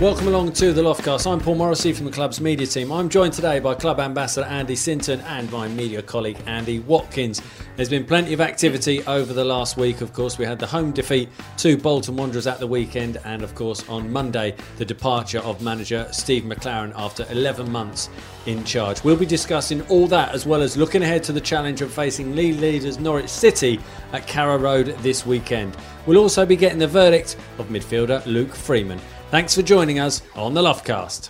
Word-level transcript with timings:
Welcome 0.00 0.28
along 0.28 0.52
to 0.52 0.72
the 0.72 0.80
Loftcast. 0.80 1.28
I'm 1.28 1.40
Paul 1.40 1.56
Morrissey 1.56 1.92
from 1.92 2.06
the 2.06 2.12
club's 2.12 2.40
media 2.40 2.68
team. 2.68 2.92
I'm 2.92 3.08
joined 3.08 3.32
today 3.32 3.58
by 3.58 3.74
club 3.74 3.98
ambassador 3.98 4.46
Andy 4.46 4.76
Sinton 4.76 5.20
and 5.22 5.50
my 5.50 5.66
media 5.66 6.02
colleague 6.02 6.38
Andy 6.46 6.78
Watkins. 6.78 7.42
There's 7.74 7.88
been 7.88 8.04
plenty 8.04 8.32
of 8.32 8.40
activity 8.40 9.02
over 9.06 9.32
the 9.32 9.44
last 9.44 9.76
week. 9.76 10.00
Of 10.00 10.12
course, 10.12 10.38
we 10.38 10.44
had 10.44 10.60
the 10.60 10.68
home 10.68 10.92
defeat 10.92 11.28
to 11.56 11.76
Bolton 11.76 12.14
Wanderers 12.14 12.46
at 12.46 12.60
the 12.60 12.66
weekend, 12.68 13.18
and 13.24 13.42
of 13.42 13.56
course, 13.56 13.88
on 13.88 14.08
Monday, 14.12 14.54
the 14.76 14.84
departure 14.84 15.40
of 15.40 15.60
manager 15.62 16.06
Steve 16.12 16.44
McClaren 16.44 16.92
after 16.94 17.26
11 17.30 17.68
months 17.68 18.08
in 18.46 18.62
charge. 18.62 19.02
We'll 19.02 19.16
be 19.16 19.26
discussing 19.26 19.82
all 19.88 20.06
that 20.06 20.32
as 20.32 20.46
well 20.46 20.62
as 20.62 20.76
looking 20.76 21.02
ahead 21.02 21.24
to 21.24 21.32
the 21.32 21.40
challenge 21.40 21.80
of 21.82 21.92
facing 21.92 22.36
league 22.36 22.60
leaders 22.60 23.00
Norwich 23.00 23.28
City 23.28 23.80
at 24.12 24.28
Carrow 24.28 24.58
Road 24.58 24.96
this 25.00 25.26
weekend. 25.26 25.76
We'll 26.06 26.18
also 26.18 26.46
be 26.46 26.54
getting 26.54 26.78
the 26.78 26.86
verdict 26.86 27.36
of 27.58 27.66
midfielder 27.66 28.24
Luke 28.26 28.54
Freeman. 28.54 29.00
Thanks 29.30 29.54
for 29.54 29.60
joining 29.60 29.98
us 29.98 30.22
on 30.34 30.54
the 30.54 30.62
Loftcast. 30.62 31.28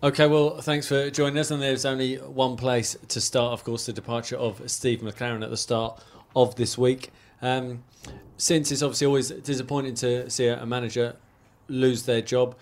Okay, 0.00 0.28
well, 0.28 0.60
thanks 0.60 0.86
for 0.86 1.10
joining 1.10 1.36
us. 1.38 1.50
And 1.50 1.60
there's 1.60 1.84
only 1.84 2.18
one 2.18 2.56
place 2.56 2.96
to 3.08 3.20
start, 3.20 3.52
of 3.52 3.64
course, 3.64 3.86
the 3.86 3.92
departure 3.92 4.36
of 4.36 4.62
Steve 4.70 5.00
McClaren 5.00 5.42
at 5.42 5.50
the 5.50 5.56
start 5.56 6.00
of 6.36 6.54
this 6.54 6.78
week. 6.78 7.10
Um, 7.42 7.82
since 8.36 8.70
it's 8.70 8.80
obviously 8.80 9.08
always 9.08 9.30
disappointing 9.30 9.94
to 9.96 10.30
see 10.30 10.46
a 10.46 10.64
manager 10.64 11.16
lose 11.66 12.04
their 12.04 12.22
job, 12.22 12.54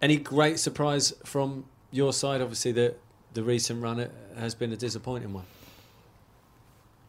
any 0.00 0.16
great 0.16 0.58
surprise 0.58 1.12
from 1.26 1.66
your 1.90 2.14
side? 2.14 2.40
Obviously, 2.40 2.72
the 2.72 2.94
the 3.34 3.42
recent 3.42 3.82
run 3.82 4.08
has 4.38 4.54
been 4.54 4.72
a 4.72 4.76
disappointing 4.76 5.34
one. 5.34 5.44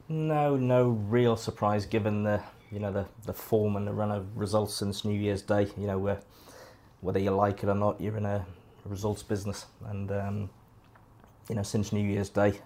No, 0.09 0.57
no 0.57 0.89
real 0.89 1.37
surprise 1.37 1.85
given 1.85 2.23
the 2.23 2.41
you 2.71 2.79
know 2.79 2.91
the 2.91 3.05
the 3.25 3.33
form 3.33 3.75
and 3.75 3.87
the 3.87 3.93
run 3.93 4.11
of 4.11 4.37
results 4.37 4.73
since 4.73 5.05
New 5.05 5.17
Year's 5.17 5.41
Day. 5.41 5.67
You 5.77 5.87
know, 5.87 5.97
where 5.97 6.19
whether 7.01 7.19
you 7.19 7.31
like 7.31 7.63
it 7.63 7.69
or 7.69 7.75
not, 7.75 7.99
you're 8.01 8.17
in 8.17 8.25
a 8.25 8.45
results 8.85 9.23
business, 9.23 9.65
and 9.87 10.11
um, 10.11 10.49
you 11.49 11.55
know 11.55 11.63
since 11.63 11.91
New 11.91 12.03
Year's 12.03 12.29
Day, 12.29 12.59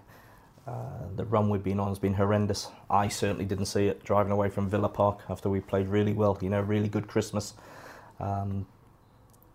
uh, 0.66 1.06
the 1.16 1.24
run 1.24 1.50
we've 1.50 1.62
been 1.62 1.80
on 1.80 1.88
has 1.88 1.98
been 1.98 2.14
horrendous. 2.14 2.68
I 2.90 3.08
certainly 3.08 3.44
didn't 3.44 3.66
see 3.66 3.86
it 3.86 4.04
driving 4.04 4.32
away 4.32 4.50
from 4.50 4.68
Villa 4.68 4.88
Park 4.88 5.20
after 5.28 5.48
we 5.48 5.60
played 5.60 5.88
really 5.88 6.12
well. 6.12 6.38
You 6.40 6.50
know, 6.50 6.60
really 6.60 6.88
good 6.88 7.08
Christmas. 7.08 7.54
Um, 8.20 8.66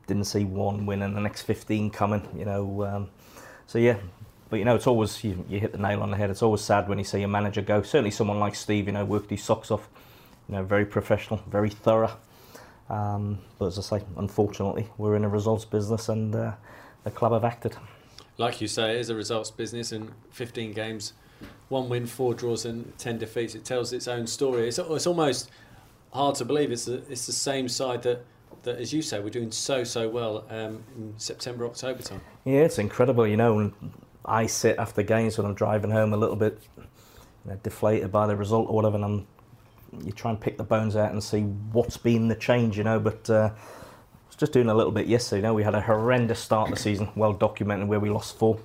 didn't 0.07 0.25
see 0.25 0.45
one 0.45 0.85
win 0.85 1.01
in 1.01 1.13
the 1.13 1.19
next 1.21 1.41
15 1.43 1.89
coming. 1.89 2.27
You 2.35 2.45
know, 2.45 2.83
um, 2.85 3.09
so 3.65 3.77
yeah. 3.77 3.97
But 4.49 4.59
you 4.59 4.65
know, 4.65 4.75
it's 4.75 4.87
always 4.87 5.21
you, 5.25 5.43
you 5.49 5.59
hit 5.59 5.73
the 5.73 5.77
nail 5.77 6.01
on 6.01 6.09
the 6.09 6.15
head. 6.15 6.29
It's 6.29 6.41
always 6.41 6.61
sad 6.61 6.87
when 6.87 6.97
you 6.97 7.03
see 7.03 7.21
a 7.23 7.27
manager 7.27 7.61
go. 7.61 7.81
Certainly, 7.81 8.11
someone 8.11 8.39
like 8.39 8.55
Steve, 8.55 8.85
you 8.87 8.93
know, 8.93 9.03
worked 9.03 9.29
his 9.29 9.43
socks 9.43 9.71
off 9.71 9.89
you 10.47 10.55
know, 10.55 10.63
very 10.63 10.85
professional, 10.85 11.41
very 11.47 11.69
thorough. 11.69 12.17
Um, 12.89 13.39
but 13.59 13.67
as 13.67 13.77
I 13.77 13.81
say, 13.81 14.05
unfortunately, 14.17 14.87
we're 14.97 15.15
in 15.15 15.25
a 15.25 15.29
results 15.29 15.65
business 15.65 16.09
and 16.09 16.33
uh, 16.33 16.53
the 17.03 17.11
club 17.11 17.33
have 17.33 17.43
acted. 17.43 17.75
Like 18.37 18.61
you 18.61 18.67
say, 18.67 18.91
it 18.91 18.97
is 18.97 19.09
a 19.09 19.15
results 19.15 19.51
business 19.51 19.91
and 19.91 20.11
15 20.31 20.73
games, 20.73 21.13
one 21.69 21.89
win, 21.89 22.05
four 22.05 22.33
draws 22.33 22.65
and 22.65 22.97
10 22.97 23.17
defeats. 23.17 23.55
It 23.55 23.65
tells 23.65 23.91
its 23.93 24.07
own 24.07 24.27
story. 24.27 24.67
It's, 24.67 24.77
it's 24.77 25.07
almost 25.07 25.49
hard 26.13 26.35
to 26.35 26.45
believe 26.45 26.71
it's, 26.71 26.85
the, 26.85 27.03
it's 27.09 27.25
the 27.25 27.33
same 27.33 27.67
side 27.67 28.03
that, 28.03 28.25
that, 28.63 28.77
as 28.77 28.93
you 28.93 29.01
say, 29.01 29.19
we're 29.19 29.29
doing 29.29 29.51
so, 29.51 29.83
so 29.83 30.07
well 30.07 30.45
um, 30.49 30.83
in 30.95 31.13
September, 31.17 31.65
October 31.65 32.01
time. 32.01 32.21
Yeah, 32.45 32.61
it's 32.61 32.79
incredible, 32.79 33.27
you 33.27 33.37
know. 33.37 33.73
I 34.23 34.45
sit 34.45 34.77
after 34.77 35.03
games 35.03 35.37
when 35.37 35.47
I'm 35.47 35.55
driving 35.55 35.91
home 35.91 36.13
a 36.13 36.17
little 36.17 36.35
bit 36.35 36.59
you 36.77 36.83
know, 37.51 37.59
deflated 37.63 38.11
by 38.11 38.27
the 38.27 38.35
result 38.35 38.69
or 38.69 38.75
whatever, 38.75 38.95
and 38.95 39.05
I'm 39.05 39.27
you 40.03 40.11
try 40.11 40.31
and 40.31 40.39
pick 40.39 40.57
the 40.57 40.63
bones 40.63 40.95
out 40.95 41.11
and 41.11 41.23
see 41.23 41.41
what's 41.41 41.97
been 41.97 42.27
the 42.27 42.35
change, 42.35 42.77
you 42.77 42.83
know. 42.83 42.99
But 42.99 43.29
uh, 43.29 43.49
I 43.53 44.27
was 44.27 44.35
just 44.35 44.51
doing 44.53 44.69
a 44.69 44.73
little 44.73 44.91
bit 44.91 45.07
yesterday. 45.07 45.39
You 45.39 45.43
know, 45.43 45.53
we 45.53 45.63
had 45.63 45.75
a 45.75 45.81
horrendous 45.81 46.39
start 46.39 46.69
of 46.69 46.75
the 46.75 46.81
season, 46.81 47.09
well 47.15 47.33
documented, 47.33 47.87
where 47.87 47.99
we 47.99 48.09
lost 48.09 48.37
four 48.37 48.59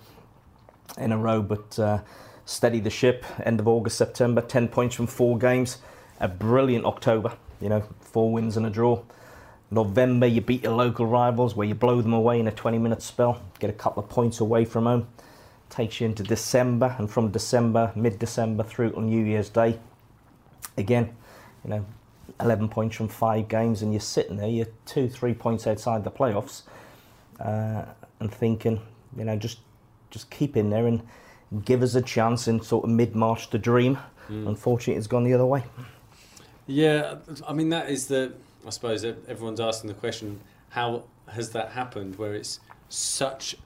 in 0.98 1.12
a 1.12 1.18
row, 1.18 1.42
but 1.42 1.78
uh, 1.78 2.00
steadied 2.44 2.84
the 2.84 2.90
ship. 2.90 3.24
End 3.44 3.60
of 3.60 3.68
August, 3.68 3.96
September, 3.96 4.40
ten 4.40 4.68
points 4.68 4.94
from 4.94 5.06
four 5.06 5.38
games. 5.38 5.78
A 6.20 6.28
brilliant 6.28 6.84
October, 6.84 7.36
you 7.60 7.68
know, 7.68 7.82
four 8.00 8.32
wins 8.32 8.56
and 8.56 8.66
a 8.66 8.70
draw. 8.70 9.02
November, 9.72 10.26
you 10.26 10.42
beat 10.42 10.62
your 10.62 10.74
local 10.74 11.06
rivals, 11.06 11.56
where 11.56 11.66
you 11.66 11.74
blow 11.74 12.02
them 12.02 12.12
away 12.12 12.38
in 12.38 12.46
a 12.46 12.52
20-minute 12.52 13.00
spell, 13.00 13.40
get 13.58 13.70
a 13.70 13.72
couple 13.72 14.02
of 14.02 14.08
points 14.10 14.38
away 14.38 14.66
from 14.66 14.84
home. 14.84 15.08
Takes 15.70 15.98
you 15.98 16.06
into 16.06 16.22
December, 16.22 16.94
and 16.98 17.10
from 17.10 17.30
December, 17.30 17.90
mid-December 17.94 18.64
through 18.64 18.92
on 18.94 19.06
New 19.06 19.24
Year's 19.24 19.48
Day, 19.48 19.78
again, 20.76 21.14
you 21.64 21.70
know, 21.70 21.86
11 22.40 22.68
points 22.68 22.96
from 22.96 23.08
five 23.08 23.48
games, 23.48 23.82
and 23.82 23.92
you're 23.92 24.00
sitting 24.00 24.36
there, 24.36 24.48
you're 24.48 24.66
two, 24.86 25.08
three 25.08 25.34
points 25.34 25.66
outside 25.66 26.04
the 26.04 26.10
playoffs, 26.10 26.62
uh, 27.40 27.84
and 28.20 28.32
thinking, 28.32 28.80
you 29.16 29.24
know, 29.24 29.36
just 29.36 29.58
just 30.10 30.30
keep 30.30 30.56
in 30.56 30.68
there 30.68 30.86
and 30.86 31.02
give 31.64 31.82
us 31.82 31.94
a 31.94 32.02
chance 32.02 32.46
in 32.46 32.60
sort 32.60 32.84
of 32.84 32.90
mid 32.90 33.16
March 33.16 33.50
to 33.50 33.58
dream. 33.58 33.98
Mm. 34.28 34.46
Unfortunately, 34.46 34.94
it's 34.94 35.06
gone 35.06 35.24
the 35.24 35.34
other 35.34 35.46
way. 35.46 35.64
Yeah, 36.66 37.16
I 37.46 37.52
mean 37.52 37.70
that 37.70 37.90
is 37.90 38.06
the. 38.06 38.32
I 38.66 38.70
suppose 38.70 39.04
everyone's 39.04 39.60
asking 39.60 39.88
the 39.88 39.94
question: 39.94 40.40
How 40.70 41.04
has 41.28 41.50
that 41.50 41.70
happened? 41.70 42.16
Where 42.16 42.34
it's 42.34 42.60
such 42.88 43.56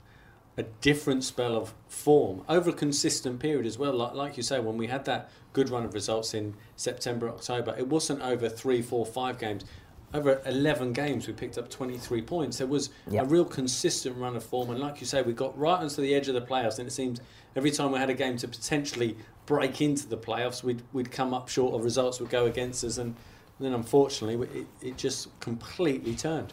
a 0.57 0.63
different 0.81 1.23
spell 1.23 1.57
of 1.57 1.75
form 1.89 2.43
over 2.49 2.71
a 2.71 2.73
consistent 2.73 3.39
period 3.41 3.67
as 3.67 3.77
well. 3.77 3.93
Like, 3.93 4.15
like 4.15 4.37
you 4.37 4.43
say, 4.43 4.59
when 4.59 4.79
we 4.79 4.87
had 4.87 5.05
that 5.05 5.31
good 5.57 5.71
run 5.71 5.87
of 5.87 5.95
results 5.95 6.35
in 6.35 6.55
September, 6.77 7.31
October, 7.31 7.75
it 7.79 7.89
wasn't 7.89 8.21
over 8.21 8.47
three, 8.47 8.83
four, 8.83 9.07
five 9.07 9.39
games. 9.39 9.65
Over 10.13 10.43
11 10.45 10.93
games, 10.93 11.27
we 11.27 11.33
picked 11.33 11.57
up 11.57 11.71
23 11.71 12.21
points. 12.21 12.59
There 12.59 12.67
was 12.67 12.91
a 13.11 13.25
real 13.25 13.45
consistent 13.47 14.19
run 14.19 14.37
of 14.37 14.45
form. 14.45 14.69
And 14.69 14.79
like 14.79 15.01
you 15.01 15.07
say, 15.07 15.23
we 15.23 15.33
got 15.33 15.59
right 15.59 15.79
onto 15.81 16.03
the 16.03 16.15
edge 16.15 16.29
of 16.29 16.35
the 16.35 16.43
playoffs. 16.43 16.79
And 16.79 16.87
it 16.87 16.91
seems 16.91 17.23
every 17.57 17.71
time 17.71 17.91
we 17.91 17.99
had 17.99 18.11
a 18.11 18.15
game 18.15 18.37
to 18.37 18.47
potentially 18.47 19.17
break 19.47 19.81
into 19.81 20.07
the 20.07 20.19
playoffs, 20.19 20.63
we'd, 20.63 20.83
we'd 20.93 21.11
come 21.11 21.33
up 21.33 21.49
short 21.49 21.75
of 21.75 21.85
results 21.85 22.21
would 22.21 22.29
go 22.29 22.45
against 22.45 22.85
us. 22.85 22.99
And 22.99 23.17
then 23.59 23.73
unfortunately, 23.73 24.61
it, 24.61 24.67
it 24.83 24.99
just 24.99 25.29
completely 25.41 26.15
turned. 26.15 26.53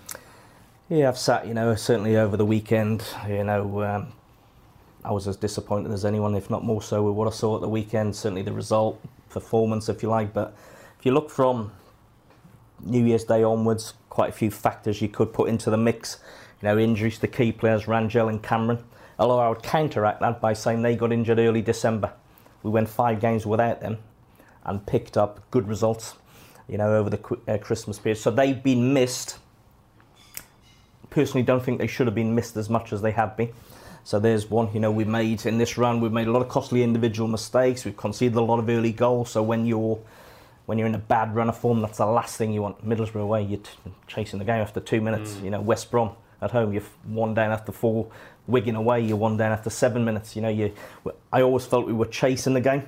Yeah, 0.87 1.09
I've 1.09 1.17
sat, 1.17 1.45
you 1.45 1.53
know, 1.53 1.75
certainly 1.75 2.15
over 2.15 2.37
the 2.37 2.45
weekend, 2.45 3.03
you 3.27 3.43
know, 3.43 3.83
um, 3.83 4.13
I 5.05 5.11
was 5.11 5.27
as 5.27 5.35
disappointed 5.35 5.91
as 5.91 6.05
anyone, 6.05 6.35
if 6.35 6.49
not 6.49 6.63
more 6.63 6.81
so, 6.81 7.03
with 7.03 7.15
what 7.15 7.27
I 7.27 7.31
saw 7.31 7.55
at 7.55 7.61
the 7.61 7.69
weekend. 7.69 8.15
Certainly 8.15 8.43
the 8.43 8.53
result, 8.53 9.01
performance, 9.29 9.89
if 9.89 10.03
you 10.03 10.09
like. 10.09 10.33
But 10.33 10.55
if 10.99 11.05
you 11.05 11.11
look 11.11 11.29
from 11.29 11.71
New 12.81 13.05
Year's 13.05 13.23
Day 13.23 13.43
onwards, 13.43 13.93
quite 14.09 14.29
a 14.29 14.33
few 14.33 14.51
factors 14.51 15.01
you 15.01 15.09
could 15.09 15.33
put 15.33 15.49
into 15.49 15.69
the 15.69 15.77
mix. 15.77 16.17
You 16.61 16.69
know, 16.69 16.77
injuries 16.77 17.19
to 17.19 17.27
key 17.27 17.51
players, 17.51 17.85
Rangel 17.85 18.29
and 18.29 18.41
Cameron. 18.41 18.83
Although 19.19 19.39
I 19.39 19.49
would 19.49 19.63
counteract 19.63 20.21
that 20.21 20.41
by 20.41 20.53
saying 20.53 20.81
they 20.81 20.95
got 20.95 21.11
injured 21.11 21.39
early 21.39 21.61
December. 21.61 22.13
We 22.63 22.71
went 22.71 22.89
five 22.89 23.19
games 23.19 23.45
without 23.45 23.81
them 23.81 23.97
and 24.63 24.85
picked 24.85 25.17
up 25.17 25.41
good 25.51 25.67
results, 25.67 26.15
you 26.69 26.77
know, 26.77 26.95
over 26.95 27.09
the 27.09 27.37
uh, 27.47 27.57
Christmas 27.57 27.99
period. 27.99 28.17
So 28.17 28.31
they've 28.31 28.63
been 28.63 28.93
missed 28.93 29.37
personally 31.13 31.43
don't 31.43 31.63
think 31.63 31.77
they 31.77 31.87
should 31.87 32.07
have 32.07 32.15
been 32.15 32.33
missed 32.33 32.57
as 32.57 32.69
much 32.69 32.91
as 32.91 33.01
they 33.01 33.11
have 33.11 33.37
been. 33.37 33.49
So 34.03 34.19
there's 34.19 34.49
one, 34.49 34.69
you 34.73 34.79
know, 34.79 34.91
we 34.91 35.05
made 35.05 35.45
in 35.45 35.57
this 35.57 35.77
run, 35.77 36.01
we've 36.01 36.11
made 36.11 36.27
a 36.27 36.31
lot 36.31 36.41
of 36.41 36.49
costly 36.49 36.83
individual 36.83 37.29
mistakes. 37.29 37.85
We've 37.85 37.95
conceded 37.95 38.37
a 38.37 38.41
lot 38.41 38.59
of 38.59 38.69
early 38.69 38.91
goals. 38.91 39.31
So 39.31 39.41
when 39.41 39.65
you're 39.65 39.99
when 40.65 40.77
you're 40.77 40.87
in 40.87 40.95
a 40.95 40.99
bad 40.99 41.35
run 41.35 41.49
of 41.49 41.57
form, 41.57 41.81
that's 41.81 41.97
the 41.97 42.05
last 42.05 42.37
thing 42.37 42.53
you 42.53 42.61
want. 42.61 42.87
Middlesbrough 42.87 43.21
away, 43.21 43.43
you're 43.43 43.59
chasing 44.07 44.39
the 44.39 44.45
game 44.45 44.61
after 44.61 44.79
two 44.79 45.01
minutes. 45.01 45.33
Mm. 45.33 45.43
You 45.43 45.49
know, 45.51 45.61
West 45.61 45.91
Brom 45.91 46.11
at 46.41 46.51
home, 46.51 46.73
you're 46.73 46.83
one 47.03 47.33
down 47.33 47.51
after 47.51 47.71
four. 47.71 48.07
Wigan 48.47 48.75
away, 48.75 49.01
you're 49.01 49.17
one 49.17 49.37
down 49.37 49.51
after 49.51 49.69
seven 49.69 50.03
minutes. 50.03 50.35
You 50.35 50.41
know, 50.41 50.49
you. 50.49 50.73
I 51.31 51.41
always 51.41 51.65
felt 51.65 51.85
we 51.85 51.93
were 51.93 52.05
chasing 52.05 52.53
the 52.53 52.61
game. 52.61 52.83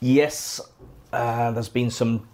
Yes, 0.00 0.60
uh, 1.12 1.50
there's 1.52 1.68
been 1.68 1.90
some 1.90 2.28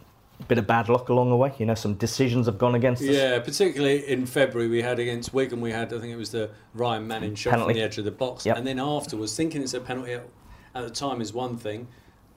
bit 0.47 0.59
of 0.59 0.67
bad 0.67 0.89
luck 0.89 1.09
along 1.09 1.31
the 1.31 1.37
way. 1.37 1.53
You 1.59 1.67
know, 1.67 1.75
some 1.75 1.95
decisions 1.95 2.47
have 2.47 2.59
gone 2.59 2.75
against 2.75 3.03
us. 3.03 3.09
Yeah, 3.09 3.39
particularly 3.41 4.07
in 4.09 4.27
February, 4.27 4.69
we 4.69 4.83
had 4.83 4.99
against 4.99 5.35
Wigan, 5.35 5.61
we 5.61 5.73
had, 5.73 5.93
I 5.93 5.99
think 5.99 6.13
it 6.13 6.17
was 6.17 6.31
the 6.31 6.51
Ryan 6.75 7.07
Manning 7.07 7.35
shot 7.35 7.51
penalty. 7.51 7.75
from 7.75 7.79
the 7.79 7.85
edge 7.85 7.99
of 7.99 8.05
the 8.05 8.11
box. 8.11 8.47
Yep. 8.47 8.57
And 8.57 8.67
then 8.67 8.79
afterwards, 8.79 9.35
thinking 9.35 9.63
it's 9.63 9.75
a 9.75 9.81
penalty 9.81 10.13
at 10.13 10.25
the 10.75 10.91
time 10.91 11.21
is 11.21 11.33
one 11.33 11.57
thing. 11.57 11.89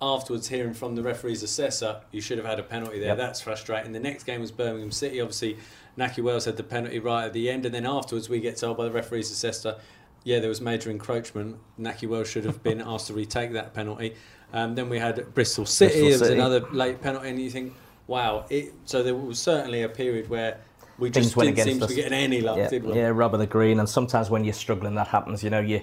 Afterwards, 0.02 0.48
hearing 0.48 0.74
from 0.74 0.96
the 0.96 1.04
referee's 1.04 1.44
assessor, 1.44 2.02
you 2.12 2.22
should 2.22 2.40
have 2.40 2.48
had 2.48 2.60
a 2.60 2.64
penalty 2.64 2.98
there. 2.98 3.10
Yep. 3.10 3.18
That's 3.18 3.42
frustrating. 3.42 3.92
The 3.92 4.00
next 4.00 4.24
game 4.24 4.42
was 4.42 4.52
Birmingham 4.52 4.92
City. 4.92 5.22
Obviously, 5.22 5.58
Nakhi 5.96 6.24
Wells 6.24 6.46
had 6.46 6.58
the 6.58 6.64
penalty 6.64 6.98
right 6.98 7.26
at 7.26 7.34
the 7.34 7.52
end. 7.52 7.68
And 7.68 7.76
then 7.76 7.86
afterwards, 7.86 8.28
we 8.28 8.40
get 8.40 8.58
told 8.58 8.78
by 8.78 8.86
the 8.86 8.92
referee's 8.92 9.30
assessor, 9.30 9.78
yeah, 10.24 10.40
there 10.40 10.50
was 10.50 10.60
major 10.60 10.90
encroachment. 10.90 11.58
Nakhi 11.80 12.10
Wells 12.10 12.30
should 12.30 12.46
have 12.46 12.64
been 12.64 12.82
asked 12.86 13.08
to 13.08 13.14
retake 13.14 13.54
that 13.54 13.76
penalty. 13.76 14.16
Um, 14.54 14.74
then 14.74 14.90
we 14.90 14.98
had 14.98 15.34
Bristol 15.34 15.68
City. 15.68 16.02
Bristol 16.02 16.28
there 16.28 16.38
was 16.38 16.52
another 16.52 16.68
late 16.72 17.02
penalty. 17.02 17.30
And 17.30 17.40
you 17.40 17.52
think, 17.52 17.74
wow. 18.12 18.46
It, 18.50 18.74
so 18.86 19.02
there 19.02 19.16
was 19.16 19.40
certainly 19.40 19.84
a 19.84 19.90
period 19.90 20.30
where 20.30 20.60
we 21.00 21.10
just 21.10 21.34
didn't 21.36 21.58
seem 21.58 21.82
us. 21.82 21.90
to 21.90 21.96
be 21.96 22.02
getting 22.02 22.14
any 22.14 22.42
luck, 22.42 22.58
yeah, 22.58 22.70
did 22.70 22.84
we? 22.84 22.94
Yeah, 22.94 23.08
rubber 23.08 23.38
the 23.38 23.48
green. 23.48 23.80
And 23.80 23.90
sometimes 23.90 24.30
when 24.30 24.44
you're 24.44 24.54
struggling, 24.54 24.96
that 24.96 25.08
happens. 25.08 25.44
You 25.44 25.50
know, 25.50 25.62
you 25.62 25.82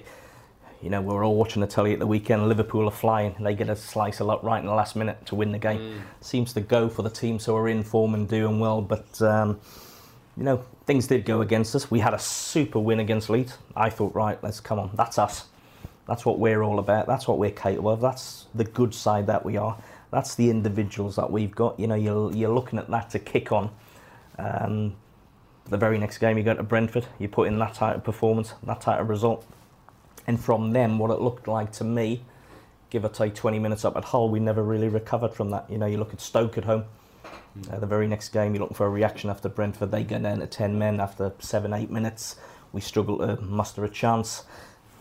you 0.82 0.90
know, 0.90 1.00
we 1.00 1.12
were 1.12 1.24
all 1.24 1.34
watching 1.34 1.60
the 1.60 1.66
telly 1.66 1.92
at 1.92 1.98
the 1.98 2.06
weekend. 2.06 2.48
Liverpool 2.48 2.86
are 2.86 2.92
flying. 2.92 3.34
And 3.36 3.44
they 3.44 3.54
get 3.54 3.68
a 3.68 3.74
slice 3.74 4.20
of 4.20 4.28
luck 4.28 4.42
right 4.44 4.60
in 4.60 4.66
the 4.66 4.74
last 4.74 4.94
minute 4.94 5.26
to 5.26 5.34
win 5.34 5.50
the 5.50 5.58
game. 5.58 5.80
Mm. 5.80 6.00
Seems 6.20 6.52
to 6.52 6.60
go 6.60 6.88
for 6.88 7.02
the 7.02 7.10
teams 7.10 7.46
who 7.46 7.56
are 7.56 7.68
in 7.68 7.82
form 7.82 8.14
and 8.14 8.28
doing 8.28 8.60
well. 8.60 8.80
But 8.80 9.20
um, 9.20 9.58
you 10.36 10.44
know, 10.44 10.64
things 10.86 11.08
did 11.08 11.24
go 11.24 11.40
against 11.40 11.74
us. 11.74 11.90
We 11.90 11.98
had 11.98 12.14
a 12.14 12.18
super 12.18 12.78
win 12.78 13.00
against 13.00 13.28
Leeds. 13.28 13.58
I 13.74 13.90
thought, 13.90 14.14
right, 14.14 14.38
let's 14.42 14.60
come 14.60 14.78
on. 14.78 14.90
That's 14.94 15.18
us. 15.18 15.46
That's 16.06 16.24
what 16.24 16.38
we're 16.38 16.62
all 16.62 16.78
about. 16.78 17.06
That's 17.06 17.26
what 17.26 17.38
we're 17.38 17.50
capable 17.50 17.90
of. 17.90 18.00
That's 18.00 18.46
the 18.54 18.64
good 18.64 18.94
side 18.94 19.26
that 19.26 19.44
we 19.44 19.56
are. 19.56 19.76
That's 20.10 20.34
the 20.34 20.50
individuals 20.50 21.16
that 21.16 21.30
we've 21.30 21.54
got. 21.54 21.78
You 21.78 21.86
know, 21.86 21.94
you're, 21.94 22.32
you're 22.32 22.52
looking 22.52 22.78
at 22.78 22.88
that 22.88 23.10
to 23.10 23.18
kick 23.18 23.52
on. 23.52 23.70
Um, 24.38 24.96
the 25.68 25.76
very 25.76 25.98
next 25.98 26.18
game, 26.18 26.38
you 26.38 26.44
go 26.44 26.54
to 26.54 26.62
Brentford, 26.62 27.06
you 27.18 27.28
put 27.28 27.48
in 27.48 27.58
that 27.58 27.74
type 27.74 27.96
of 27.96 28.04
performance, 28.04 28.54
that 28.62 28.80
type 28.80 29.00
of 29.00 29.08
result. 29.08 29.44
And 30.26 30.40
from 30.40 30.72
them, 30.72 30.98
what 30.98 31.10
it 31.10 31.20
looked 31.20 31.46
like 31.46 31.72
to 31.72 31.84
me, 31.84 32.22
give 32.90 33.04
or 33.04 33.08
take 33.08 33.34
20 33.34 33.58
minutes 33.58 33.84
up 33.84 33.96
at 33.96 34.04
Hull, 34.04 34.30
we 34.30 34.40
never 34.40 34.62
really 34.62 34.88
recovered 34.88 35.34
from 35.34 35.50
that. 35.50 35.70
You 35.70 35.78
know, 35.78 35.86
you 35.86 35.98
look 35.98 36.12
at 36.12 36.20
Stoke 36.20 36.56
at 36.56 36.64
home, 36.64 36.84
mm. 37.58 37.72
uh, 37.72 37.78
the 37.78 37.86
very 37.86 38.06
next 38.06 38.30
game, 38.30 38.54
you're 38.54 38.62
looking 38.62 38.76
for 38.76 38.86
a 38.86 38.90
reaction 38.90 39.28
after 39.30 39.48
Brentford. 39.48 39.90
They 39.90 40.04
get 40.04 40.22
down 40.22 40.40
to 40.40 40.46
10 40.46 40.78
men 40.78 41.00
after 41.00 41.32
seven, 41.38 41.72
eight 41.72 41.90
minutes. 41.90 42.36
We 42.72 42.80
struggle 42.80 43.18
to 43.18 43.40
muster 43.42 43.84
a 43.84 43.90
chance. 43.90 44.44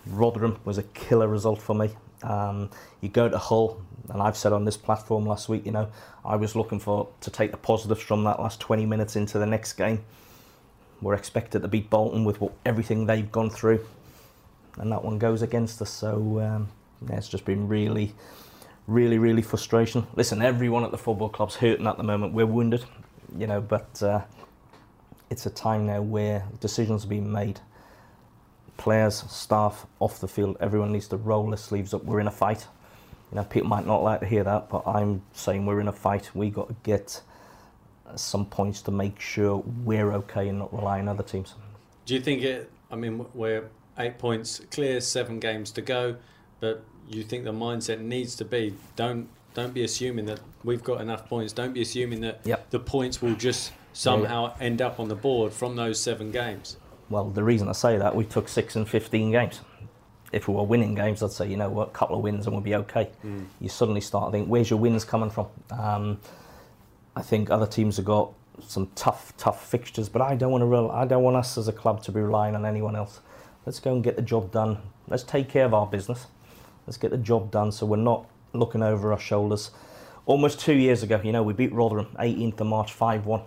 Rotherham 0.06 0.60
was 0.66 0.78
a 0.78 0.84
killer 0.84 1.28
result 1.28 1.62
for 1.62 1.76
me. 1.76 1.92
Um, 2.24 2.70
you 3.02 3.10
go 3.10 3.30
to 3.30 3.38
Hull, 3.38 3.82
and 4.10 4.22
I've 4.22 4.38
said 4.38 4.54
on 4.54 4.66
this 4.66 4.78
platform 4.78 5.26
last 5.26 5.50
week, 5.50 5.66
you 5.66 5.72
know, 5.72 5.90
I 6.26 6.36
was 6.36 6.56
looking 6.56 6.80
for 6.80 7.10
to 7.22 7.32
take 7.32 7.52
the 7.52 7.58
positives 7.58 8.02
from 8.02 8.24
that 8.24 8.40
last 8.40 8.60
20 8.60 8.86
minutes 8.86 9.16
into 9.16 9.40
the 9.40 9.46
next 9.46 9.74
game. 9.74 10.04
We're 11.02 11.14
expected 11.14 11.62
to 11.62 11.68
beat 11.68 11.90
Bolton 11.90 12.26
with 12.26 12.42
what, 12.42 12.54
everything 12.66 13.06
they've 13.06 13.32
gone 13.32 13.50
through, 13.50 13.86
and 14.78 14.92
that 14.92 15.04
one 15.04 15.20
goes 15.20 15.42
against 15.42 15.82
us. 15.82 15.92
So 15.92 16.40
um, 16.40 16.70
yeah, 17.08 17.18
it's 17.18 17.30
just 17.30 17.46
been 17.46 17.68
really, 17.68 18.16
really, 18.88 19.20
really 19.20 19.42
frustration. 19.42 20.08
Listen, 20.16 20.42
everyone 20.42 20.84
at 20.84 20.92
the 20.92 20.98
football 20.98 21.30
club's 21.30 21.56
hurting 21.56 21.86
at 21.88 21.98
the 21.98 22.04
moment. 22.04 22.34
We're 22.34 22.48
wounded, 22.48 22.84
you 23.38 23.46
know, 23.46 23.62
but 23.62 24.02
uh, 24.02 24.22
it's 25.30 25.46
a 25.46 25.52
time 25.52 25.86
now 25.86 26.02
where 26.02 26.46
decisions 26.60 27.06
are 27.06 27.10
being 27.10 27.32
made 27.32 27.60
players, 28.78 29.24
staff, 29.30 29.86
off 30.00 30.20
the 30.20 30.28
field, 30.28 30.58
everyone 30.60 30.92
needs 30.92 31.08
to 31.10 31.18
roll 31.18 31.48
their 31.48 31.58
sleeves 31.58 31.94
up. 31.94 32.04
We're 32.04 32.20
in 32.20 32.28
a 32.28 32.32
fight. 32.32 32.68
You 33.32 33.36
know, 33.36 33.44
people 33.44 33.68
might 33.68 33.86
not 33.86 34.04
like 34.04 34.22
to 34.22 34.26
hear 34.26 34.44
that, 34.44 34.70
but 34.70 34.84
I'm 34.88 35.22
saying 35.34 35.66
we're 35.66 35.82
in 35.82 35.88
a 35.88 35.94
fight. 35.94 36.30
We 36.34 36.50
got 36.50 36.70
to 36.70 36.76
get 36.84 37.22
some 38.16 38.46
points 38.46 38.82
to 38.84 38.92
make 38.92 39.20
sure 39.20 39.64
we're 39.84 40.14
okay 40.14 40.48
and 40.48 40.60
not 40.60 40.74
rely 40.74 41.00
on 41.00 41.08
other 41.08 41.24
teams. 41.24 41.56
Do 42.06 42.14
you 42.14 42.22
think 42.22 42.42
it? 42.44 42.72
I 42.90 42.96
mean, 42.96 43.26
we're 43.34 43.70
eight 44.00 44.18
points 44.18 44.62
clear, 44.72 45.02
seven 45.02 45.40
games 45.40 45.72
to 45.72 45.82
go, 45.82 46.16
but 46.60 46.84
you 47.10 47.24
think 47.24 47.44
the 47.44 47.52
mindset 47.52 48.00
needs 48.00 48.36
to 48.36 48.46
be 48.46 48.74
don't 48.96 49.30
don't 49.54 49.74
be 49.74 49.84
assuming 49.84 50.26
that 50.26 50.40
we've 50.64 50.84
got 50.84 51.02
enough 51.02 51.28
points. 51.28 51.52
Don't 51.52 51.74
be 51.74 51.82
assuming 51.82 52.22
that 52.22 52.42
yep. 52.44 52.70
the 52.70 52.80
points 52.80 53.22
will 53.22 53.36
just 53.36 53.72
somehow 53.92 54.54
yeah. 54.60 54.66
end 54.66 54.82
up 54.82 55.00
on 55.00 55.08
the 55.08 55.16
board 55.16 55.52
from 55.52 55.76
those 55.76 56.00
seven 56.00 56.32
games. 56.32 56.78
Well, 57.10 57.30
the 57.30 57.44
reason 57.44 57.70
I 57.70 57.74
say 57.74 57.98
that, 57.98 58.16
we 58.16 58.26
took 58.26 58.50
six 58.50 58.76
and 58.76 58.88
15 58.88 59.32
games. 59.32 59.62
If 60.34 60.48
we 60.48 60.54
were 60.56 60.64
winning 60.64 60.94
games, 60.94 61.24
I'd 61.24 61.32
say, 61.32 61.48
you 61.48 61.56
know 61.56 61.70
what, 61.70 61.90
a 61.90 61.92
couple 61.92 62.18
of 62.18 62.22
wins 62.22 62.46
and 62.46 62.54
we'll 62.54 62.64
be 62.64 62.76
okay. 62.76 63.10
Mm. 63.26 63.46
You 63.62 63.70
suddenly 63.70 64.02
start 64.02 64.32
thinking, 64.34 64.50
where's 64.50 64.70
your 64.70 64.80
wins 64.80 65.06
coming 65.06 65.30
from? 65.30 65.48
Um, 65.72 66.20
I 67.16 67.22
think 67.22 67.50
other 67.50 67.66
teams 67.66 67.96
have 67.96 68.06
got 68.06 68.34
some 68.62 68.92
tough, 68.96 69.34
tough 69.38 69.70
fixtures, 69.70 70.10
but 70.10 70.22
I 70.22 70.36
don't 70.36 70.52
want 70.52 70.64
to. 70.64 70.66
Real, 70.66 70.92
I 70.92 71.06
don't 71.06 71.24
want 71.24 71.38
us 71.38 71.58
as 71.58 71.68
a 71.68 71.74
club 71.74 72.04
to 72.04 72.12
be 72.12 72.20
relying 72.20 72.56
on 72.56 72.66
anyone 72.66 72.96
else. 72.96 73.22
Let's 73.66 73.80
go 73.80 73.94
and 73.94 74.04
get 74.04 74.16
the 74.16 74.22
job 74.22 74.52
done. 74.52 74.80
Let's 75.08 75.24
take 75.24 75.50
care 75.50 75.66
of 75.66 75.74
our 75.74 75.88
business. 75.88 76.28
Let's 76.86 76.98
get 76.98 77.12
the 77.12 77.18
job 77.18 77.52
done, 77.52 77.72
so 77.72 77.86
we're 77.86 77.98
not 77.98 78.26
looking 78.54 78.84
over 78.84 79.12
our 79.14 79.20
shoulders. 79.20 79.72
Almost 80.26 80.60
two 80.60 80.74
years 80.74 81.04
ago, 81.04 81.22
you 81.24 81.32
know, 81.32 81.44
we 81.44 81.54
beat 81.54 81.72
Rotherham 81.72 82.08
18th 82.20 82.60
of 82.60 82.68
March 82.68 82.98
5-1 82.98 83.44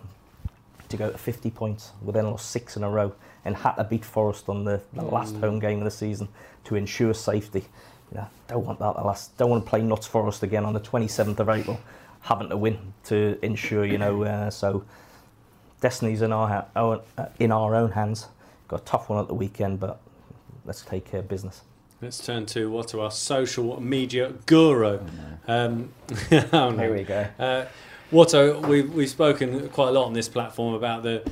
to 0.89 0.97
go 0.97 1.11
to 1.11 1.19
50 1.19 1.51
points. 1.51 1.93
We 2.03 2.13
then 2.13 2.31
lost 2.31 2.51
six 2.51 2.77
in 2.77 2.83
a 2.83 2.91
row 2.91 3.15
and 3.45 3.57
had 3.57 3.73
to 3.75 3.85
beat 3.85 4.05
Forest 4.05 4.49
on 4.49 4.65
the, 4.65 4.83
the 4.93 5.03
mm. 5.03 5.13
last 5.13 5.37
home 5.37 5.59
game 5.59 5.79
of 5.79 5.85
the 5.85 5.91
season 5.91 6.29
to 6.65 6.77
ensure 6.77 7.15
safety. 7.15 7.65
You 8.13 8.19
know, 8.19 8.27
don't 8.49 8.67
want 8.67 8.79
that 8.81 8.97
the 8.97 9.03
last. 9.03 9.37
Don't 9.39 9.51
want 9.51 9.65
to 9.65 9.71
play 9.71 9.83
Notts 9.83 10.07
Forest 10.07 10.43
again 10.43 10.65
on 10.65 10.75
the 10.75 10.81
27th 10.81 11.39
of 11.39 11.49
April, 11.49 11.81
having 12.23 12.49
to 12.49 12.57
win 12.57 12.93
to 13.05 13.39
ensure. 13.43 13.85
You 13.85 13.99
know, 13.99 14.23
uh, 14.25 14.51
so 14.51 14.85
destiny's 15.81 16.23
in 16.23 16.33
our 16.33 16.67
own, 16.77 17.01
uh, 17.17 17.27
in 17.39 17.53
our 17.53 17.75
own 17.75 17.93
hands. 17.93 18.29
Got 18.69 18.83
a 18.83 18.85
tough 18.85 19.09
one 19.09 19.21
at 19.21 19.29
the 19.29 19.35
weekend, 19.35 19.81
but 19.81 20.01
let's 20.65 20.83
take 20.83 21.11
care 21.11 21.21
of 21.21 21.29
business. 21.29 21.63
Let's 22.03 22.25
turn 22.25 22.47
to 22.47 22.71
what 22.71 22.89
to 22.89 23.01
our 23.01 23.11
social 23.11 23.81
media 23.81 24.33
guru. 24.47 24.99
Oh, 24.99 25.07
no. 25.47 25.67
um, 25.67 25.93
oh 26.53 26.71
no. 26.71 26.77
Here 26.79 26.95
we 26.95 27.03
go. 27.03 27.27
Uh, 27.39 27.67
Watto, 28.11 28.67
we've, 28.67 28.93
we've 28.93 29.09
spoken 29.09 29.69
quite 29.69 29.89
a 29.89 29.93
lot 29.93 30.07
on 30.07 30.15
this 30.15 30.29
platform 30.29 30.75
about 30.75 31.05
the 31.05 31.23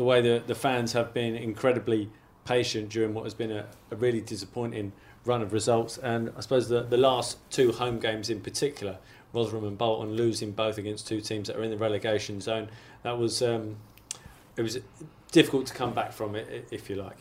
the 0.00 0.04
way 0.04 0.22
the, 0.22 0.42
the 0.46 0.54
fans 0.54 0.94
have 0.94 1.12
been 1.12 1.36
incredibly 1.36 2.08
patient 2.46 2.88
during 2.88 3.12
what 3.12 3.24
has 3.24 3.34
been 3.34 3.50
a, 3.50 3.66
a 3.90 3.96
really 3.96 4.22
disappointing 4.22 4.92
run 5.26 5.42
of 5.42 5.52
results. 5.52 5.98
And 5.98 6.32
I 6.38 6.40
suppose 6.40 6.70
the, 6.70 6.84
the 6.84 6.96
last 6.96 7.36
two 7.50 7.70
home 7.70 7.98
games 7.98 8.30
in 8.30 8.40
particular, 8.40 8.96
Rotherham 9.34 9.66
and 9.66 9.76
Bolton 9.76 10.14
losing 10.14 10.52
both 10.52 10.78
against 10.78 11.06
two 11.06 11.20
teams 11.20 11.48
that 11.48 11.56
are 11.58 11.62
in 11.62 11.70
the 11.70 11.76
relegation 11.76 12.40
zone, 12.40 12.70
that 13.02 13.18
was 13.18 13.42
um, 13.42 13.76
it 14.56 14.62
was 14.62 14.78
difficult 15.32 15.66
to 15.66 15.74
come 15.74 15.92
back 15.92 16.12
from 16.12 16.34
it, 16.34 16.66
if 16.70 16.88
you 16.88 16.96
like. 16.96 17.18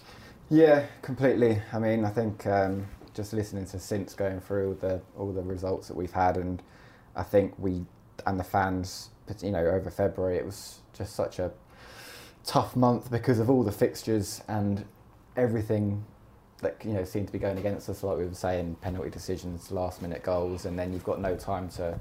Yeah, 0.49 0.85
completely. 1.01 1.61
I 1.73 1.79
mean, 1.79 2.05
I 2.05 2.09
think 2.11 2.47
um, 2.47 2.87
just 3.13 3.33
listening 3.33 3.65
to 3.65 3.77
Sints 3.77 4.13
going 4.13 4.39
through 4.39 4.77
the 4.79 5.01
all 5.17 5.33
the 5.33 5.43
results 5.43 5.89
that 5.89 5.97
we've 5.97 6.13
had, 6.13 6.37
and 6.37 6.63
I 7.13 7.23
think 7.23 7.55
we 7.59 7.83
and 8.25 8.39
the 8.39 8.45
fans, 8.45 9.09
you 9.41 9.51
know, 9.51 9.65
over 9.65 9.91
February, 9.91 10.37
it 10.37 10.45
was 10.45 10.79
just 10.93 11.13
such 11.13 11.39
a 11.39 11.51
tough 12.49 12.75
month 12.75 13.11
because 13.11 13.37
of 13.37 13.47
all 13.47 13.61
the 13.61 13.71
fixtures 13.71 14.41
and 14.47 14.83
everything 15.37 16.03
that 16.63 16.75
you 16.83 16.93
know 16.93 17.03
seemed 17.03 17.27
to 17.27 17.31
be 17.31 17.37
going 17.37 17.59
against 17.59 17.87
us. 17.89 18.01
Like 18.01 18.17
we 18.17 18.25
were 18.25 18.33
saying, 18.33 18.75
penalty 18.81 19.11
decisions, 19.11 19.71
last 19.71 20.01
minute 20.01 20.23
goals, 20.23 20.65
and 20.65 20.77
then 20.77 20.91
you've 20.91 21.03
got 21.03 21.21
no 21.21 21.35
time 21.35 21.69
to 21.77 21.99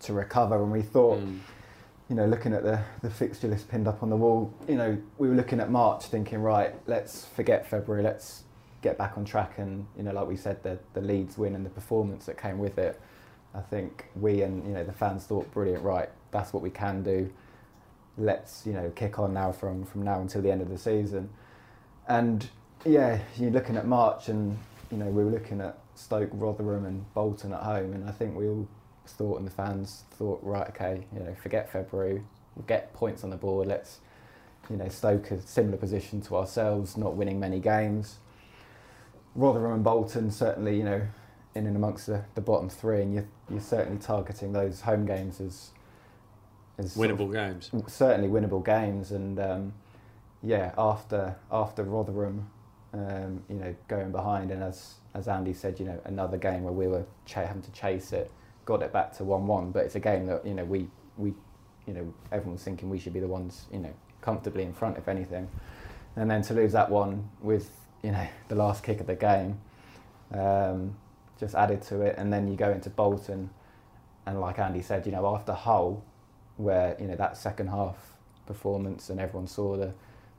to 0.00 0.12
recover. 0.14 0.56
And 0.62 0.72
we 0.72 0.80
thought, 0.80 1.18
mm. 1.18 1.38
you 2.08 2.16
know, 2.16 2.24
looking 2.24 2.54
at 2.54 2.62
the 2.62 2.80
the 3.02 3.10
fixture 3.10 3.48
list 3.48 3.68
pinned 3.68 3.86
up 3.86 4.02
on 4.02 4.08
the 4.08 4.16
wall, 4.16 4.50
you 4.66 4.76
know, 4.76 4.96
we 5.18 5.28
were 5.28 5.34
looking 5.34 5.60
at 5.60 5.70
March, 5.70 6.06
thinking, 6.06 6.40
right, 6.40 6.74
let's 6.86 7.26
forget 7.26 7.68
February, 7.68 8.02
let's 8.02 8.44
get 8.80 8.96
back 8.96 9.18
on 9.18 9.26
track. 9.26 9.58
And 9.58 9.86
you 9.94 10.04
know, 10.04 10.12
like 10.12 10.26
we 10.26 10.38
said, 10.38 10.62
the 10.62 10.78
the 10.94 11.02
Leeds 11.02 11.36
win 11.36 11.54
and 11.54 11.66
the 11.66 11.70
performance 11.70 12.24
that 12.24 12.40
came 12.40 12.58
with 12.58 12.78
it. 12.78 12.98
I 13.54 13.60
think 13.60 14.06
we 14.16 14.40
and 14.40 14.66
you 14.66 14.72
know 14.72 14.84
the 14.84 14.92
fans 14.94 15.24
thought, 15.24 15.52
brilliant, 15.52 15.84
right? 15.84 16.08
That's 16.30 16.54
what 16.54 16.62
we 16.62 16.70
can 16.70 17.02
do 17.02 17.30
let's 18.18 18.66
you 18.66 18.72
know 18.72 18.90
kick 18.94 19.18
on 19.18 19.32
now 19.32 19.52
from 19.52 19.84
from 19.84 20.02
now 20.02 20.20
until 20.20 20.42
the 20.42 20.50
end 20.50 20.60
of 20.60 20.68
the 20.68 20.78
season. 20.78 21.30
And 22.08 22.48
yeah, 22.84 23.20
you're 23.36 23.50
looking 23.50 23.76
at 23.76 23.86
March, 23.86 24.28
and 24.28 24.58
you 24.90 24.98
know 24.98 25.06
we 25.06 25.24
were 25.24 25.30
looking 25.30 25.60
at 25.60 25.78
Stoke, 25.94 26.30
Rotherham, 26.32 26.84
and 26.84 27.12
Bolton 27.14 27.52
at 27.52 27.62
home, 27.62 27.92
and 27.92 28.08
I 28.08 28.12
think 28.12 28.36
we 28.36 28.48
all 28.48 28.66
thought, 29.06 29.38
and 29.38 29.46
the 29.46 29.50
fans 29.50 30.04
thought, 30.12 30.40
right, 30.42 30.68
okay, 30.68 31.04
you 31.12 31.20
know, 31.20 31.34
forget 31.42 31.70
February, 31.70 32.22
we'll 32.54 32.66
get 32.66 32.92
points 32.94 33.24
on 33.24 33.30
the 33.30 33.36
board. 33.36 33.68
Let's 33.68 33.98
you 34.70 34.76
know 34.76 34.88
Stoke 34.88 35.30
a 35.30 35.40
similar 35.40 35.76
position 35.76 36.20
to 36.22 36.36
ourselves, 36.36 36.96
not 36.96 37.16
winning 37.16 37.40
many 37.40 37.60
games. 37.60 38.16
Rotherham 39.34 39.72
and 39.72 39.84
Bolton 39.84 40.30
certainly, 40.30 40.76
you 40.76 40.84
know, 40.84 41.02
in 41.54 41.66
and 41.66 41.76
amongst 41.76 42.06
the, 42.06 42.24
the 42.34 42.40
bottom 42.40 42.68
three, 42.68 43.02
and 43.02 43.14
you're, 43.14 43.28
you're 43.50 43.60
certainly 43.60 43.98
targeting 43.98 44.52
those 44.52 44.82
home 44.82 45.06
games 45.06 45.40
as 45.40 45.70
as 46.82 46.96
winnable 46.96 47.26
of, 47.26 47.32
games. 47.32 47.70
Certainly 47.86 48.28
winnable 48.28 48.64
games, 48.64 49.12
and 49.12 49.38
um, 49.38 49.72
yeah, 50.42 50.72
after 50.76 51.36
after 51.50 51.84
Rotherham, 51.84 52.50
um, 52.92 53.42
you 53.48 53.56
know, 53.56 53.74
going 53.88 54.12
behind, 54.12 54.50
and 54.50 54.62
as 54.62 54.94
as 55.14 55.28
Andy 55.28 55.52
said, 55.52 55.78
you 55.78 55.86
know, 55.86 56.00
another 56.04 56.36
game 56.36 56.64
where 56.64 56.72
we 56.72 56.88
were 56.88 57.04
ch- 57.26 57.34
having 57.34 57.62
to 57.62 57.72
chase 57.72 58.12
it, 58.12 58.30
got 58.64 58.82
it 58.82 58.92
back 58.92 59.12
to 59.18 59.24
one-one. 59.24 59.70
But 59.70 59.84
it's 59.84 59.94
a 59.94 60.00
game 60.00 60.26
that 60.26 60.44
you 60.46 60.54
know 60.54 60.64
we 60.64 60.88
we, 61.16 61.34
you 61.86 61.94
know, 61.94 62.14
everyone's 62.30 62.62
thinking 62.62 62.90
we 62.90 62.98
should 62.98 63.12
be 63.12 63.20
the 63.20 63.28
ones, 63.28 63.66
you 63.72 63.78
know, 63.78 63.92
comfortably 64.20 64.62
in 64.62 64.72
front 64.72 64.98
if 64.98 65.08
anything, 65.08 65.48
and 66.16 66.30
then 66.30 66.42
to 66.42 66.54
lose 66.54 66.72
that 66.72 66.90
one 66.90 67.28
with 67.40 67.70
you 68.02 68.12
know 68.12 68.26
the 68.48 68.54
last 68.54 68.82
kick 68.82 69.00
of 69.00 69.06
the 69.06 69.16
game, 69.16 69.58
um, 70.34 70.96
just 71.38 71.54
added 71.54 71.82
to 71.82 72.00
it, 72.02 72.16
and 72.18 72.32
then 72.32 72.48
you 72.48 72.56
go 72.56 72.70
into 72.70 72.90
Bolton, 72.90 73.50
and 74.26 74.40
like 74.40 74.58
Andy 74.58 74.82
said, 74.82 75.06
you 75.06 75.12
know, 75.12 75.26
after 75.34 75.52
Hull 75.52 76.04
where 76.56 76.96
you 77.00 77.06
know 77.06 77.16
that 77.16 77.36
second 77.36 77.68
half 77.68 77.96
performance 78.46 79.10
and 79.10 79.20
everyone 79.20 79.46
saw 79.46 79.76
the 79.76 79.92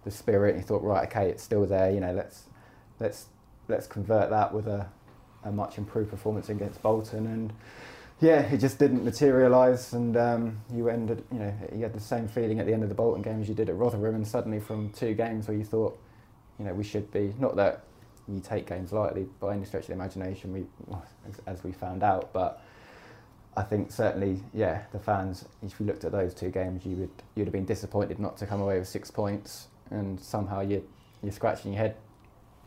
the 0.04 0.12
spirit 0.12 0.56
and 0.56 0.66
thought 0.66 0.84
right 0.84 1.08
okay 1.08 1.30
it's 1.30 1.42
still 1.42 1.66
there 1.66 1.92
you 1.92 2.00
know 2.00 2.14
let's 2.14 2.44
let's 3.00 3.28
let's 3.68 3.88
convert 3.88 4.30
that 4.30 4.54
with 4.54 4.68
a, 4.68 4.88
a 5.44 5.52
much 5.52 5.78
improved 5.78 6.10
performance 6.10 6.50
against 6.50 6.82
Bolton. 6.82 7.26
And 7.28 7.54
yeah 8.20 8.42
it 8.42 8.58
just 8.58 8.80
didn't 8.80 9.04
materialise 9.04 9.94
and 9.94 10.16
um, 10.18 10.62
you 10.74 10.90
ended 10.90 11.24
you 11.32 11.40
know 11.40 11.54
you 11.74 11.84
had 11.84 11.94
the 11.94 12.00
same 12.00 12.28
feeling 12.28 12.60
at 12.60 12.66
the 12.66 12.74
end 12.74 12.84
of 12.84 12.90
the 12.90 12.96
Bolton 12.96 13.22
game 13.22 13.42
as 13.42 13.50
you 13.50 13.56
did 13.56 13.70
at 13.70 13.76
Rotherham 13.76 14.16
and 14.16 14.28
suddenly 14.28 14.60
from 14.60 14.90
two 14.92 15.14
games 15.14 15.48
where 15.48 15.58
you 15.58 15.64
thought 15.64 15.98
you 16.60 16.66
know 16.66 16.74
we 16.74 16.84
should 16.84 17.12
be 17.12 17.34
not 17.40 17.56
that 17.56 17.84
you 18.28 18.40
take 18.40 18.66
games 18.68 18.94
lightly 18.94 19.28
by 19.40 19.54
any 19.54 19.66
stretch 19.66 19.84
of 19.84 19.88
the 19.88 19.94
imagination 19.94 20.54
we 20.54 20.66
as, 21.28 21.42
as 21.46 21.64
we 21.64 21.72
found 21.72 22.04
out 22.04 22.32
but 22.32 22.64
I 23.56 23.62
think 23.64 23.92
certainly, 23.92 24.42
yeah, 24.54 24.84
the 24.92 25.00
fans. 25.00 25.46
If 25.62 25.80
you 25.80 25.86
looked 25.86 26.04
at 26.06 26.12
those 26.12 26.34
two 26.34 26.50
games, 26.50 26.86
you 26.86 26.96
would 26.96 27.12
you'd 27.36 27.46
have 27.46 27.54
been 27.54 27.66
disappointed 27.66 28.20
not 28.20 28.38
to 28.38 28.46
come 28.46 28.62
away 28.62 28.80
with 28.80 28.88
six 28.88 29.12
points, 29.12 29.68
and 29.92 30.20
somehow 30.20 30.62
you 30.62 30.88
you're 31.22 31.32
scratching 31.32 31.74
your 31.74 31.82
head, 31.82 31.96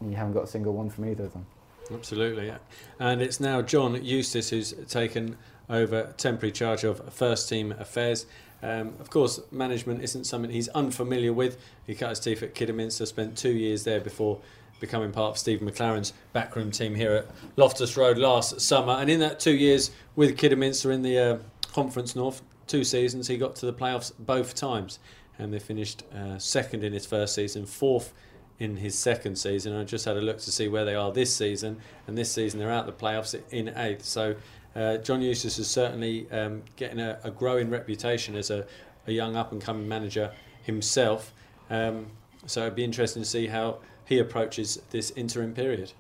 and 0.01 0.11
you 0.11 0.17
haven't 0.17 0.33
got 0.33 0.45
a 0.45 0.47
single 0.47 0.73
one 0.73 0.89
from 0.91 1.09
either 1.09 1.25
of 1.25 1.33
them. 1.33 1.47
Absolutely, 1.93 2.47
yeah. 2.47 2.59
And 2.99 3.23
it's 3.23 3.41
now 3.41 3.63
John 3.63 4.03
Eustace 4.05 4.51
who's 4.51 4.73
taken 4.89 5.37
over 5.69 6.13
temporary 6.17 6.53
charge 6.53 6.85
of 6.85 7.13
first 7.13 7.49
team 7.49 7.73
affairs. 7.73 8.27
Um, 8.63 8.95
of 9.01 9.11
course, 9.11 9.41
management 9.51 10.03
isn't 10.03 10.25
something 10.25 10.51
he's 10.51 10.69
unfamiliar 10.69 11.33
with. 11.33 11.59
He 11.87 11.95
cut 11.95 12.11
his 12.11 12.21
teeth 12.21 12.43
at 12.43 12.55
Kidderminster, 12.55 13.07
spent 13.07 13.37
two 13.37 13.53
years 13.53 13.85
there 13.85 14.01
before 14.01 14.41
becoming 14.81 15.13
part 15.13 15.33
of 15.33 15.39
Stephen 15.39 15.69
McClaren's 15.69 16.13
backroom 16.33 16.71
team 16.71 16.95
here 16.95 17.13
at 17.13 17.27
Loftus 17.57 17.97
Road 17.97 18.19
last 18.19 18.61
summer. 18.61 18.95
And 18.95 19.11
in 19.11 19.21
that 19.21 19.41
two 19.41 19.55
years 19.55 19.91
with 20.15 20.37
Kidderminster 20.37 20.93
in 20.93 21.03
the 21.03 21.19
uh, 21.19 21.39
Conference 21.73 22.15
North, 22.15 22.43
two 22.67 22.85
seasons, 22.85 23.29
he 23.29 23.37
got 23.37 23.57
to 23.57 23.67
the 23.67 23.73
playoffs 23.73 24.13
both 24.19 24.55
times. 24.55 24.99
And 25.39 25.53
they 25.53 25.59
finished 25.59 26.03
uh, 26.15 26.39
second 26.39 26.85
in 26.85 26.93
his 26.93 27.07
first 27.07 27.35
season, 27.35 27.67
fourth 27.67 28.13
in 28.59 28.77
his 28.77 28.99
second 28.99 29.37
season. 29.37 29.77
I 29.77 29.85
just 29.85 30.05
had 30.05 30.17
a 30.17 30.21
look 30.21 30.39
to 30.39 30.53
see 30.53 30.69
where 30.69 30.85
they 30.85 30.95
are 30.95 31.13
this 31.13 31.35
season, 31.35 31.79
and 32.07 32.17
this 32.17 32.33
season 32.33 32.59
they're 32.59 32.71
out 32.71 32.87
the 32.87 32.93
playoffs 32.93 33.39
in 33.51 33.69
eighth. 33.77 34.05
So 34.05 34.35
uh, 34.75 34.99
John 34.99 35.23
Eustace 35.23 35.59
is 35.59 35.69
certainly 35.69 36.31
um, 36.31 36.63
getting 36.77 37.01
a, 37.01 37.19
a, 37.25 37.31
growing 37.31 37.71
reputation 37.71 38.35
as 38.35 38.51
a, 38.51 38.67
a 39.07 39.13
young 39.13 39.37
up 39.37 39.53
and 39.53 39.61
coming 39.61 39.89
manager 39.89 40.33
himself. 40.63 41.33
Um, 41.71 42.07
so 42.47 42.63
it'd 42.63 42.77
be 42.77 42.85
interesting 42.85 43.23
to 43.23 43.29
see 43.29 43.47
how 43.47 43.79
he 44.07 44.19
approaches 44.19 44.81
this 44.91 45.11
interim 45.11 45.53
period. 45.53 45.93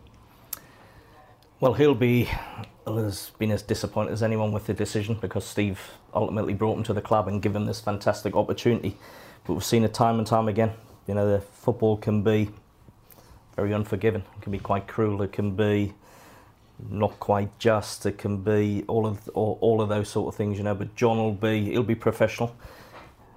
Well, 1.60 1.74
he'll 1.74 1.94
be 1.94 2.28
has 2.86 3.30
been 3.38 3.50
as 3.50 3.62
disappointed 3.62 4.12
as 4.12 4.22
anyone 4.22 4.52
with 4.52 4.66
the 4.66 4.74
decision 4.74 5.18
because 5.20 5.44
Steve 5.44 5.80
ultimately 6.14 6.54
brought 6.54 6.76
him 6.78 6.84
to 6.84 6.92
the 6.92 7.00
club 7.00 7.26
and 7.26 7.42
given 7.42 7.66
this 7.66 7.80
fantastic 7.80 8.36
opportunity. 8.36 8.96
But 9.44 9.54
we've 9.54 9.64
seen 9.64 9.82
it 9.82 9.92
time 9.92 10.18
and 10.18 10.26
time 10.26 10.48
again. 10.48 10.72
You 11.08 11.14
know, 11.14 11.28
the 11.28 11.40
football 11.40 11.96
can 11.96 12.22
be 12.22 12.50
very 13.56 13.72
unforgiving. 13.72 14.22
It 14.36 14.42
can 14.42 14.52
be 14.52 14.58
quite 14.58 14.86
cruel. 14.86 15.22
It 15.22 15.32
can 15.32 15.56
be 15.56 15.94
not 16.90 17.18
quite 17.18 17.58
just. 17.58 18.06
It 18.06 18.18
can 18.18 18.38
be 18.38 18.84
all 18.86 19.06
of 19.06 19.28
all, 19.30 19.58
all 19.60 19.80
of 19.80 19.88
those 19.88 20.08
sort 20.08 20.32
of 20.32 20.36
things. 20.36 20.58
You 20.58 20.64
know, 20.64 20.74
but 20.74 20.94
John 20.94 21.16
will 21.16 21.32
be 21.32 21.64
he'll 21.64 21.82
be 21.82 21.94
professional. 21.94 22.54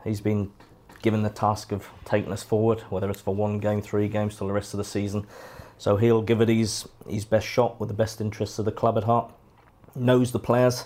He's 0.04 0.22
been 0.22 0.52
given 1.02 1.24
the 1.24 1.30
task 1.30 1.72
of 1.72 1.88
taking 2.06 2.32
us 2.32 2.44
forward, 2.44 2.82
whether 2.90 3.10
it's 3.10 3.22
for 3.22 3.34
one 3.34 3.60
game, 3.60 3.82
three 3.82 4.08
games, 4.08 4.38
till 4.38 4.48
the 4.48 4.54
rest 4.54 4.74
of 4.74 4.78
the 4.78 4.84
season. 4.84 5.26
So 5.78 5.96
he'll 5.96 6.22
give 6.22 6.42
it 6.42 6.50
his 6.50 6.88
his 7.08 7.26
best 7.26 7.48
shot 7.48 7.80
with 7.80 7.90
the 7.90 7.96
best 7.96 8.20
interests 8.20 8.60
of 8.60 8.66
the 8.66 8.72
club 8.72 8.98
at 8.98 9.06
heart. 9.06 9.32
Knows 9.96 10.32
the 10.32 10.40
players. 10.40 10.86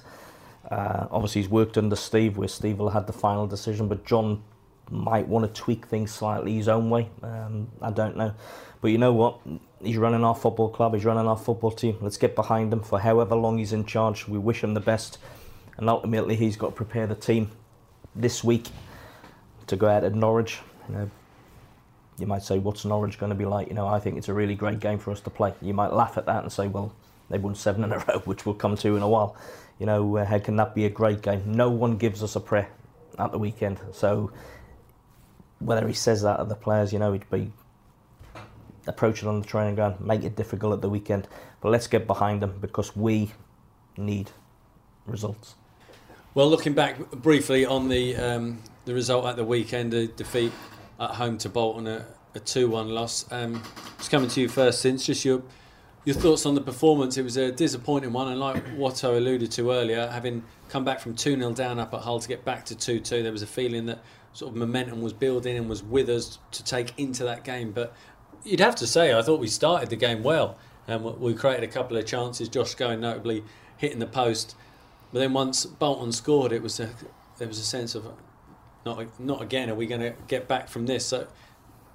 Uh, 0.69 1.07
obviously, 1.11 1.41
he's 1.41 1.49
worked 1.49 1.77
under 1.77 1.95
Steve, 1.95 2.37
where 2.37 2.47
Steve 2.47 2.79
will 2.79 2.89
have 2.89 3.03
had 3.03 3.07
the 3.07 3.17
final 3.19 3.47
decision, 3.47 3.87
but 3.87 4.05
John 4.05 4.43
might 4.89 5.27
want 5.27 5.45
to 5.45 5.61
tweak 5.61 5.87
things 5.87 6.11
slightly 6.11 6.55
his 6.55 6.67
own 6.67 6.89
way. 6.89 7.09
Um, 7.21 7.69
I 7.81 7.91
don't 7.91 8.15
know. 8.15 8.33
But 8.81 8.89
you 8.89 8.97
know 8.97 9.13
what? 9.13 9.39
He's 9.81 9.97
running 9.97 10.23
our 10.23 10.35
football 10.35 10.69
club, 10.69 10.93
he's 10.93 11.05
running 11.05 11.27
our 11.27 11.37
football 11.37 11.71
team. 11.71 11.97
Let's 11.99 12.17
get 12.17 12.35
behind 12.35 12.71
him 12.71 12.81
for 12.81 12.99
however 12.99 13.35
long 13.35 13.57
he's 13.57 13.73
in 13.73 13.85
charge. 13.85 14.27
We 14.27 14.37
wish 14.37 14.63
him 14.63 14.73
the 14.73 14.79
best. 14.79 15.17
And 15.77 15.89
ultimately, 15.89 16.35
he's 16.35 16.55
got 16.55 16.67
to 16.67 16.75
prepare 16.75 17.07
the 17.07 17.15
team 17.15 17.51
this 18.15 18.43
week 18.43 18.67
to 19.67 19.75
go 19.75 19.87
out 19.87 20.03
at 20.03 20.13
Norwich. 20.13 20.59
You 20.89 20.95
know, 20.95 21.11
you 22.17 22.27
might 22.27 22.43
say, 22.43 22.59
what's 22.59 22.85
Norwich 22.85 23.19
going 23.19 23.31
to 23.31 23.35
be 23.35 23.45
like? 23.45 23.67
You 23.67 23.73
know, 23.73 23.87
I 23.87 23.99
think 23.99 24.17
it's 24.17 24.29
a 24.29 24.33
really 24.33 24.55
great 24.55 24.79
game 24.79 24.99
for 24.99 25.11
us 25.11 25.21
to 25.21 25.29
play. 25.29 25.53
You 25.61 25.73
might 25.73 25.93
laugh 25.93 26.17
at 26.17 26.25
that 26.25 26.43
and 26.43 26.51
say, 26.51 26.67
well, 26.67 26.93
they 27.29 27.37
won 27.37 27.55
seven 27.55 27.83
in 27.83 27.91
a 27.91 27.97
row, 28.07 28.19
which 28.25 28.45
we'll 28.45 28.55
come 28.55 28.75
to 28.77 28.95
in 28.95 29.01
a 29.01 29.09
while. 29.09 29.35
You 29.79 29.85
know, 29.85 30.17
uh, 30.17 30.25
how 30.25 30.39
can 30.39 30.55
that 30.57 30.75
be 30.75 30.85
a 30.85 30.89
great 30.89 31.21
game? 31.21 31.43
No 31.45 31.69
one 31.69 31.97
gives 31.97 32.21
us 32.23 32.35
a 32.35 32.39
prayer 32.39 32.69
at 33.17 33.31
the 33.31 33.39
weekend. 33.39 33.79
So 33.91 34.31
whether 35.59 35.87
he 35.87 35.93
says 35.93 36.21
that 36.21 36.37
to 36.37 36.45
the 36.45 36.55
players, 36.55 36.93
you 36.93 36.99
know, 36.99 37.13
he'd 37.13 37.29
be 37.29 37.51
approaching 38.85 39.27
on 39.27 39.39
the 39.39 39.47
training 39.47 39.75
ground, 39.75 39.99
make 39.99 40.23
it 40.23 40.35
difficult 40.35 40.73
at 40.73 40.81
the 40.81 40.89
weekend. 40.89 41.27
But 41.61 41.69
let's 41.69 41.87
get 41.87 42.05
behind 42.05 42.43
him 42.43 42.57
because 42.59 42.95
we 42.95 43.31
need 43.97 44.31
results. 45.05 45.55
Well, 46.33 46.49
looking 46.49 46.73
back 46.73 46.99
briefly 47.11 47.65
on 47.65 47.89
the 47.89 48.15
um, 48.15 48.59
the 48.85 48.93
result 48.93 49.25
at 49.25 49.35
the 49.35 49.45
weekend, 49.45 49.93
a 49.93 50.07
defeat 50.07 50.51
at 50.99 51.11
home 51.11 51.37
to 51.39 51.49
Bolton, 51.49 51.87
a, 51.87 52.05
a 52.35 52.39
two-one 52.39 52.89
loss. 52.89 53.31
Um, 53.31 53.61
just 53.97 54.11
coming 54.11 54.29
to 54.29 54.41
you 54.41 54.49
first, 54.49 54.81
Sints 54.81 55.05
just 55.05 55.23
your 55.25 55.43
your 56.05 56.15
thoughts 56.15 56.45
on 56.45 56.53
the 56.53 56.61
performance. 56.61 57.17
It 57.17 57.23
was 57.23 57.37
a 57.37 57.51
disappointing 57.51 58.11
one, 58.11 58.27
and 58.27 58.39
like 58.39 58.65
Watto 58.75 59.15
alluded 59.15 59.51
to 59.51 59.71
earlier, 59.71 60.07
having 60.07 60.43
come 60.67 60.83
back 60.83 60.99
from 60.99 61.15
two 61.15 61.35
0 61.37 61.53
down 61.53 61.79
up 61.79 61.93
at 61.93 62.01
Hull 62.01 62.19
to 62.19 62.27
get 62.27 62.43
back 62.43 62.65
to 62.65 62.75
two 62.75 62.99
two, 62.99 63.23
there 63.23 63.31
was 63.31 63.41
a 63.41 63.47
feeling 63.47 63.85
that 63.85 63.99
sort 64.33 64.51
of 64.51 64.57
momentum 64.57 65.01
was 65.01 65.13
building 65.13 65.55
and 65.57 65.69
was 65.69 65.83
with 65.83 66.09
us 66.09 66.39
to 66.51 66.63
take 66.63 66.97
into 66.97 67.23
that 67.23 67.43
game. 67.43 67.71
But 67.71 67.95
you'd 68.43 68.59
have 68.59 68.75
to 68.77 68.87
say, 68.87 69.17
I 69.17 69.21
thought 69.21 69.39
we 69.39 69.47
started 69.47 69.89
the 69.89 69.95
game 69.95 70.23
well. 70.23 70.57
And 70.87 71.05
um, 71.05 71.19
we 71.19 71.33
created 71.33 71.63
a 71.63 71.71
couple 71.71 71.95
of 71.95 72.05
chances. 72.05 72.49
Josh 72.49 72.75
going 72.75 72.99
notably 72.99 73.43
hitting 73.77 73.99
the 73.99 74.07
post, 74.07 74.55
but 75.13 75.19
then 75.19 75.31
once 75.31 75.65
Bolton 75.65 76.11
scored, 76.11 76.51
it 76.51 76.61
was 76.61 76.79
a 76.79 76.89
there 77.37 77.47
was 77.47 77.59
a 77.59 77.63
sense 77.63 77.95
of 77.95 78.05
not 78.85 79.19
not 79.19 79.41
again. 79.41 79.69
Are 79.69 79.75
we 79.75 79.85
going 79.85 80.01
to 80.01 80.13
get 80.27 80.47
back 80.47 80.67
from 80.67 80.85
this? 80.85 81.05
So, 81.05 81.27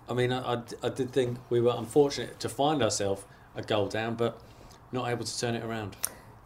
I 0.09 0.15
mean, 0.15 0.33
I, 0.33 0.63
I, 0.83 0.89
did 0.89 1.13
think 1.13 1.39
we 1.51 1.61
were 1.61 1.75
unfortunate 1.77 2.41
to 2.41 2.49
find 2.49 2.83
ourselves 2.83 3.25
a 3.55 3.63
goal 3.63 3.89
down, 3.89 4.15
but 4.15 4.41
not 4.93 5.09
able 5.09 5.25
to 5.25 5.39
turn 5.39 5.55
it 5.55 5.65
around. 5.65 5.97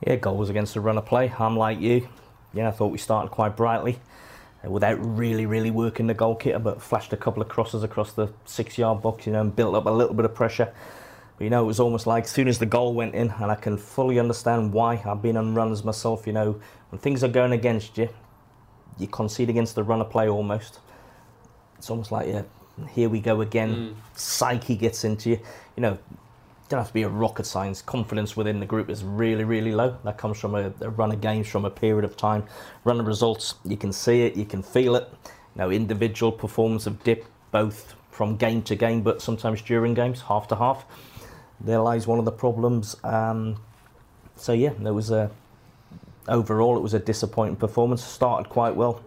Yeah, 0.07 0.17
goal 0.17 0.37
was 0.37 0.51
against 0.51 0.75
the 0.75 0.81
run 0.81 0.99
of 0.99 1.07
play. 1.07 1.33
I'm 1.39 1.57
like 1.57 1.81
you. 1.81 2.09
Yeah, 2.55 2.69
I 2.69 2.71
thought 2.73 2.89
we 2.89 2.99
started 2.99 3.31
quite 3.31 3.57
brightly 3.57 4.01
uh, 4.65 4.71
without 4.71 4.99
really, 5.01 5.47
really 5.47 5.71
working 5.71 6.07
the 6.07 6.15
goal 6.15 6.35
kicker, 6.35 6.59
but 6.59 6.83
flashed 6.83 7.13
a 7.13 7.17
couple 7.17 7.41
of 7.41 7.49
crosses 7.49 7.83
across 7.83 8.13
the 8.13 8.33
six 8.45 8.77
yard 8.77 9.01
box, 9.01 9.27
you 9.27 9.33
know, 9.33 9.41
and 9.41 9.55
built 9.55 9.75
up 9.75 9.87
a 9.87 9.91
little 9.91 10.15
bit 10.15 10.25
of 10.25 10.35
pressure. 10.35 10.73
But, 11.39 11.45
you 11.45 11.51
know, 11.51 11.63
it 11.63 11.67
was 11.67 11.81
almost 11.81 12.07
like 12.07 12.25
as 12.25 12.31
soon 12.31 12.49
as 12.49 12.59
the 12.59 12.67
goal 12.67 12.95
went 12.95 13.15
in, 13.15 13.31
and 13.31 13.51
I 13.51 13.55
can 13.55 13.79
fully 13.79 14.19
understand 14.19 14.73
why. 14.73 15.03
I've 15.05 15.23
been 15.23 15.37
on 15.37 15.55
runs 15.55 15.85
myself, 15.85 16.27
you 16.27 16.33
know, 16.33 16.61
when 16.91 16.99
things 16.99 17.23
are 17.23 17.29
going 17.29 17.53
against 17.53 17.97
you, 17.97 18.09
you 18.99 19.07
concede 19.07 19.51
against 19.51 19.75
the 19.75 19.83
run 19.83 20.01
of 20.01 20.11
play 20.11 20.29
almost. 20.29 20.81
It's 21.79 21.91
almost 21.91 22.13
like, 22.13 22.29
yeah, 22.29 22.43
here 22.91 23.09
we 23.09 23.21
go 23.21 23.41
again. 23.41 23.75
Mm. 23.75 23.95
Psyche 24.19 24.77
gets 24.77 25.05
into 25.05 25.31
you. 25.31 25.41
You 25.77 25.81
know, 25.83 25.99
don't 26.69 26.79
have 26.79 26.89
to 26.89 26.95
be 26.95 27.03
a 27.03 27.09
rocket 27.09 27.45
science. 27.45 27.83
Confidence 27.83 28.37
within 28.37 28.61
the 28.61 28.67
group 28.67 28.89
is 28.89 29.05
really, 29.05 29.45
really 29.45 29.73
low. 29.73 29.97
That 30.05 30.17
comes 30.17 30.39
from 30.39 30.55
a, 30.55 30.73
a, 30.81 30.91
run 30.91 31.13
of 31.13 31.21
games, 31.21 31.49
from 31.49 31.65
a 31.65 31.71
period 31.71 32.05
of 32.05 32.17
time. 32.17 32.45
Run 32.85 33.01
of 33.01 33.07
results, 33.07 33.57
you 33.65 33.77
can 33.77 33.93
see 33.93 34.23
it, 34.23 34.37
you 34.37 34.47
can 34.47 34.63
feel 34.63 34.97
it. 34.97 35.09
Now, 35.55 35.71
individual 35.71 36.33
performance 36.33 36.85
have 36.85 37.03
dipped 37.05 37.29
both 37.51 37.95
from 38.11 38.37
game 38.37 38.63
to 38.63 38.75
game, 38.75 39.03
but 39.03 39.21
sometimes 39.21 39.61
during 39.61 39.95
games, 39.95 40.23
half 40.23 40.49
to 40.49 40.57
half. 40.57 40.85
There 41.61 41.79
lies 41.79 42.07
one 42.07 42.19
of 42.19 42.25
the 42.25 42.33
problems. 42.33 42.97
Um, 43.05 43.57
so 44.37 44.53
yeah, 44.53 44.73
there 44.79 44.95
was 44.95 45.11
a 45.11 45.31
overall 46.29 46.77
it 46.77 46.81
was 46.81 46.95
a 46.95 46.99
disappointing 46.99 47.57
performance. 47.57 48.05
Started 48.05 48.49
quite 48.49 48.75
well, 48.75 49.03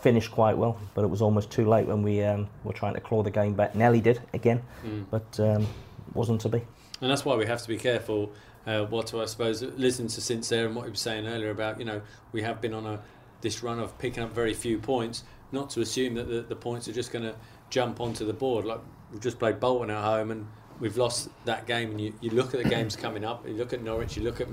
finished 0.00 0.30
quite 0.30 0.56
well, 0.56 0.78
but 0.94 1.04
it 1.04 1.08
was 1.08 1.22
almost 1.22 1.50
too 1.50 1.66
late 1.66 1.86
when 1.86 2.02
we 2.02 2.22
um, 2.22 2.48
were 2.64 2.72
trying 2.72 2.94
to 2.94 3.00
claw 3.00 3.22
the 3.22 3.30
game 3.30 3.54
back. 3.54 3.74
Nelly 3.74 4.00
did 4.00 4.20
again, 4.32 4.62
mm. 4.84 5.04
but 5.10 5.40
um, 5.40 5.66
wasn't 6.14 6.40
to 6.42 6.48
be. 6.48 6.62
And 7.00 7.10
that's 7.10 7.24
why 7.24 7.36
we 7.36 7.46
have 7.46 7.62
to 7.62 7.68
be 7.68 7.78
careful. 7.78 8.32
Uh, 8.66 8.84
what 8.84 9.14
I 9.14 9.24
suppose 9.24 9.62
listening 9.62 10.08
to 10.08 10.20
Sints 10.20 10.48
there 10.48 10.66
and 10.66 10.74
what 10.74 10.84
he 10.84 10.90
was 10.90 11.00
saying 11.00 11.26
earlier 11.26 11.50
about 11.50 11.78
you 11.78 11.86
know 11.86 12.02
we 12.32 12.42
have 12.42 12.60
been 12.60 12.74
on 12.74 12.84
a 12.84 13.00
this 13.40 13.62
run 13.62 13.78
of 13.78 13.96
picking 13.98 14.22
up 14.22 14.32
very 14.32 14.54
few 14.54 14.78
points. 14.78 15.24
Not 15.52 15.70
to 15.70 15.80
assume 15.80 16.14
that 16.14 16.28
the, 16.28 16.42
the 16.42 16.56
points 16.56 16.88
are 16.88 16.92
just 16.92 17.12
going 17.12 17.24
to 17.24 17.34
jump 17.70 18.00
onto 18.00 18.26
the 18.26 18.32
board. 18.32 18.64
Like 18.64 18.80
we've 19.12 19.20
just 19.20 19.38
played 19.38 19.60
Bolton 19.60 19.90
at 19.90 20.02
home 20.02 20.30
and 20.30 20.46
we've 20.80 20.96
lost 20.96 21.30
that 21.44 21.66
game. 21.66 21.90
And 21.90 22.00
you, 22.00 22.12
you 22.20 22.30
look 22.30 22.54
at 22.54 22.62
the 22.62 22.68
games 22.68 22.96
coming 22.96 23.24
up. 23.24 23.46
You 23.46 23.54
look 23.54 23.72
at 23.72 23.82
Norwich. 23.82 24.16
You 24.16 24.24
look 24.24 24.40
at 24.40 24.48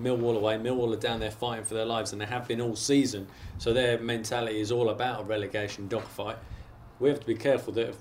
Millwall 0.00 0.36
away. 0.36 0.56
Millwall 0.56 0.92
are 0.94 1.00
down 1.00 1.20
there 1.20 1.30
fighting 1.30 1.64
for 1.64 1.74
their 1.74 1.84
lives, 1.84 2.12
and 2.12 2.20
they 2.20 2.26
have 2.26 2.46
been 2.46 2.60
all 2.60 2.76
season. 2.76 3.26
So 3.58 3.72
their 3.72 3.98
mentality 3.98 4.60
is 4.60 4.70
all 4.70 4.90
about 4.90 5.20
a 5.20 5.24
relegation 5.24 5.88
dogfight. 5.88 6.36
We 7.00 7.08
have 7.08 7.20
to 7.20 7.26
be 7.26 7.34
careful 7.34 7.72
that 7.74 7.94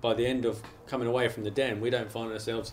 by 0.00 0.14
the 0.14 0.26
end 0.26 0.44
of 0.44 0.62
coming 0.86 1.08
away 1.08 1.28
from 1.28 1.44
the 1.44 1.50
den, 1.50 1.80
we 1.80 1.90
don't 1.90 2.10
find 2.10 2.30
ourselves 2.30 2.72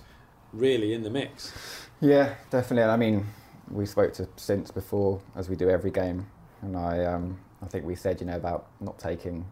really 0.53 0.93
in 0.93 1.03
the 1.03 1.09
mix. 1.09 1.53
Yeah, 1.99 2.35
definitely. 2.49 2.91
I 2.91 2.97
mean, 2.97 3.25
we 3.69 3.85
spoke 3.85 4.13
to 4.15 4.27
Sints 4.35 4.71
before, 4.71 5.21
as 5.35 5.49
we 5.49 5.55
do 5.55 5.69
every 5.69 5.91
game, 5.91 6.27
and 6.61 6.75
I, 6.75 7.05
um, 7.05 7.39
I 7.61 7.67
think 7.67 7.85
we 7.85 7.95
said, 7.95 8.19
you 8.19 8.27
know, 8.27 8.35
about 8.35 8.67
not 8.79 8.99
taking 8.99 9.45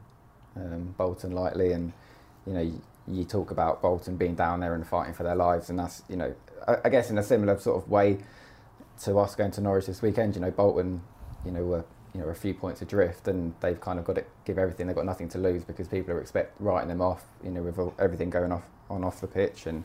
um, 0.55 0.93
Bolton 0.97 1.31
lightly, 1.31 1.71
and 1.71 1.93
you 2.45 2.53
know, 2.53 2.61
you, 2.61 2.81
you, 3.07 3.23
talk 3.23 3.51
about 3.51 3.81
Bolton 3.81 4.17
being 4.17 4.35
down 4.35 4.59
there 4.59 4.73
and 4.73 4.85
fighting 4.85 5.13
for 5.13 5.23
their 5.23 5.35
lives, 5.35 5.69
and 5.69 5.79
that's, 5.79 6.03
you 6.09 6.17
know, 6.17 6.33
I, 6.67 6.77
I 6.85 6.89
guess 6.89 7.09
in 7.09 7.17
a 7.17 7.23
similar 7.23 7.57
sort 7.59 7.81
of 7.81 7.89
way 7.89 8.17
to 9.03 9.17
us 9.19 9.35
going 9.35 9.51
to 9.51 9.61
Norwich 9.61 9.85
this 9.85 10.01
weekend. 10.01 10.35
You 10.35 10.41
know, 10.41 10.51
Bolton, 10.51 11.01
you 11.45 11.51
know, 11.51 11.63
were 11.63 11.85
you 12.13 12.21
know 12.21 12.27
a 12.27 12.33
few 12.35 12.53
points 12.53 12.81
adrift, 12.81 13.27
and 13.27 13.53
they've 13.61 13.79
kind 13.79 13.99
of 13.99 14.05
got 14.05 14.15
to 14.15 14.23
give 14.45 14.57
everything. 14.57 14.87
They've 14.87 14.95
got 14.95 15.05
nothing 15.05 15.29
to 15.29 15.37
lose 15.37 15.63
because 15.63 15.87
people 15.87 16.13
are 16.13 16.19
expect 16.21 16.59
writing 16.59 16.89
them 16.89 17.01
off. 17.01 17.23
You 17.43 17.51
know, 17.51 17.61
with 17.61 17.79
everything 17.99 18.29
going 18.29 18.51
off 18.51 18.63
on 18.89 19.03
off 19.03 19.21
the 19.21 19.27
pitch, 19.27 19.65
and 19.67 19.83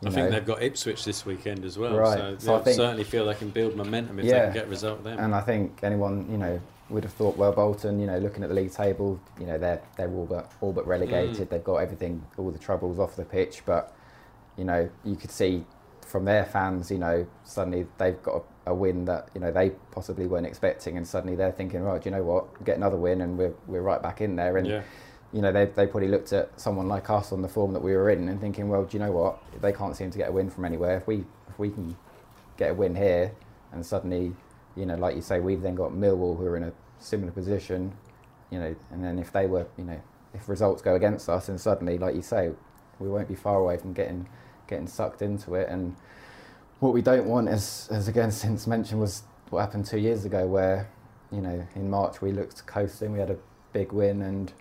You 0.00 0.08
I 0.08 0.10
know, 0.10 0.14
think 0.14 0.30
they've 0.30 0.46
got 0.46 0.62
Ipswich 0.62 1.04
this 1.04 1.24
weekend 1.26 1.64
as 1.64 1.78
well, 1.78 1.96
Right. 1.96 2.18
so, 2.18 2.36
So 2.38 2.54
I 2.56 2.60
think- 2.60 2.76
certainly 2.76 3.04
feel 3.04 3.26
they 3.26 3.34
can 3.34 3.50
build 3.50 3.74
momentum 3.76 4.18
if 4.18 4.26
they 4.26 4.30
can 4.32 4.52
get 4.52 4.66
a 4.66 4.68
result 4.68 5.02
there. 5.04 5.18
and 5.18 5.34
I 5.34 5.40
think 5.40 5.80
anyone 5.82 6.26
you 6.30 6.36
know 6.38 6.60
would 6.90 7.02
have 7.04 7.12
thought, 7.14 7.36
well, 7.38 7.50
Bolton, 7.52 7.98
you 7.98 8.06
know, 8.06 8.18
looking 8.18 8.42
at 8.42 8.50
the 8.50 8.54
league 8.54 8.70
table, 8.72 9.18
you 9.40 9.46
know, 9.46 9.56
they're 9.58 9.80
they're 9.96 10.10
all 10.10 10.26
but 10.26 10.52
all 10.60 10.72
but 10.72 10.86
relegated. 10.86 11.46
Mm. 11.46 11.48
They've 11.50 11.64
got 11.64 11.76
everything, 11.76 12.22
all 12.36 12.50
the 12.50 12.58
troubles 12.58 12.98
off 12.98 13.16
the 13.16 13.24
pitch, 13.24 13.62
but 13.66 13.92
you 14.56 14.64
know, 14.64 14.88
you 15.04 15.16
could 15.16 15.30
see 15.32 15.64
from 16.04 16.24
their 16.24 16.44
fans, 16.44 16.90
you 16.90 16.98
know, 16.98 17.26
suddenly 17.44 17.86
they've 17.98 18.22
got 18.22 18.44
a, 18.66 18.70
a 18.70 18.74
win 18.74 19.04
that 19.06 19.28
you 19.34 19.40
know 19.40 19.50
they 19.50 19.70
possibly 19.90 20.26
weren't 20.26 20.46
expecting, 20.46 20.96
and 20.96 21.06
suddenly 21.06 21.36
they're 21.36 21.52
thinking, 21.52 21.82
right, 21.82 22.02
do 22.02 22.10
you 22.10 22.16
know 22.16 22.22
what, 22.22 22.64
get 22.64 22.76
another 22.76 22.96
win, 22.96 23.20
and 23.20 23.38
we're 23.38 23.54
we're 23.66 23.82
right 23.82 24.02
back 24.02 24.20
in 24.20 24.36
there, 24.36 24.56
and 24.56 24.66
yeah, 24.66 24.82
you 25.34 25.42
know, 25.42 25.50
they, 25.50 25.64
they 25.66 25.86
probably 25.88 26.08
looked 26.08 26.32
at 26.32 26.58
someone 26.58 26.86
like 26.86 27.10
us 27.10 27.32
on 27.32 27.42
the 27.42 27.48
form 27.48 27.72
that 27.72 27.82
we 27.82 27.92
were 27.92 28.08
in 28.08 28.28
and 28.28 28.40
thinking, 28.40 28.68
well, 28.68 28.84
do 28.84 28.96
you 28.96 29.02
know 29.02 29.10
what? 29.10 29.42
They 29.60 29.72
can't 29.72 29.96
seem 29.96 30.12
to 30.12 30.18
get 30.18 30.28
a 30.28 30.32
win 30.32 30.48
from 30.48 30.64
anywhere. 30.64 30.96
If 30.96 31.08
we 31.08 31.24
if 31.48 31.58
we 31.58 31.70
can 31.70 31.96
get 32.56 32.70
a 32.70 32.74
win 32.74 32.94
here, 32.94 33.32
and 33.72 33.84
suddenly, 33.84 34.32
you 34.76 34.86
know, 34.86 34.94
like 34.94 35.16
you 35.16 35.22
say, 35.22 35.40
we've 35.40 35.60
then 35.60 35.74
got 35.74 35.90
Millwall 35.90 36.38
who 36.38 36.46
are 36.46 36.56
in 36.56 36.62
a 36.62 36.72
similar 37.00 37.32
position, 37.32 37.92
you 38.50 38.60
know, 38.60 38.76
and 38.92 39.02
then 39.02 39.18
if 39.18 39.32
they 39.32 39.46
were, 39.46 39.66
you 39.76 39.84
know, 39.84 40.00
if 40.32 40.48
results 40.48 40.82
go 40.82 40.94
against 40.94 41.28
us, 41.28 41.48
and 41.48 41.60
suddenly, 41.60 41.98
like 41.98 42.14
you 42.14 42.22
say, 42.22 42.52
we 43.00 43.08
won't 43.08 43.26
be 43.26 43.34
far 43.34 43.58
away 43.58 43.76
from 43.76 43.92
getting 43.92 44.28
getting 44.66 44.86
sucked 44.86 45.22
into 45.22 45.54
it. 45.54 45.68
And 45.68 45.96
what 46.80 46.92
we 46.92 47.02
don't 47.02 47.26
want, 47.26 47.48
as 47.48 47.88
as 47.90 48.08
again 48.08 48.30
Sints 48.40 48.66
mentioned, 48.66 49.00
was 49.00 49.22
what 49.50 49.60
happened 49.60 49.86
two 49.86 49.98
years 49.98 50.24
ago, 50.24 50.46
where 50.46 50.88
you 51.30 51.40
know 51.40 51.66
in 51.74 51.90
March 51.90 52.20
we 52.22 52.32
looked 52.32 52.66
coasting, 52.66 53.12
we 53.12 53.18
had 53.18 53.30
a 53.30 53.36
big 53.72 53.92
win, 53.92 54.22
and 54.22 54.52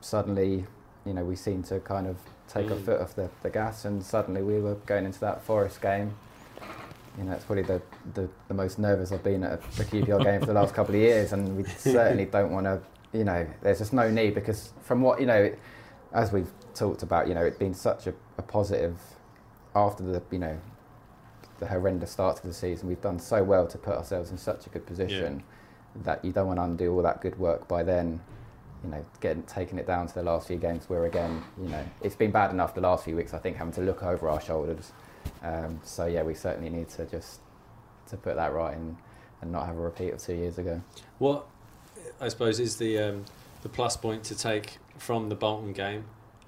suddenly, 0.00 0.64
you 1.06 1.14
know, 1.14 1.24
we 1.24 1.36
seemed 1.36 1.64
to 1.66 1.80
kind 1.80 2.06
of 2.06 2.16
take 2.48 2.70
our 2.70 2.76
Mm. 2.76 2.84
foot 2.84 3.00
off 3.00 3.14
the, 3.14 3.30
the 3.42 3.50
gas, 3.50 3.84
and 3.84 4.02
suddenly 4.02 4.42
we 4.42 4.60
were 4.60 4.74
going 4.86 5.06
into 5.06 5.20
that 5.20 5.42
Forest 5.42 5.80
game. 5.80 6.14
You 7.16 7.24
know, 7.24 7.32
it's 7.32 7.44
probably 7.44 7.62
the, 7.62 7.80
the, 8.14 8.28
the 8.48 8.54
most 8.54 8.78
nervous 8.78 9.12
I've 9.12 9.22
been 9.22 9.44
at 9.44 9.52
a, 9.52 9.84
QPR 9.84 10.22
game 10.24 10.40
for 10.40 10.46
the 10.46 10.52
last 10.52 10.74
couple 10.74 10.94
of 10.96 11.00
years, 11.00 11.32
and 11.32 11.56
we 11.56 11.64
certainly 11.78 12.24
don't 12.26 12.50
want 12.50 12.66
to. 12.66 12.80
You 13.12 13.22
know, 13.24 13.46
there's 13.62 13.78
just 13.78 13.92
no 13.92 14.10
need 14.10 14.34
because 14.34 14.72
from 14.82 15.00
what 15.00 15.20
you 15.20 15.26
know, 15.26 15.54
as 16.12 16.32
we've 16.32 16.50
talked 16.74 17.04
about, 17.04 17.28
you 17.28 17.34
know, 17.34 17.44
it's 17.44 17.56
been 17.56 17.72
such 17.72 18.08
a, 18.08 18.14
a 18.36 18.42
positive 18.42 18.98
after 19.74 20.02
the 20.02 20.22
you 20.30 20.38
know 20.38 20.58
the 21.58 21.66
horrendous 21.66 22.10
start 22.10 22.36
to 22.38 22.46
the 22.46 22.54
season. 22.54 22.88
We've 22.88 23.00
done 23.00 23.18
so 23.18 23.42
well 23.42 23.66
to 23.66 23.78
put 23.78 23.94
ourselves 23.96 24.30
in 24.30 24.38
such 24.38 24.66
a 24.66 24.70
good 24.70 24.86
position 24.86 25.42
that 26.02 26.24
you 26.24 26.32
don't 26.32 26.48
want 26.48 26.58
to 26.58 26.64
undo 26.64 26.92
all 26.92 27.02
that 27.02 27.20
good 27.20 27.38
work 27.38 27.68
by 27.68 27.84
then 27.84 28.20
you 28.84 28.90
know, 28.90 29.04
getting 29.20 29.42
taking 29.44 29.78
it 29.78 29.86
down 29.86 30.06
to 30.06 30.14
the 30.14 30.22
last 30.22 30.46
few 30.46 30.56
games 30.56 30.88
where 30.88 31.06
again, 31.06 31.42
you 31.60 31.68
know, 31.68 31.84
it's 32.02 32.14
been 32.14 32.30
bad 32.30 32.50
enough 32.50 32.74
the 32.74 32.80
last 32.80 33.04
few 33.04 33.16
weeks. 33.16 33.32
I 33.32 33.38
think 33.38 33.56
having 33.56 33.72
to 33.74 33.80
look 33.80 34.02
over 34.02 34.28
our 34.28 34.40
shoulders. 34.40 34.92
Um, 35.42 35.80
so 35.82 36.06
yeah, 36.06 36.22
we 36.22 36.34
certainly 36.34 36.70
need 36.70 36.90
to 36.90 37.06
just 37.06 37.40
to 38.08 38.16
put 38.16 38.36
that 38.36 38.52
right 38.52 38.76
and, 38.76 38.96
and 39.40 39.50
not 39.50 39.66
have 39.66 39.76
a 39.76 39.80
repeat 39.80 40.12
of 40.12 40.20
two 40.20 40.34
years 40.34 40.58
ago. 40.58 40.82
What 41.18 41.46
I 42.20 42.28
suppose 42.28 42.60
is 42.60 42.76
the 42.76 42.98
um, 42.98 43.24
the 43.62 43.68
plus 43.70 43.96
point 43.96 44.22
to 44.24 44.36
take 44.36 44.76
from 44.98 45.30
the 45.30 45.34
Bolton 45.34 45.72
game, 45.72 46.04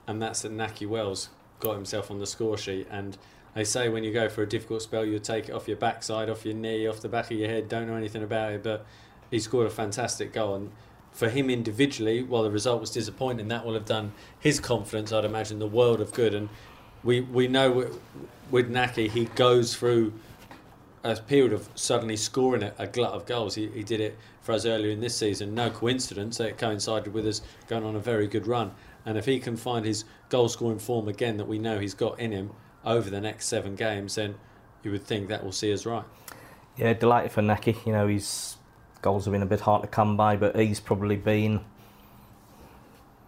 and 0.07 0.21
that's 0.21 0.43
that 0.43 0.53
Nakhi 0.53 0.87
Wells 0.87 1.31
got 1.61 1.75
himself 1.75 2.11
on 2.11 2.19
the 2.19 2.27
score 2.27 2.57
sheet. 2.59 2.87
And 2.91 3.17
they 3.55 3.65
say 3.65 3.89
when 3.89 4.05
you 4.05 4.13
go 4.13 4.29
for 4.29 4.43
a 4.43 4.49
difficult 4.49 4.83
spell, 4.83 5.05
you 5.05 5.19
take 5.19 5.49
it 5.49 5.53
off 5.53 5.67
your 5.67 5.77
backside, 5.77 6.29
off 6.29 6.45
your 6.45 6.55
knee, 6.55 6.87
off 6.87 7.01
the 7.01 7.09
back 7.09 7.31
of 7.31 7.39
your 7.39 7.49
head. 7.49 7.69
Don't 7.69 7.87
know 7.87 7.97
anything 7.97 8.23
about 8.23 8.53
it, 8.53 8.63
but 8.63 8.85
he 9.31 9.41
scored 9.41 9.67
a 9.67 9.71
fantastic 9.71 10.33
goal. 10.33 10.55
And 10.55 10.73
for 11.13 11.31
him 11.31 11.49
individually, 11.49 12.23
while 12.23 12.43
the 12.43 12.51
result 12.51 12.81
was 12.81 12.91
disappointing, 12.91 13.49
that 13.49 13.65
will 13.65 13.75
have 13.75 13.87
done 13.87 14.13
his 14.39 14.61
confidence, 14.61 15.13
I'd 15.13 15.25
imagine, 15.25 15.59
the 15.59 15.67
world 15.67 16.01
of 16.01 16.13
good. 16.13 16.35
And 16.35 16.51
we 17.03 17.21
we 17.21 17.49
know 17.49 17.91
with, 18.51 18.71
Nakhi, 18.71 19.09
he 19.09 19.25
goes 19.25 19.75
through 19.75 20.13
a 21.03 21.17
period 21.17 21.53
of 21.53 21.69
suddenly 21.75 22.17
scoring 22.17 22.63
a, 22.63 22.75
a 22.79 22.87
glut 22.87 23.13
of 23.13 23.27
goals. 23.27 23.55
He, 23.55 23.69
he 23.69 23.83
did 23.83 24.01
it 24.01 24.19
for 24.43 24.53
us 24.53 24.67
earlier 24.67 24.91
in 24.91 25.01
this 25.01 25.17
season. 25.17 25.55
No 25.55 25.71
coincidence 25.71 26.37
that 26.39 26.49
it 26.49 26.59
coincided 26.59 27.15
with 27.15 27.27
us 27.27 27.41
going 27.69 27.85
on 27.85 27.97
a 27.97 28.01
very 28.01 28.27
good 28.27 28.47
run. 28.47 28.73
And 29.07 29.17
if 29.17 29.25
he 29.25 29.39
can 29.39 29.57
find 29.57 29.87
his 29.87 30.05
goal 30.29 30.49
scoring 30.49 30.79
form 30.79 31.09
again 31.09 31.37
that 31.37 31.47
we 31.47 31.59
know 31.59 31.79
he's 31.79 31.95
got 31.95 32.19
in 32.19 32.33
him 32.33 32.51
over 32.85 33.11
the 33.11 33.21
next 33.21 33.47
seven 33.47 33.75
games, 33.75 34.15
then 34.15 34.37
you 34.83 34.91
would 34.91 35.05
think 35.05 35.29
that 35.29 35.45
will 35.45 35.53
see 35.53 35.73
us 35.73 35.87
right. 35.87 36.05
Yeah, 36.77 36.93
delighted 36.93 37.33
for 37.33 37.43
Nakhi. 37.43 37.85
You 37.87 37.93
know, 37.93 38.07
his 38.07 38.57
goals 39.03 39.25
have 39.25 39.33
been 39.33 39.43
a 39.43 39.47
bit 39.47 39.61
hard 39.61 39.83
to 39.83 39.89
come 39.89 40.17
by, 40.17 40.37
but 40.37 40.57
he's 40.57 40.81
probably 40.81 41.17
been 41.17 41.65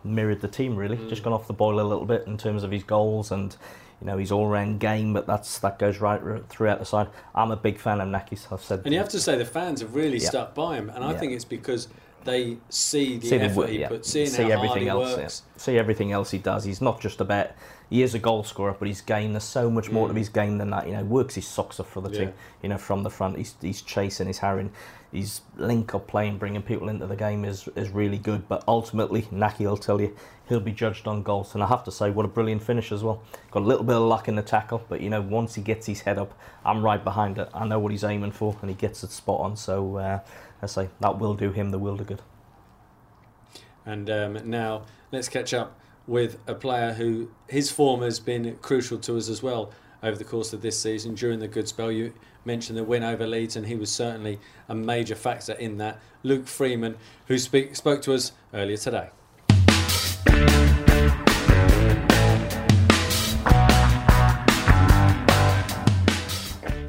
mirrored 0.04 0.40
the 0.40 0.48
team 0.48 0.76
really. 0.76 0.96
Mm. 0.96 1.08
Just 1.08 1.22
gone 1.22 1.32
off 1.32 1.46
the 1.46 1.52
boil 1.52 1.80
a 1.80 1.82
little 1.82 2.06
bit 2.06 2.26
in 2.26 2.36
terms 2.38 2.62
of 2.62 2.70
his 2.70 2.84
goals 2.84 3.30
and 3.30 3.56
you 4.00 4.06
know 4.06 4.16
his 4.16 4.30
all-round 4.30 4.78
game, 4.78 5.12
but 5.12 5.26
that's 5.26 5.58
that 5.58 5.78
goes 5.78 5.98
right 5.98 6.20
throughout 6.48 6.78
the 6.78 6.84
side. 6.84 7.08
I'm 7.34 7.50
a 7.50 7.56
big 7.56 7.78
fan 7.78 8.00
of 8.00 8.08
Nakhi's. 8.08 8.46
I've 8.52 8.62
said. 8.62 8.82
And 8.84 8.92
you 8.92 9.00
have 9.00 9.08
to 9.10 9.20
say 9.20 9.36
the 9.36 9.44
fans 9.44 9.80
have 9.80 9.94
really 9.94 10.18
Yeah. 10.18 10.28
stuck 10.28 10.54
by 10.54 10.76
him, 10.76 10.88
and 10.90 11.02
I 11.02 11.12
Yeah. 11.12 11.18
think 11.18 11.32
it's 11.32 11.44
because 11.44 11.88
they 12.28 12.56
see 12.68 13.18
the 13.18 13.26
see 13.26 13.38
the 13.38 13.44
effort 13.44 13.56
wo- 13.56 13.66
he 13.66 13.80
yeah, 13.80 13.88
puts 13.88 14.14
in, 14.14 14.26
see 14.26 14.52
everything 14.52 14.88
else. 14.88 15.16
works. 15.16 15.42
Yeah. 15.56 15.60
See 15.62 15.78
everything 15.78 16.12
else 16.12 16.30
he 16.30 16.38
does. 16.38 16.64
He's 16.64 16.80
not 16.80 17.00
just 17.00 17.20
about 17.20 17.50
he 17.90 18.02
is 18.02 18.14
a 18.14 18.18
goal 18.18 18.44
scorer, 18.44 18.76
but 18.78 18.86
his 18.86 19.00
game 19.00 19.32
there's 19.32 19.44
so 19.44 19.70
much 19.70 19.90
more 19.90 20.06
Mm. 20.06 20.12
to 20.12 20.18
his 20.18 20.28
game 20.28 20.58
than 20.58 20.70
that. 20.70 20.86
You 20.86 20.92
know, 20.94 21.04
works 21.04 21.34
his 21.34 21.46
socks 21.46 21.80
off 21.80 21.88
for 21.90 22.00
the 22.02 22.10
Yeah. 22.10 22.18
team. 22.26 22.32
You 22.62 22.68
know, 22.68 22.78
from 22.78 23.02
the 23.02 23.10
front, 23.10 23.36
he's 23.38 23.54
he's 23.60 23.80
chasing, 23.82 24.26
he's 24.26 24.38
harrying, 24.38 24.70
his 25.12 25.40
link 25.56 25.94
up 25.94 26.06
playing, 26.06 26.38
bringing 26.38 26.62
people 26.62 26.88
into 26.88 27.06
the 27.06 27.16
game 27.16 27.44
is 27.44 27.68
is 27.76 27.88
really 27.90 28.18
good. 28.18 28.46
But 28.48 28.62
ultimately, 28.68 29.22
Nakhi 29.32 29.60
will 29.66 29.76
tell 29.78 30.00
you 30.00 30.14
he'll 30.48 30.60
be 30.60 30.72
judged 30.72 31.06
on 31.06 31.22
goals, 31.22 31.54
and 31.54 31.62
I 31.62 31.66
have 31.66 31.84
to 31.84 31.92
say, 31.92 32.10
what 32.10 32.24
a 32.24 32.28
brilliant 32.28 32.62
finish 32.62 32.90
as 32.92 33.02
well. 33.02 33.22
Got 33.50 33.62
a 33.62 33.66
little 33.66 33.84
bit 33.84 33.96
of 33.96 34.02
luck 34.02 34.28
in 34.28 34.36
the 34.36 34.42
tackle, 34.42 34.82
but 34.88 35.00
you 35.00 35.10
know, 35.10 35.20
once 35.20 35.54
he 35.54 35.62
gets 35.62 35.86
his 35.86 36.00
head 36.02 36.18
up, 36.18 36.38
I'm 36.64 36.82
right 36.82 37.02
behind 37.02 37.38
it. 37.38 37.48
I 37.54 37.66
know 37.66 37.78
what 37.78 37.92
he's 37.92 38.04
aiming 38.04 38.32
for, 38.32 38.56
and 38.60 38.70
he 38.70 38.76
gets 38.76 39.04
it 39.04 39.10
spot 39.10 39.40
on. 39.40 39.56
So 39.56 39.96
uh, 39.96 40.20
I 40.62 40.66
say 40.66 40.88
that 41.00 41.18
will 41.18 41.34
do 41.34 41.52
him 41.52 41.70
the 41.70 41.78
world 41.78 42.00
of 42.00 42.06
good. 42.06 42.22
And 43.84 44.10
um, 44.10 44.50
now 44.50 44.82
let's 45.12 45.28
catch 45.28 45.54
up 45.54 45.78
with 46.06 46.38
a 46.46 46.54
player 46.54 46.94
who 46.94 47.30
his 47.48 47.70
form 47.70 48.02
has 48.02 48.18
been 48.18 48.56
crucial 48.60 48.98
to 48.98 49.16
us 49.16 49.28
as 49.28 49.42
well 49.42 49.70
over 50.02 50.16
the 50.16 50.24
course 50.24 50.52
of 50.52 50.62
this 50.62 50.78
season 50.78 51.14
during 51.14 51.38
the 51.38 51.48
good 51.48 51.68
spell. 51.68 51.92
You 51.92 52.12
mentioned 52.44 52.78
the 52.78 52.84
win 52.84 53.02
over 53.02 53.26
Leeds, 53.26 53.56
and 53.56 53.66
he 53.66 53.76
was 53.76 53.90
certainly 53.90 54.38
a 54.68 54.74
major 54.74 55.14
factor 55.14 55.52
in 55.52 55.78
that. 55.78 56.00
Luke 56.22 56.46
Freeman, 56.46 56.96
who 57.26 57.38
speak, 57.38 57.76
spoke 57.76 58.02
to 58.02 58.14
us 58.14 58.32
earlier 58.52 58.76
today. 58.76 59.10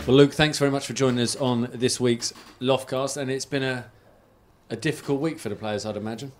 Well, 0.10 0.17
Luke, 0.17 0.34
thanks 0.34 0.58
very 0.58 0.72
much 0.72 0.88
for 0.88 0.93
joining 0.93 1.19
us 1.19 1.36
on 1.36 1.69
this 1.72 2.00
week's 2.00 2.34
Loftcast, 2.60 3.15
and 3.15 3.30
it's 3.30 3.45
been 3.45 3.62
a 3.62 3.86
a 4.72 4.76
difficult 4.76 5.22
week 5.22 5.38
for 5.38 5.50
the 5.50 5.56
players, 5.56 5.86
I'd 5.86 5.98
imagine. 5.98 6.32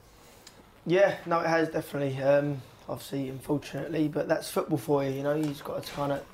Yeah, 0.88 1.18
no, 1.28 1.40
it 1.42 1.46
has 1.46 1.70
definitely. 1.70 2.20
Um, 2.20 2.64
obviously, 2.88 3.30
unfortunately, 3.30 4.08
but 4.08 4.28
that's 4.28 4.50
football 4.50 4.80
for 4.80 5.04
you. 5.04 5.12
You 5.12 5.22
know, 5.22 5.36
you've 5.36 5.64
got 5.64 5.84
to 5.84 5.92
kind 5.92 6.12
of 6.12 6.26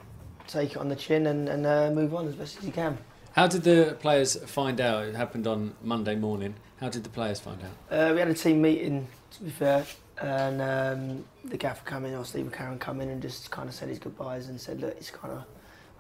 take 0.48 0.72
it 0.72 0.78
on 0.78 0.88
the 0.88 0.96
chin 0.96 1.28
and, 1.28 1.50
and 1.50 1.66
uh, 1.66 1.92
move 1.92 2.16
on 2.16 2.26
as 2.26 2.36
best 2.36 2.60
as 2.60 2.64
you 2.64 2.72
can. 2.72 2.98
How 3.34 3.48
did 3.48 3.64
the 3.64 3.98
players 4.00 4.38
find 4.50 4.80
out? 4.80 5.04
It 5.04 5.16
happened 5.16 5.46
on 5.46 5.76
Monday 5.84 6.16
morning. 6.16 6.56
How 6.80 6.88
did 6.88 7.04
the 7.04 7.10
players 7.10 7.42
find 7.42 7.60
out? 7.62 7.94
Uh, 7.94 8.14
we 8.14 8.20
had 8.20 8.30
a 8.30 8.34
team 8.34 8.62
meeting, 8.62 9.10
to 9.32 9.44
be 9.44 9.50
fair, 9.50 9.86
and 10.22 10.62
um, 10.62 11.26
the 11.44 11.58
gaffer 11.58 11.86
came 11.86 12.06
in, 12.06 12.16
or 12.16 12.24
Steve 12.24 12.46
McClaren 12.46 12.80
come 12.80 13.02
in 13.02 13.10
and 13.10 13.22
just 13.22 13.52
kind 13.52 13.68
of 13.68 13.76
said 13.76 13.90
his 13.90 14.00
goodbyes 14.00 14.48
and 14.48 14.62
said, 14.62 14.80
look, 14.80 14.96
it's 14.96 15.12
kind 15.12 15.34
of, 15.34 15.44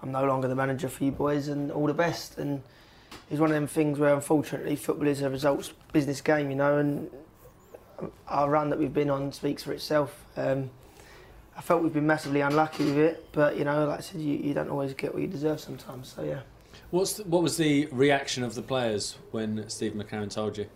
I'm 0.05 0.11
no 0.11 0.23
longer 0.25 0.47
the 0.47 0.55
manager 0.55 0.87
for 0.87 1.03
you 1.03 1.11
boys 1.11 1.47
and 1.47 1.71
all 1.71 1.87
the 1.87 1.93
best. 1.93 2.37
And 2.37 2.61
it's 3.29 3.39
one 3.39 3.49
of 3.49 3.55
them 3.55 3.67
things 3.67 3.97
where, 3.97 4.13
unfortunately, 4.13 4.75
football 4.75 5.07
is 5.07 5.21
a 5.21 5.29
results 5.29 5.73
business 5.91 6.21
game, 6.21 6.51
you 6.51 6.55
know, 6.55 6.77
and 6.77 7.09
our 8.27 8.49
run 8.49 8.69
that 8.69 8.77
we've 8.77 8.93
been 8.93 9.09
on 9.09 9.31
speaks 9.31 9.63
for 9.63 9.73
itself. 9.73 10.25
Um, 10.37 10.69
I 11.57 11.61
felt 11.61 11.81
we've 11.81 11.93
been 11.93 12.05
massively 12.05 12.41
unlucky 12.41 12.85
with 12.85 12.97
it, 12.97 13.29
but 13.31 13.57
you 13.57 13.65
know, 13.65 13.87
like 13.87 13.99
I 13.99 14.01
said, 14.01 14.21
you, 14.21 14.37
you 14.37 14.53
don't 14.53 14.69
always 14.69 14.93
get 14.93 15.13
what 15.13 15.21
you 15.21 15.27
deserve 15.27 15.59
sometimes. 15.59 16.13
So 16.15 16.23
yeah. 16.23 16.41
What's 16.91 17.13
the, 17.13 17.23
what 17.23 17.41
was 17.41 17.57
the 17.57 17.87
reaction 17.91 18.43
of 18.43 18.53
the 18.53 18.61
players 18.61 19.17
when 19.31 19.67
Steve 19.69 19.93
McClaren 19.93 20.29
told 20.29 20.57
you? 20.57 20.67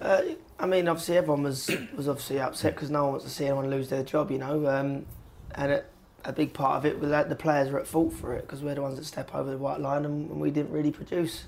Uh, 0.00 0.22
I 0.58 0.66
mean, 0.66 0.88
obviously 0.88 1.16
everyone 1.16 1.42
was 1.42 1.70
was 1.96 2.08
obviously 2.08 2.40
upset 2.40 2.74
because 2.74 2.90
no 2.90 3.02
one 3.02 3.10
wants 3.12 3.26
to 3.26 3.30
see 3.30 3.44
anyone 3.44 3.70
lose 3.70 3.88
their 3.88 4.02
job, 4.02 4.30
you 4.30 4.38
know. 4.38 4.66
Um, 4.66 5.06
and 5.54 5.72
it, 5.72 5.89
a 6.24 6.32
big 6.32 6.52
part 6.52 6.76
of 6.76 6.86
it 6.86 6.98
was 7.00 7.10
that 7.10 7.28
the 7.28 7.36
players 7.36 7.70
were 7.70 7.80
at 7.80 7.86
fault 7.86 8.12
for 8.12 8.34
it 8.34 8.42
because 8.42 8.62
we're 8.62 8.74
the 8.74 8.82
ones 8.82 8.98
that 8.98 9.04
step 9.04 9.34
over 9.34 9.50
the 9.50 9.58
white 9.58 9.80
line 9.80 10.04
and, 10.04 10.30
and 10.30 10.40
we 10.40 10.50
didn't 10.50 10.72
really 10.72 10.90
produce 10.90 11.44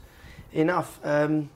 enough. 0.53 0.99
Um, 1.05 1.51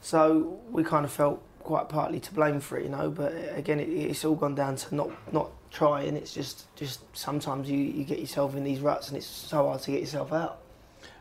so 0.00 0.60
we 0.70 0.84
kind 0.84 1.04
of 1.04 1.12
felt 1.12 1.42
quite 1.60 1.88
partly 1.88 2.20
to 2.20 2.34
blame 2.34 2.60
for 2.60 2.76
it, 2.78 2.84
you 2.84 2.90
know. 2.90 3.10
But 3.10 3.34
again, 3.54 3.80
it, 3.80 3.88
it's 3.88 4.24
all 4.24 4.34
gone 4.34 4.54
down 4.54 4.76
to 4.76 4.94
not 4.94 5.10
not 5.32 5.50
trying. 5.70 6.16
It's 6.16 6.34
just 6.34 6.74
just 6.76 7.00
sometimes 7.16 7.70
you, 7.70 7.78
you 7.78 8.04
get 8.04 8.18
yourself 8.18 8.54
in 8.56 8.64
these 8.64 8.80
ruts 8.80 9.08
and 9.08 9.16
it's 9.16 9.26
so 9.26 9.68
hard 9.68 9.80
to 9.82 9.90
get 9.90 10.00
yourself 10.00 10.32
out. 10.32 10.58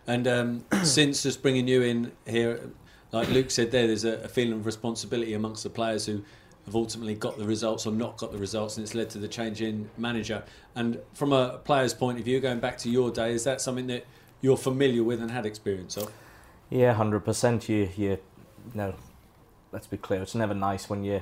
And 0.07 0.27
um, 0.27 0.65
Sints 0.83 1.23
just 1.23 1.41
bringing 1.41 1.67
you 1.67 1.81
in 1.83 2.11
here, 2.25 2.71
like 3.11 3.29
Luke 3.29 3.51
said 3.51 3.71
there, 3.71 3.87
there's 3.87 4.05
a, 4.05 4.23
a 4.23 4.27
feeling 4.27 4.53
of 4.53 4.65
responsibility 4.65 5.33
amongst 5.33 5.63
the 5.63 5.69
players 5.69 6.05
who 6.05 6.23
have 6.71 6.75
ultimately 6.77 7.15
got 7.15 7.37
the 7.37 7.43
results 7.45 7.85
or 7.85 7.91
not 7.91 8.17
got 8.17 8.31
the 8.31 8.37
results, 8.37 8.77
and 8.77 8.85
it's 8.85 8.95
led 8.95 9.09
to 9.09 9.17
the 9.17 9.27
change 9.27 9.61
in 9.61 9.89
manager. 9.97 10.41
And 10.73 10.99
from 11.13 11.33
a 11.33 11.59
player's 11.65 11.93
point 11.93 12.17
of 12.17 12.23
view, 12.23 12.39
going 12.39 12.61
back 12.61 12.77
to 12.79 12.89
your 12.89 13.11
day, 13.11 13.33
is 13.33 13.43
that 13.43 13.59
something 13.59 13.87
that 13.87 14.05
you're 14.39 14.57
familiar 14.57 15.03
with 15.03 15.21
and 15.21 15.29
had 15.29 15.45
experience 15.45 15.97
of? 15.97 16.11
Yeah, 16.69 16.93
hundred 16.93 17.25
percent. 17.25 17.67
You, 17.67 17.89
you, 17.97 18.17
know, 18.73 18.95
let's 19.73 19.87
be 19.87 19.97
clear. 19.97 20.21
It's 20.21 20.33
never 20.33 20.53
nice 20.53 20.89
when 20.89 21.03
you 21.03 21.21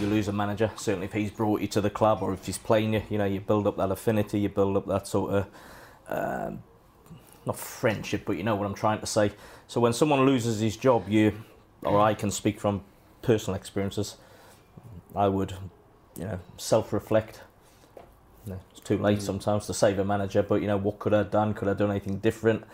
you 0.00 0.08
lose 0.08 0.26
a 0.26 0.32
manager. 0.32 0.72
Certainly, 0.76 1.06
if 1.06 1.12
he's 1.12 1.30
brought 1.30 1.60
you 1.60 1.68
to 1.68 1.80
the 1.80 1.90
club 1.90 2.18
or 2.20 2.34
if 2.34 2.44
he's 2.44 2.58
playing 2.58 2.94
you, 2.94 3.02
you 3.08 3.18
know, 3.18 3.24
you 3.24 3.40
build 3.40 3.68
up 3.68 3.76
that 3.76 3.92
affinity, 3.92 4.40
you 4.40 4.48
build 4.48 4.76
up 4.76 4.86
that 4.86 5.06
sort 5.06 5.32
of 5.32 5.46
um, 6.08 6.62
not 7.46 7.56
friendship, 7.56 8.24
but 8.26 8.36
you 8.36 8.42
know 8.42 8.56
what 8.56 8.66
I'm 8.66 8.74
trying 8.74 8.98
to 8.98 9.06
say. 9.06 9.30
So 9.68 9.80
when 9.80 9.92
someone 9.92 10.26
loses 10.26 10.58
his 10.58 10.76
job, 10.76 11.08
you 11.08 11.44
or 11.82 12.00
I 12.00 12.14
can 12.14 12.32
speak 12.32 12.58
from 12.58 12.82
personal 13.22 13.56
experiences. 13.56 14.16
I 15.16 15.28
would, 15.28 15.54
you 16.16 16.24
know, 16.24 16.38
self-reflect. 16.58 17.40
You 18.44 18.52
know, 18.52 18.60
it's 18.70 18.80
too 18.80 18.98
late 18.98 19.18
Mm. 19.18 19.22
sometimes 19.22 19.66
to 19.66 19.74
save 19.74 19.98
a 19.98 20.04
manager, 20.04 20.42
but 20.42 20.60
you 20.60 20.66
know, 20.66 20.76
what 20.76 20.98
could 20.98 21.14
I 21.14 21.18
have 21.18 21.30
done? 21.30 21.54
Could 21.54 21.68
I 21.68 21.70
have 21.70 21.78
done 21.78 21.90
anything 21.90 22.18
different? 22.18 22.64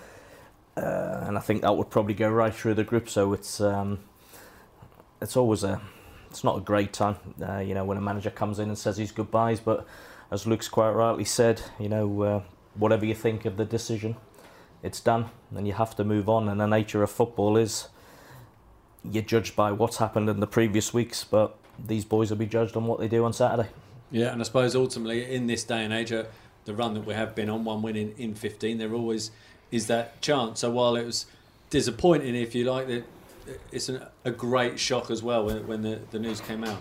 Uh, 0.77 1.25
and 1.27 1.39
I 1.39 1.41
think 1.41 1.63
that 1.63 1.77
would 1.77 1.91
probably 1.91 2.15
go 2.15 2.29
right 2.31 2.55
through 2.55 2.75
the 2.75 2.85
group. 2.85 3.09
So 3.09 3.33
it's 3.33 3.61
um, 3.61 4.01
it's 5.21 5.37
always 5.37 5.63
a 5.65 5.81
it's 6.31 6.43
not 6.43 6.57
a 6.57 6.61
great 6.61 6.93
time, 6.93 7.17
uh, 7.47 7.59
you 7.59 7.75
know, 7.75 7.85
when 7.85 7.99
a 7.99 8.01
manager 8.01 8.31
comes 8.31 8.59
in 8.59 8.69
and 8.69 8.79
says 8.79 8.97
his 8.97 9.13
goodbyes. 9.13 9.61
But 9.61 9.87
as 10.31 10.47
Luke's 10.47 10.69
quite 10.69 10.91
rightly 10.91 11.25
said, 11.25 11.63
you 11.79 11.89
know, 11.91 12.23
uh, 12.23 12.43
whatever 12.75 13.05
you 13.05 13.15
think 13.15 13.45
of 13.45 13.57
the 13.57 13.67
decision, 13.67 14.17
it's 14.83 15.01
done, 15.01 15.27
and 15.55 15.67
you 15.67 15.75
have 15.75 15.95
to 15.97 16.05
move 16.05 16.29
on. 16.29 16.49
And 16.49 16.59
the 16.61 16.67
nature 16.67 17.03
of 17.03 17.11
football 17.11 17.57
is 17.59 17.89
you're 19.05 19.23
judged 19.23 19.55
by 19.55 19.73
what's 19.73 19.99
happened 19.99 20.29
in 20.29 20.41
the 20.41 20.47
previous 20.47 20.95
weeks, 20.95 21.23
but 21.25 21.57
these 21.87 22.05
boys 22.05 22.31
will 22.31 22.37
be 22.37 22.47
judged 22.47 22.77
on 22.77 22.87
what 22.87 23.01
they 23.01 23.09
do 23.09 23.25
on 23.25 23.33
Saturday. 23.33 23.69
Yeah, 24.11 24.33
and 24.33 24.41
I 24.41 24.45
suppose 24.45 24.77
ultimately 24.77 25.35
in 25.35 25.47
this 25.47 25.65
day 25.65 25.85
and 25.85 25.93
age, 25.93 26.13
uh, 26.13 26.25
the 26.65 26.75
run 26.75 26.95
that 26.95 27.07
we 27.07 27.15
have 27.15 27.35
been 27.35 27.49
on, 27.49 27.65
one 27.65 27.83
win 27.83 27.97
in, 27.97 28.15
in 28.17 28.35
15, 28.35 28.79
there 28.79 28.93
always 28.93 29.31
is 29.71 29.87
that 29.87 30.21
chance. 30.21 30.61
So 30.61 30.71
while 30.71 30.97
it 30.97 31.05
was 31.05 31.27
disappointing, 31.71 32.35
if 32.35 32.55
you 32.55 32.71
like, 32.71 32.87
that 32.89 33.05
it's 33.73 33.89
an, 33.89 34.03
a 34.25 34.31
great 34.31 34.79
shock 34.79 35.11
as 35.11 35.23
well 35.23 35.47
when, 35.47 35.67
when 35.67 35.83
the, 35.83 36.01
the 36.11 36.19
news 36.19 36.41
came 36.41 36.63
out. 36.63 36.79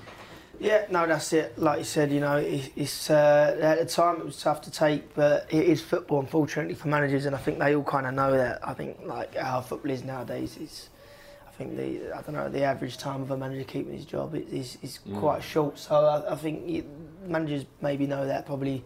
Yeah, 0.59 0.85
no, 0.91 1.07
that's 1.07 1.33
it. 1.33 1.57
Like 1.57 1.79
you 1.79 1.85
said, 1.85 2.11
you 2.11 2.19
know, 2.19 2.37
it, 2.37 2.71
it's 2.75 3.09
uh, 3.09 3.57
at 3.59 3.79
the 3.79 3.85
time 3.85 4.17
it 4.17 4.25
was 4.25 4.39
tough 4.39 4.61
to 4.61 4.71
take, 4.71 5.15
but 5.15 5.47
it 5.49 5.65
is 5.65 5.81
football, 5.81 6.19
unfortunately, 6.19 6.75
for 6.75 6.87
managers, 6.87 7.25
and 7.25 7.35
I 7.35 7.39
think 7.39 7.57
they 7.57 7.75
all 7.75 7.83
kind 7.83 8.05
of 8.05 8.13
know 8.13 8.31
that. 8.33 8.59
I 8.67 8.75
think 8.75 8.99
like 9.03 9.33
how 9.35 9.61
football 9.61 9.89
is 9.89 10.03
nowadays 10.03 10.57
is, 10.57 10.89
I 10.90 10.90
think 11.61 11.77
the 11.77 12.15
I 12.17 12.21
don't 12.21 12.33
know 12.33 12.49
the 12.49 12.63
average 12.63 12.97
time 12.97 13.21
of 13.21 13.31
a 13.31 13.37
manager 13.37 13.63
keeping 13.63 13.93
his 13.93 14.05
job 14.05 14.35
is 14.35 14.77
is, 14.81 14.99
Mm. 15.07 15.19
quite 15.19 15.43
short. 15.43 15.77
So 15.79 15.95
I, 15.95 16.33
I 16.33 16.35
think 16.35 16.85
managers 17.25 17.65
maybe 17.81 18.07
know 18.07 18.25
that 18.25 18.45
probably 18.45 18.83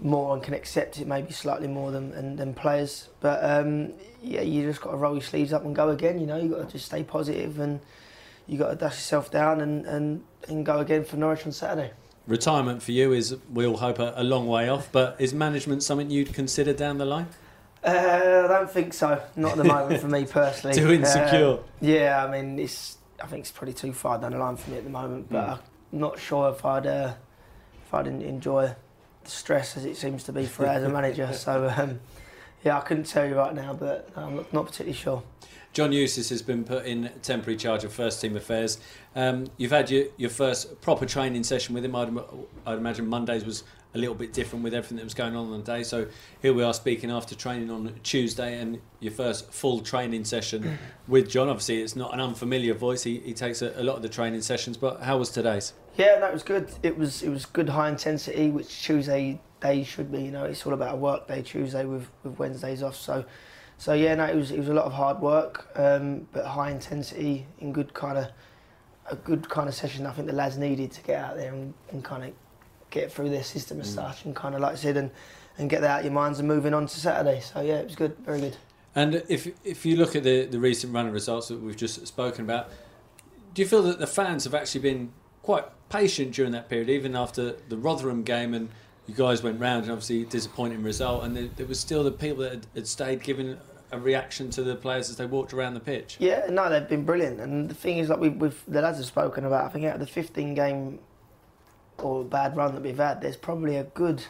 more 0.00 0.34
and 0.34 0.42
can 0.42 0.52
accept 0.54 0.98
it 1.00 1.06
maybe 1.06 1.32
slightly 1.32 1.68
more 1.68 1.90
than 1.90 2.10
than, 2.10 2.36
than 2.36 2.54
players. 2.54 3.08
But 3.20 3.38
um, 3.42 3.92
yeah, 4.22 4.42
you 4.42 4.62
just 4.62 4.80
got 4.80 4.90
to 4.90 4.96
roll 4.96 5.14
your 5.14 5.22
sleeves 5.22 5.52
up 5.52 5.64
and 5.64 5.74
go 5.74 5.88
again. 5.90 6.20
You 6.20 6.26
know, 6.26 6.36
you 6.36 6.48
got 6.50 6.66
to 6.66 6.72
just 6.72 6.86
stay 6.86 7.02
positive 7.02 7.58
and 7.60 7.80
you 8.46 8.58
got 8.58 8.70
to 8.70 8.76
dust 8.76 8.98
yourself 8.98 9.30
down 9.30 9.60
and, 9.60 9.86
and, 9.86 10.22
and 10.48 10.64
go 10.64 10.78
again 10.78 11.04
for 11.04 11.16
Norwich 11.16 11.44
on 11.46 11.52
Saturday. 11.52 11.90
Retirement 12.28 12.82
for 12.82 12.92
you 12.92 13.12
is, 13.12 13.36
we 13.52 13.66
all 13.66 13.76
hope, 13.76 13.98
a, 13.98 14.12
a 14.16 14.22
long 14.24 14.46
way 14.46 14.68
off, 14.68 14.88
but 14.92 15.16
is 15.18 15.32
management 15.34 15.82
something 15.82 16.10
you'd 16.10 16.32
consider 16.32 16.72
down 16.72 16.98
the 16.98 17.04
line? 17.04 17.26
Uh, 17.86 18.42
I 18.44 18.48
don't 18.48 18.70
think 18.70 18.92
so. 18.92 19.22
Not 19.36 19.52
at 19.52 19.58
the 19.58 19.64
moment 19.64 20.00
for 20.00 20.08
me 20.08 20.24
personally. 20.30 20.76
Too 20.76 20.90
insecure. 20.92 21.58
Uh, 21.58 21.58
yeah, 21.80 22.24
I 22.26 22.30
mean, 22.30 22.58
it's. 22.58 22.98
I 23.22 23.26
think 23.26 23.40
it's 23.40 23.50
probably 23.52 23.72
too 23.74 23.92
far 23.92 24.18
down 24.18 24.32
the 24.32 24.38
line 24.38 24.56
for 24.56 24.70
me 24.70 24.78
at 24.78 24.84
the 24.84 24.90
moment. 24.90 25.30
But 25.30 25.46
Mm. 25.46 25.58
I'm 25.92 25.98
not 26.00 26.18
sure 26.18 26.50
if 26.50 26.64
I'd 26.64 26.86
uh, 26.86 27.14
if 27.86 27.94
I'd 27.94 28.06
en- 28.08 28.20
enjoy 28.22 28.74
the 29.24 29.30
stress 29.30 29.76
as 29.76 29.84
it 29.84 29.96
seems 29.96 30.24
to 30.24 30.32
be 30.32 30.44
for 30.46 30.66
as 30.66 30.82
a 30.82 30.88
manager. 30.88 31.32
So 31.32 31.72
um, 31.76 32.00
yeah, 32.64 32.76
I 32.76 32.80
couldn't 32.80 33.04
tell 33.06 33.26
you 33.26 33.36
right 33.36 33.54
now, 33.54 33.72
but 33.72 34.10
I'm 34.16 34.36
not, 34.36 34.52
not 34.52 34.66
particularly 34.66 34.94
sure. 34.96 35.22
John 35.72 35.92
Eustace 35.92 36.30
has 36.30 36.40
been 36.42 36.64
put 36.64 36.86
in 36.86 37.10
temporary 37.22 37.56
charge 37.58 37.84
of 37.84 37.92
first 37.92 38.20
team 38.20 38.34
affairs. 38.34 38.78
Um, 39.14 39.46
you've 39.58 39.72
had 39.72 39.90
your, 39.90 40.06
your 40.16 40.30
first 40.30 40.80
proper 40.80 41.04
training 41.04 41.44
session 41.44 41.74
with 41.74 41.84
him. 41.84 41.94
I'd, 41.94 42.10
I'd 42.66 42.78
imagine 42.78 43.06
Mondays 43.06 43.44
was 43.44 43.62
a 43.96 43.98
little 43.98 44.14
bit 44.14 44.32
different 44.32 44.62
with 44.62 44.74
everything 44.74 44.98
that 44.98 45.04
was 45.04 45.14
going 45.14 45.34
on 45.34 45.46
on 45.46 45.58
the 45.58 45.64
day. 45.64 45.82
So 45.82 46.06
here 46.42 46.52
we 46.52 46.62
are 46.62 46.74
speaking 46.74 47.10
after 47.10 47.34
training 47.34 47.70
on 47.70 47.98
Tuesday 48.02 48.60
and 48.60 48.78
your 49.00 49.12
first 49.12 49.50
full 49.52 49.80
training 49.80 50.24
session 50.24 50.78
with 51.08 51.30
John. 51.30 51.48
Obviously, 51.48 51.80
it's 51.80 51.96
not 51.96 52.12
an 52.12 52.20
unfamiliar 52.20 52.74
voice. 52.74 53.02
He, 53.02 53.20
he 53.20 53.32
takes 53.32 53.62
a, 53.62 53.72
a 53.80 53.82
lot 53.82 53.96
of 53.96 54.02
the 54.02 54.08
training 54.08 54.42
sessions, 54.42 54.76
but 54.76 55.00
how 55.00 55.18
was 55.18 55.30
today's? 55.30 55.72
Yeah, 55.96 56.20
that 56.20 56.32
was 56.32 56.42
good. 56.42 56.70
It 56.82 56.96
was 56.96 57.22
it 57.22 57.30
was 57.30 57.46
good 57.46 57.70
high 57.70 57.88
intensity, 57.88 58.50
which 58.50 58.82
Tuesday 58.82 59.40
day 59.60 59.82
should 59.82 60.12
be. 60.12 60.22
You 60.22 60.30
know, 60.30 60.44
it's 60.44 60.66
all 60.66 60.74
about 60.74 60.94
a 60.94 60.96
work 60.96 61.26
day 61.26 61.42
Tuesday 61.42 61.84
with, 61.84 62.06
with 62.22 62.38
Wednesdays 62.38 62.82
off. 62.82 62.96
So, 62.96 63.24
so 63.78 63.94
yeah, 63.94 64.14
no, 64.14 64.24
it 64.26 64.36
was 64.36 64.50
it 64.50 64.58
was 64.58 64.68
a 64.68 64.74
lot 64.74 64.84
of 64.84 64.92
hard 64.92 65.20
work, 65.20 65.68
um, 65.74 66.28
but 66.32 66.44
high 66.44 66.70
intensity 66.70 67.46
in 67.60 67.72
good 67.72 67.94
kind 67.94 68.18
of 68.18 68.28
a 69.10 69.16
good 69.16 69.48
kind 69.48 69.68
of 69.68 69.74
session. 69.74 70.04
I 70.04 70.12
think 70.12 70.26
the 70.26 70.34
lads 70.34 70.58
needed 70.58 70.90
to 70.92 71.02
get 71.02 71.22
out 71.24 71.36
there 71.36 71.52
and, 71.54 71.72
and 71.90 72.04
kind 72.04 72.24
of 72.24 72.32
get 72.90 73.12
through 73.12 73.30
their 73.30 73.42
system 73.44 73.80
as 73.80 73.90
Mm. 73.90 73.94
such, 73.94 74.24
and 74.24 74.34
kind 74.36 74.54
of 74.54 74.60
like 74.60 74.72
I 74.72 74.76
said, 74.76 74.96
and 74.96 75.10
and 75.58 75.70
get 75.70 75.80
that 75.80 75.90
out 75.90 75.98
of 76.00 76.04
your 76.04 76.12
minds 76.12 76.38
and 76.38 76.46
moving 76.46 76.74
on 76.74 76.86
to 76.86 77.00
Saturday. 77.00 77.40
So 77.40 77.62
yeah, 77.62 77.76
it 77.76 77.86
was 77.86 77.96
good, 77.96 78.14
very 78.24 78.40
good. 78.40 78.56
And 78.94 79.22
if 79.28 79.48
if 79.64 79.86
you 79.86 79.96
look 79.96 80.14
at 80.16 80.22
the, 80.22 80.44
the 80.46 80.58
recent 80.60 80.92
run 80.94 81.06
of 81.06 81.12
results 81.12 81.48
that 81.48 81.60
we've 81.60 81.76
just 81.76 82.06
spoken 82.06 82.44
about, 82.44 82.68
do 83.54 83.62
you 83.62 83.68
feel 83.68 83.82
that 83.84 83.98
the 83.98 84.06
fans 84.06 84.44
have 84.44 84.54
actually 84.54 84.82
been 84.82 85.12
quite 85.42 85.64
patient 85.88 86.32
during 86.32 86.52
that 86.52 86.68
period, 86.68 86.90
even 86.90 87.14
after 87.16 87.54
the 87.68 87.76
Rotherham 87.78 88.22
game 88.22 88.52
and 88.52 88.68
you 89.06 89.14
guys 89.14 89.42
went 89.42 89.60
round 89.60 89.84
and 89.84 89.92
obviously 89.92 90.24
disappointing 90.24 90.82
result, 90.82 91.22
and 91.24 91.36
there, 91.36 91.48
there 91.56 91.66
was 91.66 91.78
still 91.78 92.02
the 92.02 92.10
people 92.10 92.38
that 92.42 92.50
had, 92.52 92.66
had 92.74 92.86
stayed 92.88 93.22
giving 93.22 93.56
a 93.92 94.00
reaction 94.00 94.50
to 94.50 94.64
the 94.64 94.74
players 94.74 95.08
as 95.08 95.16
they 95.16 95.26
walked 95.26 95.54
around 95.54 95.74
the 95.74 95.80
pitch. 95.80 96.16
Yeah, 96.18 96.46
no, 96.50 96.68
they've 96.68 96.88
been 96.88 97.04
brilliant. 97.04 97.40
And 97.40 97.68
the 97.70 97.74
thing 97.74 97.98
is, 97.98 98.08
like 98.08 98.18
we've, 98.18 98.34
we've 98.34 98.60
the 98.66 98.80
lads 98.82 98.96
have 98.98 99.06
spoken 99.06 99.44
about, 99.44 99.64
I 99.64 99.68
think 99.68 99.84
out 99.84 99.94
of 99.94 100.00
the 100.00 100.06
15 100.08 100.54
game 100.54 100.98
or 101.98 102.22
a 102.22 102.24
bad 102.24 102.56
run 102.56 102.74
that 102.74 102.82
we've 102.82 102.96
had, 102.96 103.20
there's 103.20 103.36
probably 103.36 103.76
a 103.76 103.84
good 103.84 104.22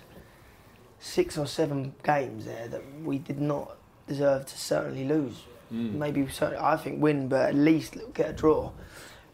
six 0.98 1.36
or 1.36 1.46
seven 1.46 1.94
games 2.02 2.44
there 2.44 2.68
that 2.68 2.82
we 3.02 3.18
did 3.18 3.40
not 3.40 3.76
deserve 4.06 4.46
to 4.46 4.58
certainly 4.58 5.04
lose. 5.04 5.42
Mm. 5.72 5.94
Maybe 5.94 6.26
certainly, 6.28 6.58
I 6.58 6.76
think 6.76 7.02
win, 7.02 7.28
but 7.28 7.48
at 7.48 7.54
least 7.54 7.96
get 8.14 8.30
a 8.30 8.32
draw. 8.32 8.72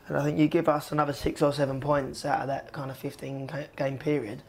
And 0.08 0.16
I 0.16 0.24
think 0.24 0.38
you 0.38 0.48
give 0.48 0.68
us 0.68 0.92
another 0.92 1.12
six 1.12 1.42
or 1.42 1.52
seven 1.52 1.80
points 1.80 2.24
out 2.24 2.40
of 2.40 2.46
that 2.48 2.72
kind 2.72 2.90
of 2.90 2.96
15 2.96 3.50
game 3.76 3.98
period, 3.98 4.42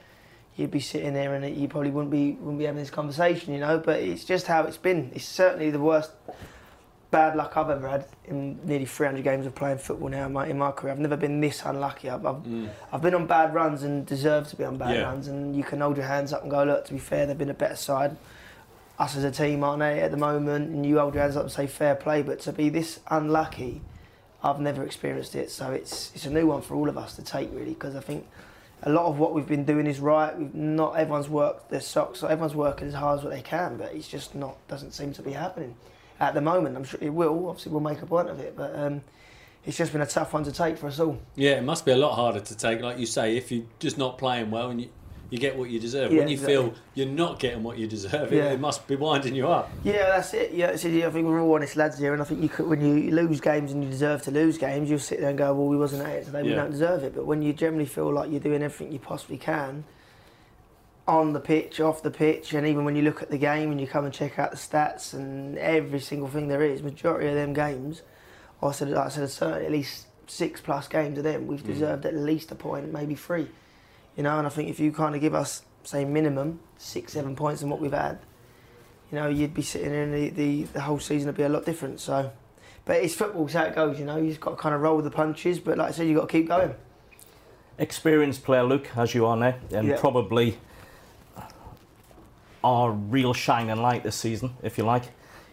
you'd 0.55 0.71
be 0.71 0.79
sitting 0.79 1.13
there 1.13 1.33
and 1.33 1.55
you 1.55 1.67
probably 1.67 1.91
wouldn't 1.91 2.11
be 2.11 2.31
wouldn't 2.33 2.59
be 2.59 2.65
having 2.65 2.81
this 2.81 2.89
conversation, 2.89 3.53
you 3.53 3.59
know. 3.59 3.77
But 3.77 3.99
it's 3.99 4.25
just 4.25 4.47
how 4.47 4.63
it's 4.63 4.77
been. 4.77 5.11
It's 5.13 5.25
certainly 5.25 5.71
the 5.71 5.79
worst 5.79 6.11
bad 7.13 7.35
luck 7.35 7.55
I've 7.55 7.69
ever 7.69 7.87
had 7.87 8.05
in 8.25 8.59
nearly 8.65 8.85
300 8.87 9.23
games 9.23 9.45
of 9.45 9.53
playing 9.53 9.77
football 9.77 10.09
now 10.09 10.25
in 10.25 10.33
my, 10.33 10.47
in 10.47 10.57
my 10.57 10.71
career. 10.71 10.91
I've 10.93 10.99
never 10.99 11.15
been 11.15 11.39
this 11.39 11.61
unlucky. 11.63 12.09
I've, 12.09 12.25
I've, 12.25 12.37
Mm. 12.37 12.69
I've 12.91 13.01
been 13.03 13.13
on 13.13 13.27
bad 13.27 13.53
runs 13.53 13.83
and 13.83 14.03
deserve 14.05 14.47
to 14.49 14.55
be 14.55 14.63
on 14.63 14.77
bad 14.77 14.95
Yeah. 14.95 15.03
runs. 15.03 15.27
And 15.27 15.55
you 15.55 15.63
can 15.63 15.79
hold 15.79 15.95
your 15.95 16.07
hands 16.07 16.33
up 16.33 16.41
and 16.41 16.49
go, 16.49 16.63
look, 16.63 16.85
to 16.85 16.93
be 16.93 16.99
fair, 16.99 17.27
they've 17.27 17.37
been 17.37 17.51
a 17.51 17.53
better 17.53 17.75
side. 17.75 18.17
Us 18.97 19.15
as 19.15 19.23
a 19.23 19.29
team, 19.31 19.63
aren't 19.63 19.79
they, 19.81 19.99
at 20.01 20.09
the 20.09 20.17
moment? 20.17 20.71
And 20.71 20.83
you 20.85 20.97
hold 20.97 21.13
your 21.13 21.21
hands 21.21 21.37
up 21.37 21.43
and 21.43 21.51
say 21.51 21.67
fair 21.67 21.93
play. 21.93 22.23
But 22.23 22.39
to 22.41 22.51
be 22.51 22.69
this 22.69 22.99
unlucky, 23.09 23.81
I've 24.43 24.59
never 24.59 24.83
experienced 24.83 25.35
it. 25.35 25.51
So 25.51 25.71
it's 25.71 26.11
it's 26.15 26.25
a 26.25 26.31
new 26.31 26.47
one 26.47 26.61
for 26.63 26.73
all 26.73 26.89
of 26.89 26.97
us 26.97 27.15
to 27.17 27.21
take, 27.23 27.49
really, 27.53 27.73
because 27.75 27.95
I 27.95 28.01
think 28.01 28.27
a 28.81 28.89
lot 28.89 29.05
of 29.05 29.19
what 29.19 29.33
we've 29.35 29.47
been 29.47 29.65
doing 29.65 29.85
is 29.85 29.99
right. 29.99 30.35
We've 30.37 30.53
not 30.55 30.95
everyone's 30.97 31.29
worked 31.29 31.69
their 31.69 31.79
socks. 31.81 32.23
Everyone's 32.23 32.55
working 32.55 32.87
as 32.87 32.95
hard 32.95 33.19
as 33.19 33.23
what 33.23 33.31
they 33.33 33.41
can, 33.41 33.77
but 33.77 33.93
it's 33.93 34.07
just 34.07 34.33
not 34.35 34.55
doesn't 34.67 34.93
seem 34.93 35.13
to 35.13 35.21
be 35.21 35.31
happening 35.33 35.75
at 36.29 36.33
the 36.33 36.41
moment. 36.41 36.75
I'm 36.75 36.83
sure 36.83 36.99
it 37.01 37.09
will. 37.13 37.49
Obviously, 37.49 37.71
we'll 37.71 37.81
make 37.81 38.01
a 38.01 38.05
point 38.05 38.29
of 38.29 38.39
it, 38.39 38.55
but 38.55 38.75
um, 38.75 39.01
it's 39.65 39.77
just 39.77 39.91
been 39.91 40.01
a 40.01 40.05
tough 40.05 40.33
one 40.33 40.43
to 40.43 40.51
take 40.51 40.77
for 40.77 40.87
us 40.87 40.99
all. 40.99 41.17
Yeah, 41.35 41.51
it 41.51 41.63
must 41.63 41.85
be 41.85 41.91
a 41.91 41.97
lot 41.97 42.15
harder 42.15 42.39
to 42.39 42.57
take, 42.57 42.81
like 42.81 42.97
you 42.97 43.05
say, 43.05 43.37
if 43.37 43.51
you're 43.51 43.65
just 43.79 43.97
not 43.97 44.17
playing 44.17 44.51
well 44.51 44.69
and 44.69 44.81
you, 44.81 44.89
you 45.29 45.39
get 45.39 45.57
what 45.57 45.69
you 45.69 45.79
deserve. 45.79 46.11
Yeah, 46.11 46.19
when 46.19 46.27
you 46.27 46.33
exactly. 46.33 46.55
feel 46.55 46.73
you're 46.93 47.07
not 47.07 47.39
getting 47.39 47.63
what 47.63 47.77
you 47.77 47.87
deserve, 47.87 48.31
it, 48.31 48.37
Yeah. 48.37 48.51
it 48.51 48.59
must 48.59 48.87
be 48.87 48.95
winding 48.95 49.33
you 49.35 49.47
up. 49.47 49.71
Yeah, 49.83 50.05
that's 50.09 50.33
it. 50.33 50.51
Yeah, 50.51 50.75
so 50.75 50.89
I 50.89 51.09
think 51.09 51.27
we're 51.27 51.41
all 51.41 51.55
honest 51.55 51.75
lads 51.75 51.97
here, 51.97 52.13
and 52.13 52.21
I 52.21 52.25
think 52.25 52.41
you 52.41 52.49
could, 52.49 52.67
when 52.67 52.81
you 52.81 53.11
lose 53.11 53.41
games 53.41 53.71
and 53.71 53.83
you 53.83 53.89
deserve 53.89 54.21
to 54.23 54.31
lose 54.31 54.57
games, 54.57 54.89
you'll 54.89 54.99
sit 54.99 55.19
there 55.19 55.29
and 55.29 55.37
go, 55.37 55.53
"Well, 55.53 55.67
we 55.67 55.77
wasn't 55.77 56.03
at 56.03 56.13
it 56.17 56.25
today. 56.25 56.43
We 56.43 56.53
don't 56.53 56.71
deserve 56.71 57.03
it." 57.03 57.15
But 57.15 57.25
when 57.25 57.41
you 57.41 57.51
generally 57.53 57.85
feel 57.87 58.13
like 58.13 58.29
you're 58.31 58.39
doing 58.39 58.61
everything 58.61 58.93
you 58.93 58.99
possibly 58.99 59.37
can 59.37 59.85
on 61.07 61.33
the 61.33 61.39
pitch, 61.39 61.79
off 61.81 62.01
the 62.01 62.11
pitch, 62.11 62.53
and 62.53 62.65
even 62.65 62.85
when 62.85 62.95
you 62.95 63.01
look 63.01 63.21
at 63.21 63.29
the 63.29 63.37
game 63.37 63.71
and 63.71 63.81
you 63.81 63.87
come 63.87 64.05
and 64.05 64.13
check 64.13 64.39
out 64.39 64.51
the 64.51 64.57
stats 64.57 65.13
and 65.13 65.57
every 65.57 65.99
single 65.99 66.29
thing 66.29 66.47
there 66.47 66.61
is, 66.63 66.81
majority 66.81 67.27
of 67.27 67.35
them 67.35 67.53
games, 67.53 68.01
I 68.61 68.71
said, 68.71 68.89
like 68.89 69.07
I 69.07 69.09
said, 69.09 69.29
certainly 69.29 69.65
at 69.65 69.71
least 69.71 70.07
six 70.27 70.61
plus 70.61 70.87
games 70.87 71.17
of 71.17 71.25
them, 71.25 71.47
we've 71.47 71.61
Mm. 71.61 71.67
deserved 71.67 72.05
at 72.05 72.15
least 72.15 72.51
a 72.51 72.55
point, 72.55 72.93
maybe 72.93 73.15
three. 73.15 73.49
You 74.15 74.23
know, 74.23 74.37
and 74.37 74.47
I 74.47 74.49
think 74.49 74.69
if 74.69 74.79
you 74.79 74.91
kind 74.93 75.13
of 75.15 75.19
give 75.19 75.35
us, 75.35 75.63
say, 75.83 76.05
minimum 76.05 76.59
six, 76.77 77.11
seven 77.13 77.35
points 77.35 77.61
in 77.61 77.69
what 77.69 77.81
we've 77.81 77.91
had, 77.91 78.19
you 79.11 79.17
know, 79.19 79.27
you'd 79.27 79.53
be 79.53 79.61
sitting 79.61 79.93
in 79.93 80.11
the, 80.13 80.29
the, 80.29 80.63
the 80.63 80.81
whole 80.81 80.99
season 80.99 81.27
would 81.27 81.35
be 81.35 81.43
a 81.43 81.49
lot 81.49 81.65
different. 81.65 81.99
So, 81.99 82.31
but 82.85 82.97
it's 83.03 83.13
football, 83.13 83.47
how 83.49 83.63
it 83.63 83.75
goes. 83.75 83.99
You 83.99 84.05
know, 84.05 84.15
you 84.17 84.29
just 84.29 84.39
got 84.39 84.51
to 84.51 84.55
kind 84.55 84.73
of 84.73 84.79
roll 84.81 84.95
with 84.95 85.05
the 85.05 85.11
punches. 85.11 85.59
But 85.59 85.77
like 85.77 85.89
I 85.89 85.91
said, 85.91 86.07
you've 86.07 86.17
got 86.19 86.29
to 86.29 86.31
keep 86.31 86.47
going. 86.47 86.73
experienced 87.77 88.43
player, 88.43 88.63
Luke, 88.63 88.87
as 88.95 89.13
you 89.13 89.25
are 89.25 89.35
now, 89.35 89.55
and 89.71 89.87
Yeah. 89.89 89.97
probably 89.99 90.57
our 92.63 92.91
real 92.91 93.33
shining 93.33 93.81
light 93.81 94.03
this 94.03 94.15
season, 94.15 94.55
if 94.63 94.77
you 94.77 94.83
like. 94.83 95.03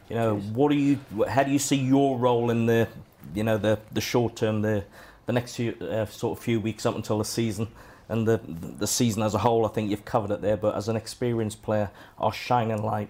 You 0.09 0.17
know, 0.17 0.37
what 0.37 0.71
do 0.71 0.77
you? 0.77 0.99
How 1.29 1.43
do 1.43 1.51
you 1.51 1.59
see 1.59 1.77
your 1.77 2.19
role 2.19 2.51
in 2.51 2.67
the, 2.67 2.89
you 3.35 3.45
know, 3.45 3.59
the 3.59 3.79
the 3.93 4.01
short 4.01 4.37
term, 4.37 4.63
the 4.63 4.85
the 5.27 5.33
next 5.33 5.57
few 5.57 5.73
uh, 5.81 6.07
sort 6.07 6.39
of 6.39 6.45
few 6.45 6.61
weeks 6.61 6.85
up 6.87 6.97
until 6.97 7.19
the 7.19 7.25
season, 7.25 7.69
and 8.09 8.27
the 8.27 8.41
the 8.79 8.87
season 8.87 9.23
as 9.23 9.35
a 9.35 9.39
whole? 9.39 9.65
I 9.65 9.69
think 9.69 9.91
you've 9.91 10.05
covered 10.05 10.33
it 10.33 10.41
there. 10.43 10.57
But 10.57 10.75
as 10.75 10.89
an 10.89 10.97
experienced 10.97 11.63
player, 11.63 11.91
our 12.19 12.33
shining 12.33 12.83
light, 12.83 13.09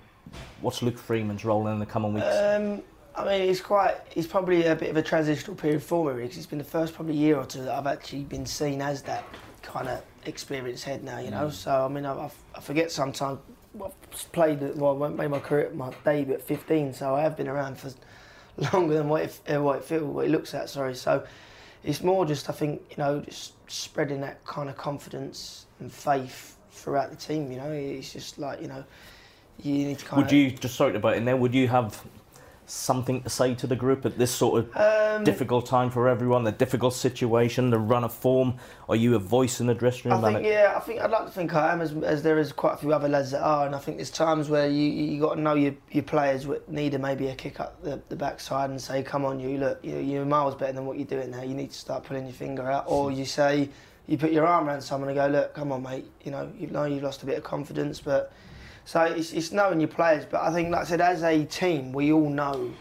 what's 0.60 0.82
Luke 0.82 0.98
Freeman's 0.98 1.44
role 1.44 1.66
in 1.68 1.78
the 1.78 1.86
coming 1.86 2.12
weeks? 2.14 2.26
Um, 2.26 2.82
I 3.16 3.24
mean, 3.24 3.48
it's 3.48 3.62
quite. 3.62 3.96
It's 4.14 4.26
probably 4.26 4.66
a 4.66 4.76
bit 4.76 4.90
of 4.90 4.96
a 4.98 5.02
transitional 5.02 5.56
period 5.56 5.82
for 5.82 6.12
me 6.12 6.22
because 6.22 6.36
it's 6.36 6.46
been 6.46 6.58
the 6.58 6.64
first 6.64 6.94
probably 6.94 7.14
year 7.16 7.36
or 7.38 7.46
two 7.46 7.62
that 7.62 7.74
I've 7.78 7.86
actually 7.86 8.24
been 8.24 8.44
seen 8.44 8.82
as 8.82 9.00
that 9.02 9.24
kind 9.62 9.88
of 9.88 10.02
experienced 10.26 10.84
head 10.84 11.02
now. 11.02 11.18
You 11.18 11.30
know, 11.30 11.48
so 11.48 11.86
I 11.86 11.88
mean, 11.88 12.04
I- 12.04 12.30
I 12.54 12.60
forget 12.60 12.90
sometimes. 12.92 13.38
I've 13.74 14.32
played. 14.32 14.60
Well, 14.76 15.02
I 15.02 15.08
made 15.08 15.30
my 15.30 15.38
career, 15.38 15.70
my 15.74 15.92
debut 16.04 16.34
at 16.34 16.42
15, 16.42 16.92
so 16.94 17.14
I 17.14 17.22
have 17.22 17.36
been 17.36 17.48
around 17.48 17.78
for 17.78 17.92
longer 18.72 18.94
than 18.94 19.08
what 19.08 19.22
it, 19.22 19.40
uh, 19.54 19.62
what 19.62 19.78
it 19.78 19.84
feels, 19.84 20.02
what 20.02 20.26
it 20.26 20.30
looks 20.30 20.54
at. 20.54 20.68
Sorry, 20.68 20.94
so 20.94 21.24
it's 21.84 22.02
more 22.02 22.26
just 22.26 22.50
I 22.50 22.52
think 22.52 22.82
you 22.90 22.96
know 22.98 23.20
just 23.20 23.54
spreading 23.70 24.20
that 24.22 24.44
kind 24.44 24.68
of 24.68 24.76
confidence 24.76 25.66
and 25.78 25.90
faith 25.92 26.56
throughout 26.72 27.10
the 27.10 27.16
team. 27.16 27.50
You 27.50 27.58
know, 27.58 27.70
it's 27.70 28.12
just 28.12 28.38
like 28.38 28.60
you 28.60 28.68
know. 28.68 28.84
You 29.62 29.74
need 29.74 29.98
to 29.98 30.04
kind 30.06 30.22
Would 30.22 30.32
you 30.32 30.52
just 30.52 30.74
sorry 30.74 30.96
about 30.96 31.12
it 31.12 31.18
in 31.18 31.26
there? 31.26 31.36
Would 31.36 31.54
you 31.54 31.68
have 31.68 32.02
something 32.70 33.22
to 33.22 33.28
say 33.30 33.54
to 33.54 33.66
the 33.66 33.76
group 33.76 34.06
at 34.06 34.16
this 34.16 34.30
sort 34.30 34.60
of 34.60 34.76
Um, 34.76 35.24
difficult 35.24 35.66
time 35.66 35.90
for 35.90 36.08
everyone, 36.08 36.44
the 36.44 36.52
difficult 36.52 36.94
situation, 36.94 37.70
the 37.70 37.78
run 37.78 38.04
of 38.04 38.12
form? 38.12 38.54
Are 38.88 38.96
you 38.96 39.14
a 39.14 39.18
voice 39.18 39.60
in 39.60 39.66
the 39.66 39.74
dressing 39.74 40.10
room? 40.10 40.24
I 40.24 40.32
think 40.32 40.46
yeah, 40.46 40.74
I 40.76 40.80
think 40.80 41.00
I'd 41.00 41.10
like 41.10 41.26
to 41.26 41.32
think 41.32 41.54
I 41.54 41.72
am, 41.72 41.80
as, 41.80 41.92
as 41.94 42.22
there 42.22 42.38
is 42.38 42.52
quite 42.52 42.74
a 42.74 42.76
few 42.76 42.92
other 42.92 43.08
lads 43.08 43.32
that 43.32 43.42
are, 43.42 43.66
and 43.66 43.74
I 43.74 43.78
think 43.78 43.98
there's 43.98 44.10
times 44.10 44.48
where 44.48 44.68
you 44.68 44.88
you 44.88 45.20
got 45.20 45.34
to 45.34 45.40
know 45.40 45.54
your, 45.54 45.74
your 45.90 46.04
players 46.04 46.46
need 46.68 46.94
a, 46.94 46.98
maybe 46.98 47.28
a 47.28 47.34
kick 47.34 47.60
up 47.60 47.82
the, 47.82 48.00
the 48.08 48.16
backside 48.16 48.70
and 48.70 48.80
say, 48.80 49.02
come 49.02 49.24
on, 49.24 49.40
you 49.40 49.58
look, 49.58 49.80
you, 49.82 49.98
you're 49.98 50.24
miles 50.24 50.54
better 50.54 50.72
than 50.72 50.86
what 50.86 50.96
you're 50.96 51.06
doing 51.06 51.30
now. 51.30 51.42
You 51.42 51.54
need 51.54 51.72
to 51.72 51.78
start 51.78 52.04
pulling 52.04 52.24
your 52.24 52.34
finger 52.34 52.70
out, 52.70 52.84
or 52.86 53.10
you 53.10 53.24
say 53.24 53.68
you 54.06 54.18
put 54.18 54.32
your 54.32 54.46
arm 54.46 54.68
around 54.68 54.80
someone 54.82 55.08
and 55.08 55.16
go, 55.16 55.26
look, 55.26 55.54
come 55.54 55.70
on, 55.72 55.82
mate. 55.82 56.06
You 56.24 56.30
know, 56.30 56.52
you 56.58 56.66
know 56.68 56.84
you've 56.84 57.02
lost 57.02 57.22
a 57.22 57.26
bit 57.26 57.36
of 57.38 57.44
confidence, 57.44 58.00
but 58.00 58.32
so 58.84 59.02
it's, 59.02 59.32
it's 59.32 59.52
knowing 59.52 59.80
your 59.80 59.88
players. 59.88 60.24
But 60.24 60.42
I 60.42 60.52
think, 60.52 60.70
like 60.70 60.82
I 60.82 60.84
said, 60.84 61.00
as 61.00 61.22
a 61.22 61.44
team, 61.44 61.92
we 61.92 62.12
all 62.12 62.28
know, 62.28 62.72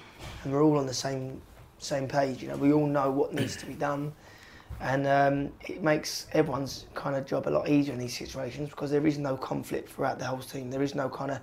and 0.43 0.53
we're 0.53 0.63
all 0.63 0.77
on 0.77 0.85
the 0.85 0.93
same 0.93 1.41
same 1.77 2.07
page. 2.07 2.41
You 2.41 2.49
know, 2.49 2.57
we 2.57 2.73
all 2.73 2.87
know 2.87 3.09
what 3.09 3.33
needs 3.33 3.55
to 3.57 3.65
be 3.65 3.73
done 3.73 4.11
and 4.81 5.07
um, 5.07 5.51
it 5.67 5.83
makes 5.83 6.27
everyone's 6.31 6.85
kind 6.95 7.15
of 7.15 7.25
job 7.25 7.47
a 7.47 7.49
lot 7.49 7.67
easier 7.67 7.93
in 7.93 7.99
these 7.99 8.17
situations 8.17 8.69
because 8.69 8.91
there 8.91 9.05
is 9.05 9.17
no 9.17 9.35
conflict 9.35 9.89
throughout 9.89 10.19
the 10.19 10.25
whole 10.25 10.39
team. 10.39 10.71
There 10.71 10.81
is 10.83 10.95
no 10.95 11.09
kind 11.09 11.31
of 11.31 11.39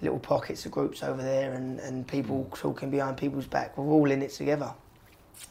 little 0.00 0.18
pockets 0.18 0.64
of 0.64 0.72
groups 0.72 1.02
over 1.02 1.22
there 1.22 1.52
and, 1.52 1.78
and 1.80 2.08
people 2.08 2.50
talking 2.54 2.90
behind 2.90 3.18
people's 3.18 3.46
back. 3.46 3.76
We're 3.76 3.84
all 3.84 4.10
in 4.10 4.22
it 4.22 4.30
together. 4.30 4.72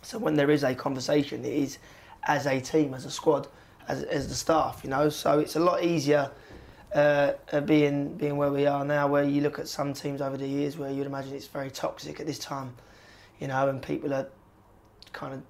So 0.01 0.17
when 0.17 0.35
there 0.35 0.49
is 0.49 0.63
a 0.63 0.73
conversation, 0.73 1.45
it 1.45 1.53
is 1.53 1.77
as 2.23 2.47
a 2.47 2.59
team, 2.59 2.95
as 2.95 3.05
a 3.05 3.11
squad, 3.11 3.47
as, 3.87 4.01
as 4.03 4.27
the 4.27 4.35
staff, 4.35 4.81
you 4.83 4.89
know. 4.89 5.09
So 5.09 5.37
it's 5.37 5.55
a 5.55 5.59
lot 5.59 5.83
easier 5.83 6.31
uh, 6.93 7.33
uh, 7.51 7.61
being 7.61 8.15
being 8.15 8.37
where 8.37 8.51
we 8.51 8.65
are 8.65 8.83
now, 8.83 9.07
where 9.07 9.23
you 9.23 9.41
look 9.41 9.59
at 9.59 9.67
some 9.67 9.93
teams 9.93 10.21
over 10.21 10.37
the 10.37 10.47
years 10.47 10.77
where 10.77 10.91
you'd 10.91 11.05
imagine 11.05 11.35
it's 11.35 11.47
very 11.47 11.69
toxic 11.69 12.19
at 12.19 12.25
this 12.25 12.39
time, 12.39 12.73
you 13.39 13.47
know, 13.47 13.69
and 13.69 13.81
people 13.81 14.13
are 14.13 14.27
kind 15.13 15.33
of 15.33 15.41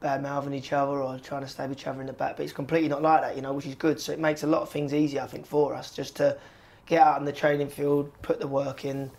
bad 0.00 0.22
mouthing 0.22 0.54
each 0.54 0.72
other 0.72 0.92
or 1.02 1.18
trying 1.18 1.42
to 1.42 1.48
stab 1.48 1.70
each 1.72 1.86
other 1.86 2.00
in 2.00 2.06
the 2.06 2.12
back. 2.12 2.36
But 2.36 2.44
it's 2.44 2.52
completely 2.52 2.88
not 2.88 3.02
like 3.02 3.20
that, 3.22 3.36
you 3.36 3.42
know, 3.42 3.52
which 3.52 3.66
is 3.66 3.74
good. 3.74 4.00
So 4.00 4.12
it 4.12 4.18
makes 4.18 4.42
a 4.42 4.46
lot 4.46 4.62
of 4.62 4.70
things 4.70 4.94
easier, 4.94 5.22
I 5.22 5.26
think, 5.26 5.46
for 5.46 5.74
us 5.74 5.94
just 5.94 6.16
to 6.16 6.38
get 6.86 7.02
out 7.02 7.18
in 7.18 7.24
the 7.24 7.32
training 7.32 7.68
field, 7.68 8.10
put 8.22 8.40
the 8.40 8.48
work 8.48 8.84
in, 8.84 9.10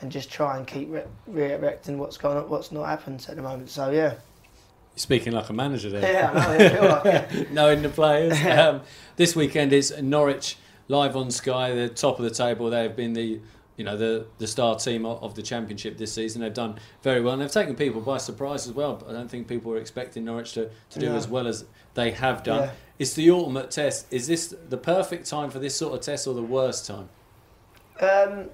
and 0.00 0.12
just 0.12 0.30
try 0.30 0.58
and 0.58 0.66
keep 0.66 0.90
re- 0.90 1.04
re-erecting 1.26 1.98
what's 1.98 2.18
going 2.18 2.36
on, 2.36 2.48
what's 2.50 2.70
not 2.70 2.84
happened 2.84 3.24
at 3.28 3.36
the 3.36 3.42
moment. 3.42 3.70
So 3.70 3.90
yeah, 3.90 4.10
You're 4.10 4.18
speaking 4.96 5.32
like 5.32 5.48
a 5.48 5.52
manager 5.54 5.88
there. 5.88 6.12
yeah, 6.12 6.30
I 6.32 6.58
know, 6.58 6.88
I 6.88 6.88
like 6.88 7.50
knowing 7.52 7.82
the 7.82 7.88
players. 7.88 8.36
Um, 8.46 8.82
this 9.16 9.34
weekend 9.34 9.72
is 9.72 9.94
Norwich 10.02 10.58
live 10.88 11.16
on 11.16 11.30
Sky, 11.30 11.74
the 11.74 11.88
top 11.88 12.18
of 12.18 12.24
the 12.24 12.30
table. 12.30 12.70
They 12.70 12.82
have 12.82 12.96
been 12.96 13.12
the 13.12 13.40
you 13.76 13.84
know 13.84 13.96
the 13.96 14.26
the 14.38 14.46
star 14.46 14.76
team 14.76 15.04
of, 15.04 15.34
the 15.34 15.42
championship 15.42 15.98
this 15.98 16.12
season. 16.12 16.40
They've 16.40 16.52
done 16.54 16.78
very 17.02 17.20
well. 17.20 17.34
and 17.34 17.42
They've 17.42 17.50
taken 17.50 17.74
people 17.76 18.00
by 18.00 18.18
surprise 18.18 18.66
as 18.66 18.72
well. 18.72 18.94
But 18.94 19.10
I 19.10 19.12
don't 19.12 19.28
think 19.30 19.48
people 19.48 19.70
were 19.70 19.78
expecting 19.78 20.24
Norwich 20.24 20.52
to, 20.54 20.70
to 20.90 20.98
do 20.98 21.10
No. 21.10 21.16
as 21.16 21.28
well 21.28 21.46
as 21.46 21.64
they 21.94 22.10
have 22.12 22.42
done. 22.42 22.62
Yeah. 22.64 22.70
It's 22.98 23.12
the 23.14 23.30
ultimate 23.30 23.70
test. 23.70 24.06
Is 24.10 24.26
this 24.26 24.54
the 24.68 24.78
perfect 24.78 25.26
time 25.26 25.50
for 25.50 25.58
this 25.58 25.76
sort 25.76 25.92
of 25.94 26.00
test 26.00 26.26
or 26.26 26.32
the 26.34 26.42
worst 26.42 26.86
time? 26.86 27.08
Um, 28.00 28.48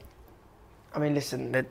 I 0.95 0.99
mean, 0.99 1.15
listen, 1.15 1.53
they're, 1.53 1.67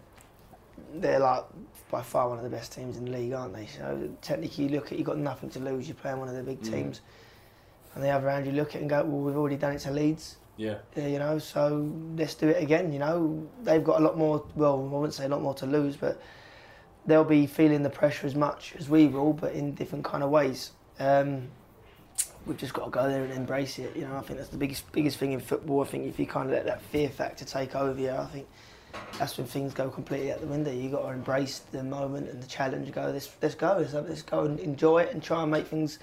they're 0.96 1.20
like 1.20 1.44
by 1.90 2.02
far 2.02 2.30
one 2.30 2.38
of 2.38 2.44
the 2.46 2.50
best 2.50 2.72
teams 2.72 2.96
in 2.96 3.04
the 3.06 3.12
league, 3.12 3.34
aren't 3.34 3.54
they? 3.54 3.66
So 3.66 4.10
technically, 4.22 4.66
you 4.66 4.70
look 4.72 4.92
at 4.94 4.98
you've 4.98 5.08
got 5.08 5.18
nothing 5.18 5.50
to 5.52 5.60
lose. 5.60 5.88
You're 5.90 5.96
playing 5.96 6.20
one 6.20 6.30
of 6.30 6.36
the 6.36 6.44
big 6.44 6.62
Mm. 6.62 6.72
teams. 6.72 7.02
On 7.98 8.02
the 8.02 8.10
other 8.10 8.30
hand, 8.30 8.46
you 8.46 8.54
look 8.54 8.70
at 8.70 8.76
it 8.76 8.82
and 8.82 8.90
go, 8.90 9.04
well, 9.04 9.20
we've 9.20 9.36
already 9.36 9.58
done 9.58 9.74
it 9.74 9.80
to 9.80 9.92
Leeds. 9.92 10.38
Yeah. 10.58 10.78
Yeah, 10.96 11.08
you 11.08 11.20
know, 11.20 11.40
so 11.40 11.92
let's 12.16 12.36
do 12.36 12.50
it 12.50 12.62
again. 12.62 12.92
You 12.92 13.00
know, 13.00 13.48
they've 13.64 13.84
got 13.84 14.00
a 14.00 14.04
lot 14.04 14.18
more. 14.18 14.46
Well, 14.56 14.76
I 14.76 14.98
wouldn't 14.98 15.14
say 15.14 15.26
a 15.26 15.30
lot 15.30 15.42
more 15.42 15.54
to 15.56 15.66
lose, 15.66 15.96
but 15.96 16.22
they'll 17.06 17.24
be 17.24 17.48
feeling 17.48 17.84
the 17.84 17.90
pressure 17.90 18.28
as 18.28 18.36
much 18.36 18.76
as 18.78 18.90
we 18.90 19.08
will, 19.08 19.34
but 19.34 19.54
in 19.54 19.74
different 19.74 20.06
kind 20.06 20.24
of 20.24 20.30
ways. 20.30 20.72
Um, 21.00 21.48
we've 22.46 22.58
just 22.58 22.74
got 22.74 22.86
to 22.86 22.92
go 22.92 23.08
there 23.10 23.24
and 23.24 23.34
embrace 23.34 23.80
it. 23.80 23.96
You 23.96 24.04
know, 24.04 24.16
I 24.16 24.22
think 24.22 24.40
that's 24.40 24.52
the 24.52 24.58
biggest 24.58 24.92
biggest 24.92 25.18
thing 25.18 25.32
in 25.32 25.40
football. 25.40 25.82
I 25.82 25.88
think 25.88 26.06
if 26.06 26.20
you 26.20 26.26
kind 26.26 26.50
of 26.50 26.54
let 26.54 26.66
that 26.66 26.82
fear 26.82 27.10
factor 27.10 27.46
take 27.46 27.76
over 27.76 28.00
you, 28.00 28.12
I 28.12 28.26
think 28.26 28.48
that's 29.18 29.38
when 29.38 29.48
things 29.48 29.74
go 29.74 29.90
completely 29.90 30.32
out 30.32 30.42
the 30.42 30.48
window. 30.48 30.72
You 30.72 30.90
got 30.90 31.04
to 31.04 31.10
embrace 31.10 31.60
the 31.72 31.84
moment 31.84 32.30
and 32.30 32.42
the 32.42 32.48
challenge. 32.48 32.92
Go, 32.92 33.10
let's 33.12 33.30
let's 33.42 33.56
go. 33.56 33.78
Let's, 33.80 33.94
let's 33.94 34.22
go 34.22 34.44
and 34.44 34.60
enjoy 34.60 35.04
it 35.04 35.14
and 35.14 35.24
try 35.24 35.42
and 35.42 35.52
make 35.52 35.68
things 35.68 36.00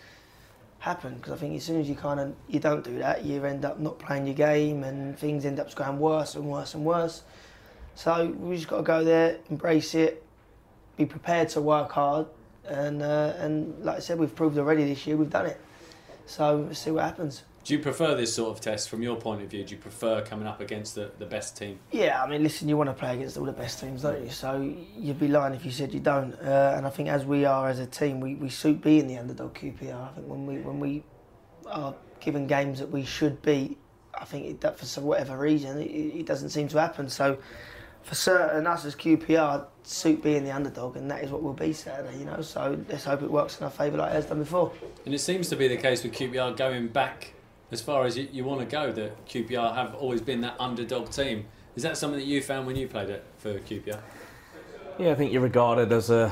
happen 0.80 1.14
because 1.16 1.32
I 1.32 1.36
think 1.36 1.56
as 1.56 1.64
soon 1.64 1.80
as 1.80 1.88
you 1.88 1.94
kind 1.94 2.20
of 2.20 2.34
you 2.48 2.60
don't 2.60 2.84
do 2.84 2.98
that, 2.98 3.24
you 3.24 3.44
end 3.44 3.64
up 3.64 3.78
not 3.78 3.98
playing 3.98 4.26
your 4.26 4.34
game 4.34 4.84
and 4.84 5.18
things 5.18 5.44
end 5.44 5.58
up 5.58 5.74
going 5.74 5.98
worse 5.98 6.34
and 6.34 6.44
worse 6.44 6.74
and 6.74 6.84
worse. 6.84 7.22
So 7.94 8.26
we 8.26 8.56
just 8.56 8.68
got 8.68 8.78
to 8.78 8.82
go 8.84 9.02
there, 9.02 9.38
embrace 9.50 9.94
it, 9.94 10.24
be 10.96 11.04
prepared 11.04 11.48
to 11.50 11.60
work 11.60 11.90
hard, 11.92 12.26
and 12.64 13.02
uh, 13.02 13.34
and 13.38 13.84
like 13.84 13.96
I 13.96 14.00
said, 14.00 14.18
we've 14.18 14.34
proved 14.34 14.56
already 14.58 14.84
this 14.84 15.06
year 15.06 15.16
we've 15.16 15.30
done 15.30 15.46
it. 15.46 15.60
So 16.26 16.68
see 16.72 16.90
what 16.90 17.04
happens. 17.04 17.42
Do 17.68 17.74
you 17.74 17.81
prefer 17.81 18.14
this 18.14 18.33
sort 18.33 18.48
of 18.48 18.62
test 18.62 18.88
from 18.88 19.02
your 19.02 19.16
point 19.16 19.42
of 19.42 19.50
view? 19.50 19.62
Do 19.62 19.74
you 19.74 19.78
prefer 19.78 20.22
coming 20.22 20.46
up 20.46 20.62
against 20.62 20.94
the, 20.94 21.11
the 21.18 21.26
best 21.26 21.54
team? 21.54 21.78
Yeah, 21.92 22.22
I 22.22 22.26
mean, 22.26 22.42
listen, 22.42 22.66
you 22.66 22.78
want 22.78 22.88
to 22.88 22.94
play 22.94 23.12
against 23.12 23.37
all 23.37 23.44
the 23.44 23.52
best 23.52 23.78
teams, 23.78 24.00
don't 24.00 24.24
you? 24.24 24.31
So 24.31 24.74
you'd 24.96 25.20
be 25.20 25.28
lying 25.28 25.52
if 25.52 25.66
you 25.66 25.70
said 25.70 25.92
you 25.92 26.00
don't. 26.00 26.33
Uh, 26.33 26.72
and 26.78 26.87
I 26.87 26.88
think 26.88 27.11
as 27.11 27.26
we 27.26 27.44
are 27.44 27.68
as 27.68 27.78
a 27.78 27.85
team, 27.85 28.20
we, 28.20 28.37
we 28.37 28.48
suit 28.48 28.81
being 28.81 29.07
the 29.07 29.18
underdog 29.18 29.52
QPR. 29.52 30.02
I 30.02 30.14
think 30.14 30.26
when 30.26 30.46
we 30.46 30.57
when 30.61 30.81
we 30.81 31.04
are 31.66 31.94
given 32.20 32.46
games 32.46 32.78
that 32.78 32.90
we 32.90 33.04
should 33.04 33.42
beat, 33.42 33.76
I 34.14 34.24
think 34.24 34.46
it, 34.46 34.61
that 34.62 34.78
for 34.78 35.02
whatever 35.02 35.37
reason 35.37 35.78
it, 35.78 35.90
it 35.90 36.24
doesn't 36.24 36.48
seem 36.48 36.68
to 36.68 36.81
happen. 36.81 37.11
So 37.11 37.37
for 38.00 38.14
certain, 38.14 38.66
us 38.66 38.87
as 38.87 38.96
QPR 38.96 39.66
suit 39.83 40.22
being 40.22 40.42
the 40.42 40.52
underdog, 40.52 40.96
and 40.96 41.11
that 41.11 41.22
is 41.22 41.31
what 41.31 41.42
we'll 41.42 41.52
be 41.52 41.74
Saturday. 41.74 42.16
You 42.16 42.24
know, 42.24 42.40
so 42.40 42.83
let's 42.88 43.04
hope 43.04 43.20
it 43.20 43.31
works 43.31 43.59
in 43.59 43.64
our 43.64 43.70
favour 43.70 43.98
like 43.98 44.12
it 44.12 44.14
has 44.14 44.24
done 44.24 44.38
before. 44.38 44.72
And 45.04 45.14
it 45.14 45.18
seems 45.18 45.50
to 45.50 45.57
be 45.57 45.68
the 45.68 45.76
case 45.76 46.02
with 46.02 46.14
QPR 46.14 46.57
going 46.57 46.88
back 46.88 47.35
as 47.70 47.81
far 47.81 48.04
as 48.04 48.16
you, 48.16 48.28
you 48.33 48.44
want 48.44 48.61
to 48.61 48.66
go, 48.66 48.92
that 48.92 49.26
QPR 49.26 49.74
have 49.74 49.94
always 49.94 50.20
been 50.20 50.40
that 50.40 50.57
underdog 50.59 51.11
team. 51.11 51.46
Is 51.76 51.83
that 51.83 51.96
something 51.96 52.18
that 52.18 52.26
you 52.26 52.42
found 52.42 52.66
when 52.66 52.76
you 52.76 52.88
played 52.88 53.11
it 53.11 53.24
for 53.38 53.59
QPR? 53.59 54.00
Yeah, 54.98 55.11
I 55.11 55.14
think 55.14 55.33
you're 55.33 55.42
regarded 55.42 55.92
as 55.92 56.11
a. 56.11 56.31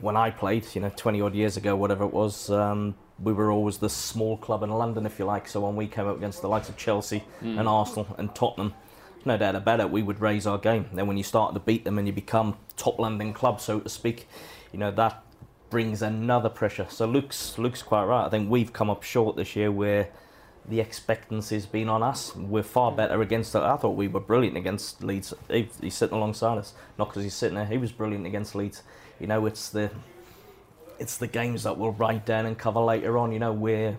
When 0.00 0.16
I 0.16 0.30
played, 0.30 0.66
you 0.74 0.80
know, 0.80 0.92
20 0.96 1.20
odd 1.20 1.34
years 1.34 1.56
ago, 1.56 1.76
whatever 1.76 2.04
it 2.04 2.12
was, 2.12 2.50
um, 2.50 2.94
we 3.22 3.32
were 3.32 3.50
always 3.50 3.78
the 3.78 3.90
small 3.90 4.36
club 4.36 4.62
in 4.62 4.70
London, 4.70 5.06
if 5.06 5.18
you 5.18 5.24
like. 5.24 5.48
So 5.48 5.60
when 5.60 5.76
we 5.76 5.86
came 5.86 6.06
up 6.06 6.16
against 6.16 6.40
the 6.40 6.48
likes 6.48 6.68
of 6.68 6.76
Chelsea 6.76 7.22
and 7.40 7.68
Arsenal 7.68 8.06
and 8.18 8.34
Tottenham, 8.34 8.74
no 9.24 9.36
doubt 9.36 9.54
about 9.54 9.80
it, 9.80 9.90
we 9.90 10.02
would 10.02 10.20
raise 10.20 10.46
our 10.46 10.58
game. 10.58 10.86
Then 10.92 11.06
when 11.06 11.16
you 11.16 11.22
start 11.22 11.54
to 11.54 11.60
beat 11.60 11.84
them 11.84 11.98
and 11.98 12.06
you 12.06 12.12
become 12.12 12.56
top 12.76 12.98
London 12.98 13.32
club, 13.32 13.60
so 13.60 13.80
to 13.80 13.88
speak, 13.88 14.28
you 14.72 14.78
know 14.78 14.90
that 14.90 15.21
brings 15.72 16.02
another 16.02 16.50
pressure. 16.50 16.86
So 16.90 17.06
Luke's 17.06 17.56
Luke's 17.56 17.82
quite 17.82 18.04
right. 18.04 18.26
I 18.26 18.28
think 18.28 18.50
we've 18.50 18.74
come 18.74 18.90
up 18.90 19.02
short 19.02 19.36
this 19.36 19.56
year 19.56 19.72
where 19.72 20.10
the 20.68 20.80
expectancy's 20.80 21.64
been 21.64 21.88
on 21.88 22.02
us. 22.02 22.36
We're 22.36 22.62
far 22.62 22.92
better 22.92 23.22
against 23.22 23.54
it. 23.54 23.62
I 23.62 23.78
thought 23.78 23.96
we 23.96 24.06
were 24.06 24.20
brilliant 24.20 24.58
against 24.58 25.02
Leeds. 25.02 25.32
He, 25.48 25.70
he's 25.80 25.94
sitting 25.94 26.14
alongside 26.14 26.58
us, 26.58 26.74
not 26.98 27.08
because 27.08 27.22
he's 27.22 27.32
sitting 27.32 27.56
there. 27.56 27.64
He 27.64 27.78
was 27.78 27.90
brilliant 27.90 28.26
against 28.26 28.54
Leeds. 28.54 28.82
You 29.18 29.26
know, 29.26 29.46
it's 29.46 29.70
the 29.70 29.90
it's 30.98 31.16
the 31.16 31.26
games 31.26 31.62
that 31.62 31.78
we'll 31.78 31.92
write 31.92 32.26
down 32.26 32.44
and 32.44 32.58
cover 32.58 32.80
later 32.80 33.16
on. 33.16 33.32
You 33.32 33.38
know, 33.38 33.54
where 33.54 33.96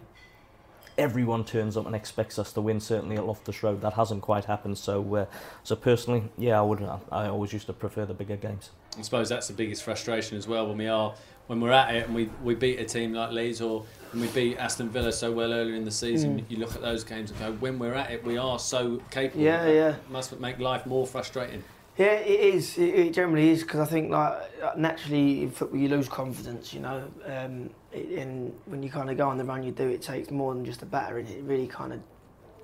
everyone 0.96 1.44
turns 1.44 1.76
up 1.76 1.88
and 1.88 1.96
expects 1.96 2.38
us 2.38 2.54
to 2.54 2.62
win. 2.62 2.80
Certainly 2.80 3.16
at 3.16 3.26
Loftus 3.26 3.64
Road, 3.64 3.82
that 3.82 3.94
hasn't 3.94 4.22
quite 4.22 4.46
happened. 4.46 4.78
So, 4.78 5.16
uh, 5.16 5.26
so 5.64 5.76
personally, 5.76 6.30
yeah, 6.38 6.60
I 6.60 6.62
would. 6.62 6.88
I 7.12 7.30
always 7.30 7.52
used 7.52 7.66
to 7.66 7.74
prefer 7.74 8.06
the 8.06 8.14
bigger 8.14 8.38
games. 8.38 8.70
I 8.96 9.02
suppose 9.02 9.28
that's 9.28 9.48
the 9.48 9.54
biggest 9.54 9.84
frustration 9.84 10.38
as 10.38 10.48
well 10.48 10.68
when 10.68 10.78
we 10.78 10.88
are 10.88 11.16
when 11.48 11.60
we're 11.60 11.72
at 11.72 11.94
it 11.96 12.06
and 12.06 12.16
we, 12.16 12.30
we 12.44 12.56
beat 12.56 12.80
a 12.80 12.86
team 12.86 13.14
like 13.14 13.32
Leeds 13.32 13.62
or 13.62 13.86
and 14.12 14.22
we 14.22 14.28
beat 14.28 14.58
Aston 14.58 14.90
Villa 14.90 15.12
so 15.12 15.32
well 15.32 15.52
earlier 15.52 15.76
in 15.76 15.86
the 15.86 15.92
season. 15.92 16.40
Mm. 16.40 16.46
You 16.48 16.58
look 16.58 16.76
at 16.76 16.82
those 16.82 17.04
games 17.04 17.32
and 17.32 17.40
go, 17.40 17.52
when 17.54 17.80
we're 17.80 17.96
at 17.96 18.12
it, 18.12 18.24
we 18.24 18.38
are 18.38 18.60
so 18.60 19.02
capable. 19.10 19.44
Yeah, 19.44 19.64
It 19.66 19.76
yeah. 19.76 19.96
Must 20.12 20.40
make 20.40 20.60
life 20.60 20.86
more 20.86 21.08
frustrating. 21.08 21.64
Yeah, 21.98 22.14
it 22.14 22.40
is. 22.56 22.78
It, 22.78 22.96
it 22.96 23.14
generally 23.14 23.50
is 23.50 23.64
because 23.64 23.80
I 23.80 23.86
think 23.86 24.12
like 24.12 24.78
naturally 24.78 25.44
in 25.44 25.52
football 25.52 25.80
you 25.80 25.90
lose 25.90 26.10
confidence, 26.10 26.74
you 26.74 26.80
know. 26.80 27.04
Um, 27.26 27.70
it, 27.92 28.20
and 28.20 28.54
when 28.66 28.82
you 28.82 28.90
kind 28.90 29.10
of 29.10 29.18
go 29.18 29.30
on 29.30 29.38
the 29.38 29.44
run 29.44 29.64
you 29.64 29.72
do, 29.72 29.88
it 29.90 30.02
takes 30.02 30.32
more 30.32 30.54
than 30.54 30.66
just 30.66 30.82
a 30.82 30.86
battering. 30.86 31.28
It 31.28 31.44
really 31.44 31.68
kind 31.68 31.94
of 31.94 32.00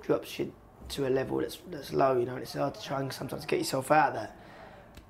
drops 0.02 0.40
you 0.40 0.52
to 0.90 1.08
a 1.08 1.10
level 1.10 1.38
that's 1.38 1.60
that's 1.70 1.94
low, 1.94 2.18
you 2.18 2.26
know. 2.26 2.34
And 2.34 2.42
it's 2.42 2.54
hard 2.54 2.74
to 2.76 2.82
try 2.82 3.02
and 3.02 3.14
sometimes 3.14 3.46
get 3.46 3.60
yourself 3.60 3.92
out 3.92 4.10
of 4.10 4.14
that. 4.16 4.39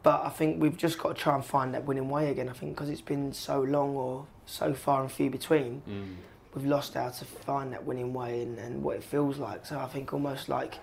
But 0.01 0.25
I 0.25 0.29
think 0.29 0.61
we've 0.61 0.77
just 0.77 0.97
got 0.97 1.15
to 1.15 1.21
try 1.21 1.35
and 1.35 1.43
find 1.43 1.73
that 1.73 1.85
winning 1.85 2.09
way 2.09 2.31
again. 2.31 2.47
I 2.47 2.53
think 2.53 2.75
because 2.75 2.89
it's 2.89 3.01
been 3.01 3.33
so 3.33 3.61
long 3.61 3.95
or 3.95 4.25
so 4.45 4.73
far 4.73 5.01
and 5.01 5.11
few 5.11 5.29
between, 5.29 5.81
mm. 5.87 6.15
we've 6.55 6.65
lost 6.65 6.93
how 6.93 7.09
to 7.09 7.25
find 7.25 7.73
that 7.73 7.85
winning 7.85 8.13
way 8.13 8.41
and, 8.41 8.57
and 8.57 8.81
what 8.81 8.95
it 8.95 9.03
feels 9.03 9.37
like. 9.37 9.65
So 9.65 9.77
I 9.77 9.87
think 9.87 10.13
almost 10.13 10.47
like 10.47 10.79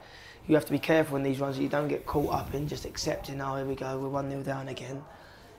you 0.47 0.55
have 0.55 0.67
to 0.67 0.73
be 0.73 0.79
careful 0.79 1.17
in 1.17 1.23
these 1.23 1.41
runs 1.41 1.57
that 1.57 1.63
you 1.63 1.69
don't 1.69 1.89
get 1.89 2.07
caught 2.07 2.33
up 2.33 2.55
in 2.55 2.69
just 2.69 2.85
accepting, 2.85 3.41
oh, 3.41 3.57
here 3.57 3.65
we 3.65 3.75
go, 3.75 3.99
we're 3.99 4.09
1 4.09 4.31
0 4.31 4.43
down 4.43 4.69
again, 4.69 5.03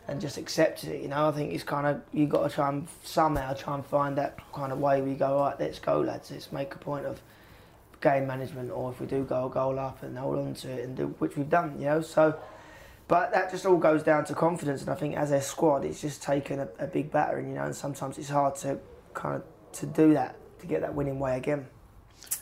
and 0.07 0.21
just 0.21 0.37
accepting 0.37 0.91
it. 0.91 1.01
You 1.01 1.09
know, 1.09 1.27
I 1.27 1.31
think 1.31 1.53
it's 1.53 1.63
kind 1.63 1.87
of, 1.87 2.01
you've 2.13 2.29
got 2.29 2.47
to 2.47 2.53
try 2.53 2.69
and 2.69 2.87
somehow 3.03 3.53
try 3.53 3.75
and 3.75 3.85
find 3.85 4.17
that 4.17 4.39
kind 4.53 4.71
of 4.71 4.79
way 4.79 5.01
we 5.01 5.15
go, 5.15 5.37
all 5.37 5.49
right, 5.49 5.59
let's 5.59 5.79
go, 5.79 5.99
lads, 5.99 6.31
let's 6.31 6.51
make 6.51 6.73
a 6.73 6.77
point 6.77 7.05
of 7.05 7.19
game 8.01 8.27
management, 8.27 8.71
or 8.71 8.91
if 8.91 9.01
we 9.01 9.07
do 9.07 9.23
go 9.23 9.47
a 9.47 9.49
goal 9.49 9.77
up 9.79 10.03
and 10.03 10.17
hold 10.17 10.37
on 10.37 10.53
to 10.53 10.69
it, 10.69 10.85
and 10.85 10.95
do, 10.95 11.07
which 11.19 11.35
we've 11.35 11.49
done, 11.49 11.75
you 11.79 11.85
know. 11.85 12.01
So, 12.01 12.39
but 13.07 13.31
that 13.31 13.51
just 13.51 13.65
all 13.65 13.77
goes 13.77 14.03
down 14.03 14.25
to 14.25 14.33
confidence, 14.33 14.81
and 14.81 14.89
I 14.89 14.95
think 14.95 15.15
as 15.15 15.31
a 15.31 15.41
squad, 15.41 15.85
it's 15.85 16.01
just 16.01 16.21
taken 16.21 16.59
a, 16.59 16.67
a 16.79 16.87
big 16.87 17.11
battering, 17.11 17.49
you 17.49 17.55
know, 17.55 17.63
and 17.63 17.75
sometimes 17.75 18.17
it's 18.17 18.29
hard 18.29 18.55
to 18.57 18.79
kind 19.13 19.35
of 19.35 19.43
to 19.73 19.85
do 19.85 20.13
that 20.13 20.35
to 20.59 20.67
get 20.67 20.81
that 20.81 20.93
winning 20.93 21.19
way 21.19 21.37
again. 21.37 21.67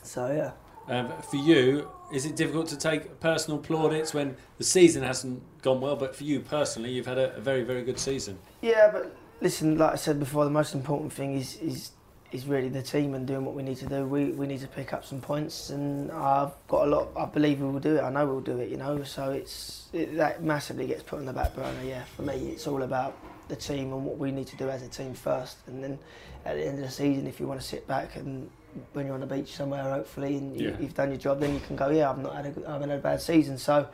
So 0.04 0.32
yeah. 0.32 0.52
Um, 0.88 1.12
for 1.30 1.38
you, 1.38 1.90
is 2.14 2.26
it 2.26 2.36
difficult 2.36 2.68
to 2.68 2.78
take 2.78 3.20
personal 3.20 3.58
plaudits 3.58 4.14
when 4.14 4.38
the 4.58 4.64
season 4.64 5.02
hasn't 5.02 5.42
gone 5.62 5.82
well? 5.82 5.96
But 5.96 6.16
for 6.16 6.24
you 6.24 6.40
personally, 6.40 6.92
you've 6.92 7.08
had 7.08 7.18
a, 7.18 7.36
a 7.36 7.42
very, 7.42 7.64
very 7.64 7.84
good 7.84 7.98
season. 7.98 8.38
Yeah, 8.62 8.90
but 8.92 9.16
listen, 9.42 9.78
like 9.78 9.94
I 9.94 9.96
said 9.96 10.20
before, 10.20 10.44
the 10.46 10.52
most 10.52 10.76
important 10.76 11.12
thing 11.12 11.36
is 11.36 11.58
is 11.58 11.92
is 12.32 12.46
really 12.48 12.70
the 12.70 12.82
team 12.82 13.14
and 13.14 13.26
doing 13.26 13.46
what 13.46 13.54
we 13.56 13.64
need 13.64 13.78
to 13.78 13.86
do. 13.86 14.06
We 14.06 14.26
we 14.32 14.48
need 14.48 14.62
to 14.62 14.68
pick 14.68 14.94
up 14.94 15.06
some 15.06 15.22
points, 15.22 15.70
and 15.70 16.12
I've 16.12 16.52
got 16.68 16.88
a 16.88 16.90
lot. 16.90 17.08
I 17.16 17.26
believe 17.26 17.62
we 17.62 17.70
will 17.70 17.80
do 17.80 17.96
it. 17.98 18.02
I 18.02 18.10
know 18.10 18.26
we'll 18.26 18.42
do 18.42 18.58
it. 18.60 18.70
You 18.70 18.78
know, 18.78 19.04
so 19.04 19.32
it's 19.32 19.88
it, 19.94 20.16
that 20.18 20.44
massively 20.44 20.88
gets 20.88 21.04
put 21.04 21.20
on 21.20 21.26
the 21.26 21.34
back 21.34 21.56
burner. 21.56 21.84
Yeah, 21.84 22.04
for 22.16 22.24
me, 22.24 22.34
it's 22.50 22.68
all 22.68 22.84
about 22.84 23.16
the 23.48 23.56
team 23.56 23.94
and 23.94 24.04
what 24.06 24.18
we 24.18 24.32
need 24.32 24.48
to 24.48 24.58
do 24.58 24.70
as 24.70 24.82
a 24.82 24.88
team 24.90 25.14
first, 25.14 25.58
and 25.68 25.84
then 25.84 26.00
at 26.46 26.56
the 26.56 26.66
end 26.66 26.80
of 26.80 26.86
the 26.86 26.92
season, 26.92 27.28
if 27.28 27.40
you 27.40 27.48
want 27.48 27.60
to 27.62 27.66
sit 27.66 27.88
back 27.88 28.16
and 28.16 28.50
when 28.94 29.06
you're 29.06 29.16
on 29.16 29.22
the 29.22 29.26
beach 29.26 29.56
somewhere, 29.56 29.84
hopefully, 29.84 30.36
and 30.38 30.60
you, 30.60 30.70
Yeah. 30.70 30.76
you've 30.80 30.94
done 30.94 31.10
your 31.10 31.18
job, 31.18 31.40
then 31.40 31.54
you 31.54 31.60
can 31.62 31.76
go, 31.76 31.90
yeah, 31.90 32.10
I've 32.10 32.18
not 32.18 32.36
had 32.36 32.46
a, 32.58 32.68
I 32.70 32.74
haven't 32.74 32.90
had 32.90 33.00
a 33.00 33.02
bad 33.02 33.22
season. 33.22 33.58
So 33.58 33.88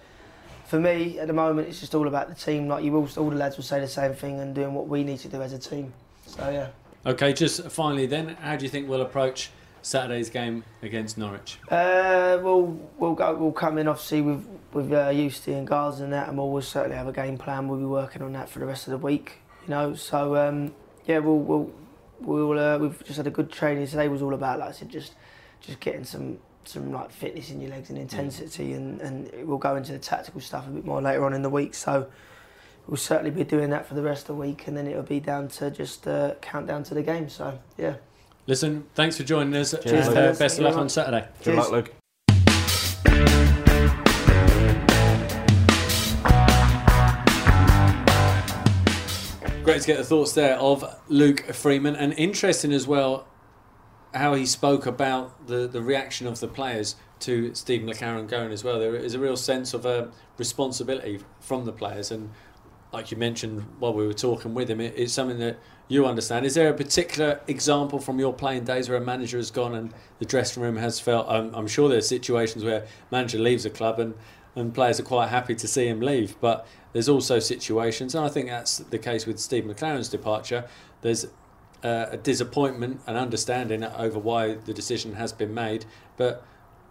for 0.65 0.79
me, 0.79 1.19
at 1.19 1.27
the 1.27 1.33
moment, 1.33 1.67
it's 1.67 1.79
just 1.79 1.93
all 1.93 2.07
about 2.07 2.29
the 2.29 2.35
team. 2.35 2.67
Like 2.67 2.83
you 2.83 2.91
will, 2.91 3.07
all 3.17 3.29
the 3.29 3.35
lads 3.35 3.57
will 3.57 3.63
say 3.63 3.79
the 3.79 3.87
same 3.87 4.13
thing 4.15 4.39
and 4.39 4.55
doing 4.55 4.73
what 4.73 4.87
we 4.87 5.03
need 5.03 5.19
to 5.19 5.27
do 5.27 5.41
as 5.41 5.53
a 5.53 5.59
team. 5.59 5.93
So 6.25 6.49
yeah. 6.49 6.67
Okay, 7.03 7.33
just 7.33 7.69
finally 7.71 8.05
then, 8.05 8.35
how 8.41 8.55
do 8.55 8.63
you 8.63 8.69
think 8.69 8.87
we'll 8.87 9.01
approach 9.01 9.49
Saturday's 9.81 10.29
game 10.29 10.63
against 10.83 11.17
Norwich? 11.17 11.57
Uh, 11.67 12.37
we'll 12.43 12.79
we'll 12.99 13.15
go. 13.15 13.33
We'll 13.35 13.51
come 13.51 13.79
in 13.79 13.87
obviously 13.87 14.21
with 14.21 14.45
with 14.71 14.93
uh, 14.93 15.09
Eustace 15.09 15.55
and 15.55 15.65
Gars 15.65 15.99
and 15.99 16.13
that, 16.13 16.29
and 16.29 16.37
we'll, 16.37 16.51
we'll 16.51 16.61
certainly 16.61 16.95
have 16.95 17.07
a 17.07 17.11
game 17.11 17.39
plan. 17.39 17.67
We'll 17.67 17.79
be 17.79 17.85
working 17.85 18.21
on 18.21 18.33
that 18.33 18.49
for 18.49 18.59
the 18.59 18.67
rest 18.67 18.87
of 18.87 18.91
the 18.91 18.99
week. 18.99 19.39
You 19.63 19.69
know, 19.69 19.95
so 19.95 20.35
um, 20.35 20.75
yeah, 21.05 21.17
we'll 21.17 21.39
we'll 21.39 21.71
we'll 22.19 22.59
uh, 22.59 22.77
we've 22.77 23.03
just 23.03 23.17
had 23.17 23.25
a 23.25 23.31
good 23.31 23.51
training 23.51 23.87
today. 23.87 24.07
Was 24.07 24.21
all 24.21 24.35
about 24.35 24.59
like 24.59 24.69
I 24.69 24.71
said, 24.73 24.89
just 24.89 25.15
just 25.59 25.79
getting 25.79 26.03
some 26.03 26.37
some 26.65 26.91
like 26.91 27.11
fitness 27.11 27.49
in 27.49 27.61
your 27.61 27.71
legs 27.71 27.89
and 27.89 27.97
intensity, 27.97 28.73
and 28.73 29.01
and 29.01 29.47
we'll 29.47 29.57
go 29.57 29.75
into 29.75 29.91
the 29.91 29.99
tactical 29.99 30.39
stuff 30.39 30.67
a 30.67 30.69
bit 30.69 30.85
more 30.85 31.01
later 31.01 31.25
on 31.25 31.33
in 31.33 31.41
the 31.41 31.49
week. 31.49 31.73
So. 31.73 32.07
We'll 32.87 32.97
certainly 32.97 33.31
be 33.31 33.43
doing 33.43 33.69
that 33.69 33.85
for 33.85 33.93
the 33.93 34.01
rest 34.01 34.23
of 34.23 34.27
the 34.35 34.41
week, 34.41 34.67
and 34.67 34.75
then 34.75 34.87
it'll 34.87 35.03
be 35.03 35.19
down 35.19 35.47
to 35.49 35.71
just 35.71 36.07
uh, 36.07 36.33
count 36.41 36.67
down 36.67 36.83
to 36.83 36.93
the 36.93 37.03
game. 37.03 37.29
So, 37.29 37.59
yeah. 37.77 37.95
Listen, 38.47 38.87
thanks 38.95 39.15
for 39.15 39.23
joining 39.23 39.55
us. 39.55 39.71
Cheers, 39.83 40.07
and, 40.07 40.17
uh, 40.17 40.33
best 40.33 40.57
of 40.57 40.65
luck 40.65 40.75
on 40.75 40.83
much. 40.83 40.91
Saturday. 40.91 41.27
Good 41.37 41.43
Cheers. 41.43 41.57
luck, 41.57 41.71
Luke. 41.71 41.93
Great 49.63 49.81
to 49.81 49.87
get 49.87 49.97
the 49.97 50.03
thoughts 50.03 50.33
there 50.33 50.57
of 50.57 50.83
Luke 51.07 51.45
Freeman, 51.53 51.95
and 51.95 52.13
interesting 52.13 52.73
as 52.73 52.87
well 52.87 53.27
how 54.13 54.33
he 54.33 54.45
spoke 54.45 54.85
about 54.85 55.47
the, 55.47 55.67
the 55.67 55.81
reaction 55.81 56.27
of 56.27 56.39
the 56.39 56.47
players 56.47 56.95
to 57.19 57.53
Stephen 57.53 57.87
McClaren 57.87 58.27
going 58.27 58.51
as 58.51 58.63
well. 58.63 58.79
There 58.79 58.95
is 58.95 59.13
a 59.13 59.19
real 59.19 59.37
sense 59.37 59.73
of 59.73 59.85
uh, 59.85 60.07
responsibility 60.37 61.19
from 61.39 61.65
the 61.65 61.71
players, 61.71 62.11
and 62.11 62.31
like 62.91 63.11
you 63.11 63.17
mentioned 63.17 63.65
while 63.79 63.93
we 63.93 64.05
were 64.05 64.13
talking 64.13 64.53
with 64.53 64.69
him, 64.69 64.81
it, 64.81 64.93
it's 64.97 65.13
something 65.13 65.39
that 65.39 65.57
you 65.87 66.05
understand. 66.05 66.45
Is 66.45 66.55
there 66.55 66.69
a 66.69 66.73
particular 66.73 67.41
example 67.47 67.99
from 67.99 68.19
your 68.19 68.33
playing 68.33 68.63
days 68.65 68.89
where 68.89 68.97
a 68.97 69.01
manager 69.01 69.37
has 69.37 69.51
gone 69.51 69.75
and 69.75 69.93
the 70.19 70.25
dressing 70.25 70.63
room 70.63 70.77
has 70.77 70.99
felt? 70.99 71.27
I'm, 71.29 71.53
I'm 71.53 71.67
sure 71.67 71.89
there's 71.89 72.07
situations 72.07 72.63
where 72.63 72.85
manager 73.11 73.39
leaves 73.39 73.65
a 73.65 73.69
club 73.69 73.99
and 73.99 74.13
and 74.55 74.73
players 74.73 74.99
are 74.99 75.03
quite 75.03 75.29
happy 75.29 75.55
to 75.55 75.67
see 75.67 75.87
him 75.87 76.01
leave, 76.01 76.35
but 76.41 76.67
there's 76.93 77.07
also 77.07 77.39
situations, 77.39 78.15
and 78.15 78.25
I 78.25 78.29
think 78.29 78.49
that's 78.49 78.79
the 78.79 78.99
case 78.99 79.25
with 79.25 79.39
Steve 79.39 79.63
McClaren's 79.63 80.09
departure. 80.09 80.65
There's 81.01 81.25
uh, 81.83 82.07
a 82.11 82.17
disappointment 82.17 83.01
and 83.07 83.17
understanding 83.17 83.83
over 83.83 84.19
why 84.19 84.55
the 84.55 84.73
decision 84.73 85.13
has 85.13 85.31
been 85.31 85.53
made, 85.53 85.85
but 86.17 86.45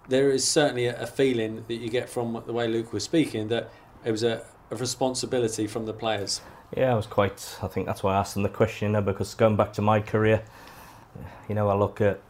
there 0.09 0.31
is 0.31 0.47
certainly 0.49 0.87
a 0.87 1.07
feeling 1.07 1.65
that 1.69 1.75
you 1.75 1.91
get 1.91 2.09
from 2.09 2.43
the 2.47 2.53
way 2.53 2.67
Luke 2.67 2.93
was 2.93 3.05
speaking 3.05 3.49
that 3.49 3.71
it 4.05 4.11
was 4.11 4.23
a, 4.23 4.43
a 4.71 4.77
responsibility 4.77 5.67
from 5.67 5.87
the 5.87 5.93
players. 5.93 6.41
Yeah, 6.77 6.93
I 6.93 6.95
was 6.95 7.07
quite. 7.07 7.59
I 7.63 7.67
think 7.67 7.87
that's 7.87 8.03
why 8.03 8.15
I 8.15 8.19
asked 8.19 8.37
him 8.37 8.43
the 8.43 8.49
question, 8.49 8.89
you 8.89 8.93
know, 8.93 9.03
because 9.03 9.35
going 9.35 9.57
back 9.57 9.73
to 9.75 9.83
my 9.83 10.01
career, 10.01 10.43
you 11.49 11.55
know, 11.55 11.69
I 11.69 11.75
look 11.75 12.01
at 12.01 12.21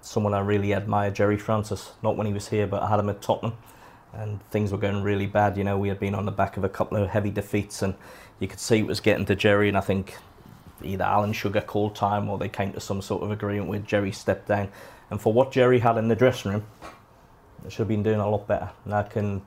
someone 0.00 0.34
I 0.34 0.40
really 0.40 0.74
admire, 0.74 1.10
Gerry 1.10 1.36
Francis. 1.36 1.92
Not 2.02 2.16
when 2.16 2.26
he 2.26 2.32
was 2.32 2.48
here, 2.48 2.66
but 2.66 2.82
I 2.82 2.88
had 2.88 2.98
him 2.98 3.08
at 3.08 3.22
Tottenham, 3.22 3.56
and 4.12 4.40
things 4.50 4.72
were 4.72 4.78
going 4.78 5.02
really 5.02 5.26
bad. 5.26 5.56
You 5.56 5.64
know, 5.64 5.78
we 5.78 5.88
had 5.88 6.00
been 6.00 6.14
on 6.14 6.24
the 6.24 6.32
back 6.32 6.56
of 6.56 6.64
a 6.64 6.68
couple 6.68 6.98
of 6.98 7.08
heavy 7.08 7.30
defeats, 7.30 7.82
and 7.82 7.94
you 8.40 8.48
could 8.48 8.60
see 8.60 8.78
it 8.78 8.86
was 8.86 9.00
getting 9.00 9.26
to 9.26 9.36
Gerry. 9.36 9.68
And 9.68 9.76
I 9.76 9.80
think 9.80 10.16
either 10.82 11.04
Alan 11.04 11.32
Sugar 11.32 11.60
called 11.60 11.94
time, 11.94 12.28
or 12.28 12.38
they 12.38 12.48
came 12.48 12.72
to 12.72 12.80
some 12.80 13.00
sort 13.00 13.22
of 13.22 13.30
agreement 13.30 13.70
with 13.70 13.86
Gerry 13.86 14.12
stepped 14.12 14.48
down. 14.48 14.70
And 15.10 15.20
for 15.20 15.32
what 15.32 15.52
Gerry 15.52 15.78
had 15.78 15.98
in 15.98 16.08
the 16.08 16.16
dressing 16.16 16.50
room, 16.50 16.66
they 17.62 17.70
should 17.70 17.78
have 17.78 17.88
been 17.88 18.02
doing 18.02 18.18
a 18.18 18.28
lot 18.28 18.48
better. 18.48 18.70
And 18.84 18.92
I 18.92 19.04
can, 19.04 19.42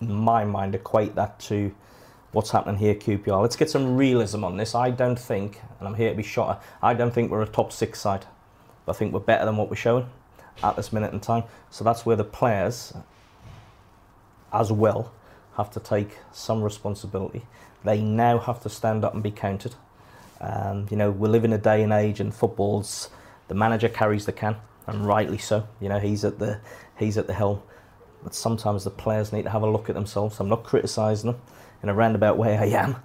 my 0.00 0.44
mind, 0.44 0.74
equate 0.74 1.14
that 1.14 1.38
to 1.40 1.74
what's 2.32 2.50
happening 2.50 2.76
here 2.76 2.94
QPR. 2.94 3.40
Let's 3.40 3.56
get 3.56 3.70
some 3.70 3.96
realism 3.96 4.44
on 4.44 4.56
this. 4.56 4.74
I 4.74 4.90
don't 4.90 5.18
think, 5.18 5.60
and 5.78 5.88
I'm 5.88 5.94
here 5.94 6.10
to 6.10 6.16
be 6.16 6.22
shot, 6.22 6.62
I 6.82 6.94
don't 6.94 7.12
think 7.12 7.30
we're 7.30 7.42
a 7.42 7.46
top 7.46 7.72
six 7.72 8.00
side. 8.00 8.26
I 8.88 8.92
think 8.92 9.12
we're 9.12 9.20
better 9.20 9.44
than 9.44 9.56
what 9.56 9.70
we're 9.70 9.76
showing 9.76 10.08
at 10.62 10.76
this 10.76 10.92
minute 10.92 11.12
in 11.12 11.20
time. 11.20 11.44
So 11.70 11.84
that's 11.84 12.04
where 12.04 12.16
the 12.16 12.24
players, 12.24 12.92
as 14.52 14.72
well, 14.72 15.12
have 15.56 15.70
to 15.72 15.80
take 15.80 16.18
some 16.32 16.62
responsibility. 16.62 17.42
They 17.84 18.00
now 18.00 18.38
have 18.38 18.60
to 18.62 18.68
stand 18.68 19.04
up 19.04 19.14
and 19.14 19.22
be 19.22 19.30
counted. 19.30 19.74
Um, 20.40 20.86
you 20.90 20.96
know, 20.96 21.10
we 21.10 21.28
live 21.28 21.44
in 21.44 21.52
a 21.52 21.58
day 21.58 21.82
and 21.82 21.92
age, 21.92 22.20
and 22.20 22.34
football's 22.34 23.10
the 23.48 23.54
manager 23.54 23.88
carries 23.88 24.26
the 24.26 24.32
can, 24.32 24.56
and 24.86 25.06
rightly 25.06 25.38
so. 25.38 25.66
You 25.80 25.88
know, 25.88 25.98
he's 25.98 26.24
at 26.24 26.38
the 26.38 26.60
he's 26.98 27.18
at 27.18 27.26
the 27.26 27.34
helm. 27.34 27.62
But 28.22 28.34
sometimes 28.34 28.84
the 28.84 28.90
players 28.90 29.32
need 29.32 29.44
to 29.44 29.50
have 29.50 29.62
a 29.62 29.70
look 29.70 29.88
at 29.88 29.94
themselves. 29.94 30.40
I'm 30.40 30.48
not 30.48 30.64
criticising 30.64 31.32
them 31.32 31.40
in 31.82 31.88
a 31.88 31.94
roundabout 31.94 32.36
way. 32.36 32.58
I 32.58 32.66
am, 32.66 32.96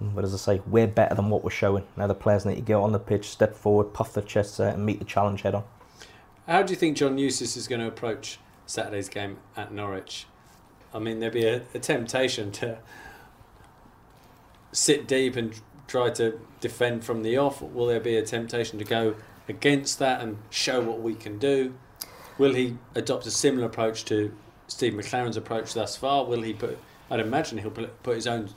but 0.00 0.24
as 0.24 0.34
I 0.34 0.36
say, 0.36 0.62
we're 0.66 0.86
better 0.86 1.14
than 1.14 1.30
what 1.30 1.44
we're 1.44 1.50
showing. 1.50 1.84
Now 1.96 2.06
the 2.06 2.14
players 2.14 2.44
need 2.44 2.56
to 2.56 2.60
get 2.60 2.74
on 2.74 2.92
the 2.92 2.98
pitch, 2.98 3.28
step 3.28 3.54
forward, 3.54 3.92
puff 3.92 4.12
their 4.12 4.24
chests 4.24 4.58
out, 4.58 4.74
and 4.74 4.84
meet 4.84 4.98
the 4.98 5.04
challenge 5.04 5.42
head 5.42 5.54
on. 5.54 5.64
How 6.46 6.62
do 6.62 6.72
you 6.72 6.76
think 6.76 6.96
John 6.96 7.16
Eustace 7.16 7.56
is 7.56 7.68
going 7.68 7.80
to 7.80 7.86
approach 7.86 8.38
Saturday's 8.66 9.08
game 9.08 9.38
at 9.56 9.72
Norwich? 9.72 10.26
I 10.92 10.98
mean, 10.98 11.20
there'd 11.20 11.32
be 11.32 11.46
a, 11.46 11.62
a 11.72 11.78
temptation 11.78 12.52
to 12.52 12.78
sit 14.72 15.06
deep 15.06 15.36
and 15.36 15.58
try 15.86 16.10
to 16.10 16.40
defend 16.60 17.04
from 17.04 17.22
the 17.22 17.36
off. 17.36 17.62
Will 17.62 17.86
there 17.86 18.00
be 18.00 18.16
a 18.16 18.22
temptation 18.22 18.78
to 18.78 18.84
go 18.84 19.14
against 19.48 19.98
that 20.00 20.20
and 20.20 20.38
show 20.50 20.80
what 20.80 21.00
we 21.00 21.14
can 21.14 21.38
do? 21.38 21.74
Will 22.38 22.54
he 22.54 22.78
adopt 22.94 23.26
a 23.26 23.30
similar 23.30 23.66
approach 23.66 24.04
to 24.06 24.34
Steve 24.68 24.94
McClaren's 24.94 25.36
approach 25.36 25.74
thus 25.74 25.96
far? 25.96 26.24
Will 26.24 26.42
he 26.42 26.52
put? 26.52 26.78
I'd 27.10 27.20
imagine 27.20 27.58
he'll 27.58 27.70
put, 27.70 28.02
put 28.02 28.16
his 28.16 28.26
own 28.26 28.48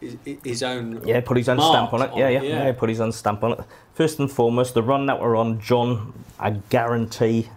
his, 0.00 0.16
his 0.44 0.62
own 0.62 1.02
Yeah, 1.06 1.20
put 1.20 1.36
his 1.36 1.48
own 1.48 1.60
stamp 1.60 1.92
on 1.92 2.02
it. 2.02 2.10
Yeah, 2.16 2.28
yeah, 2.28 2.42
yeah. 2.42 2.64
yeah, 2.66 2.72
put 2.72 2.88
his 2.88 3.00
own 3.00 3.12
stamp 3.12 3.44
on 3.44 3.52
it. 3.52 3.60
First 3.94 4.18
and 4.18 4.30
foremost, 4.30 4.74
the 4.74 4.82
run 4.82 5.06
that 5.06 5.20
we're 5.20 5.36
on, 5.36 5.60
John, 5.60 6.24
I 6.38 6.50
guarantee 6.50 7.50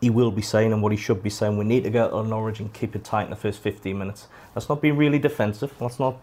he 0.00 0.10
will 0.10 0.30
be 0.30 0.42
saying 0.42 0.72
and 0.72 0.82
what 0.82 0.92
he 0.92 0.98
should 0.98 1.22
be 1.22 1.30
saying. 1.30 1.56
We 1.56 1.64
need 1.64 1.84
to 1.84 1.90
go 1.90 2.10
to 2.10 2.28
Norwich 2.28 2.58
and 2.58 2.72
keep 2.72 2.96
it 2.96 3.04
tight 3.04 3.24
in 3.24 3.30
the 3.30 3.36
first 3.36 3.60
15 3.60 3.96
minutes. 3.96 4.26
Let's 4.54 4.68
not 4.68 4.82
be 4.82 4.90
really 4.90 5.18
defensive. 5.18 5.72
Let's 5.80 6.00
not 6.00 6.16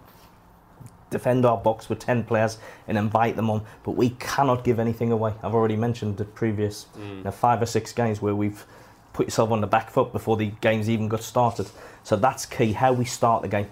defend 1.10 1.46
our 1.46 1.58
box 1.58 1.88
with 1.88 2.00
10 2.00 2.26
players 2.26 2.58
and 2.88 2.98
invite 2.98 3.36
them 3.36 3.50
on, 3.50 3.64
but 3.84 3.92
we 3.92 4.10
cannot 4.12 4.64
give 4.64 4.80
anything 4.80 5.12
away. 5.12 5.34
I've 5.42 5.56
already 5.56 5.78
mentioned 5.78 6.18
the 6.18 6.26
previous 6.26 6.88
mm. 6.98 7.18
you 7.20 7.24
know, 7.24 7.32
five 7.32 7.62
or 7.62 7.66
six 7.66 7.94
games 7.94 8.22
where 8.22 8.36
we've 8.36 8.66
put 9.18 9.26
yourself 9.26 9.50
on 9.50 9.62
the 9.62 9.68
back 9.68 9.90
foot 9.90 10.14
before 10.14 10.38
the 10.38 10.52
games 10.62 10.88
even 10.88 11.08
got 11.08 11.24
started. 11.24 11.68
So 12.04 12.16
that's 12.16 12.46
key, 12.46 12.74
how 12.74 12.94
we 12.94 13.04
start 13.04 13.42
the 13.42 13.48
game. 13.48 13.68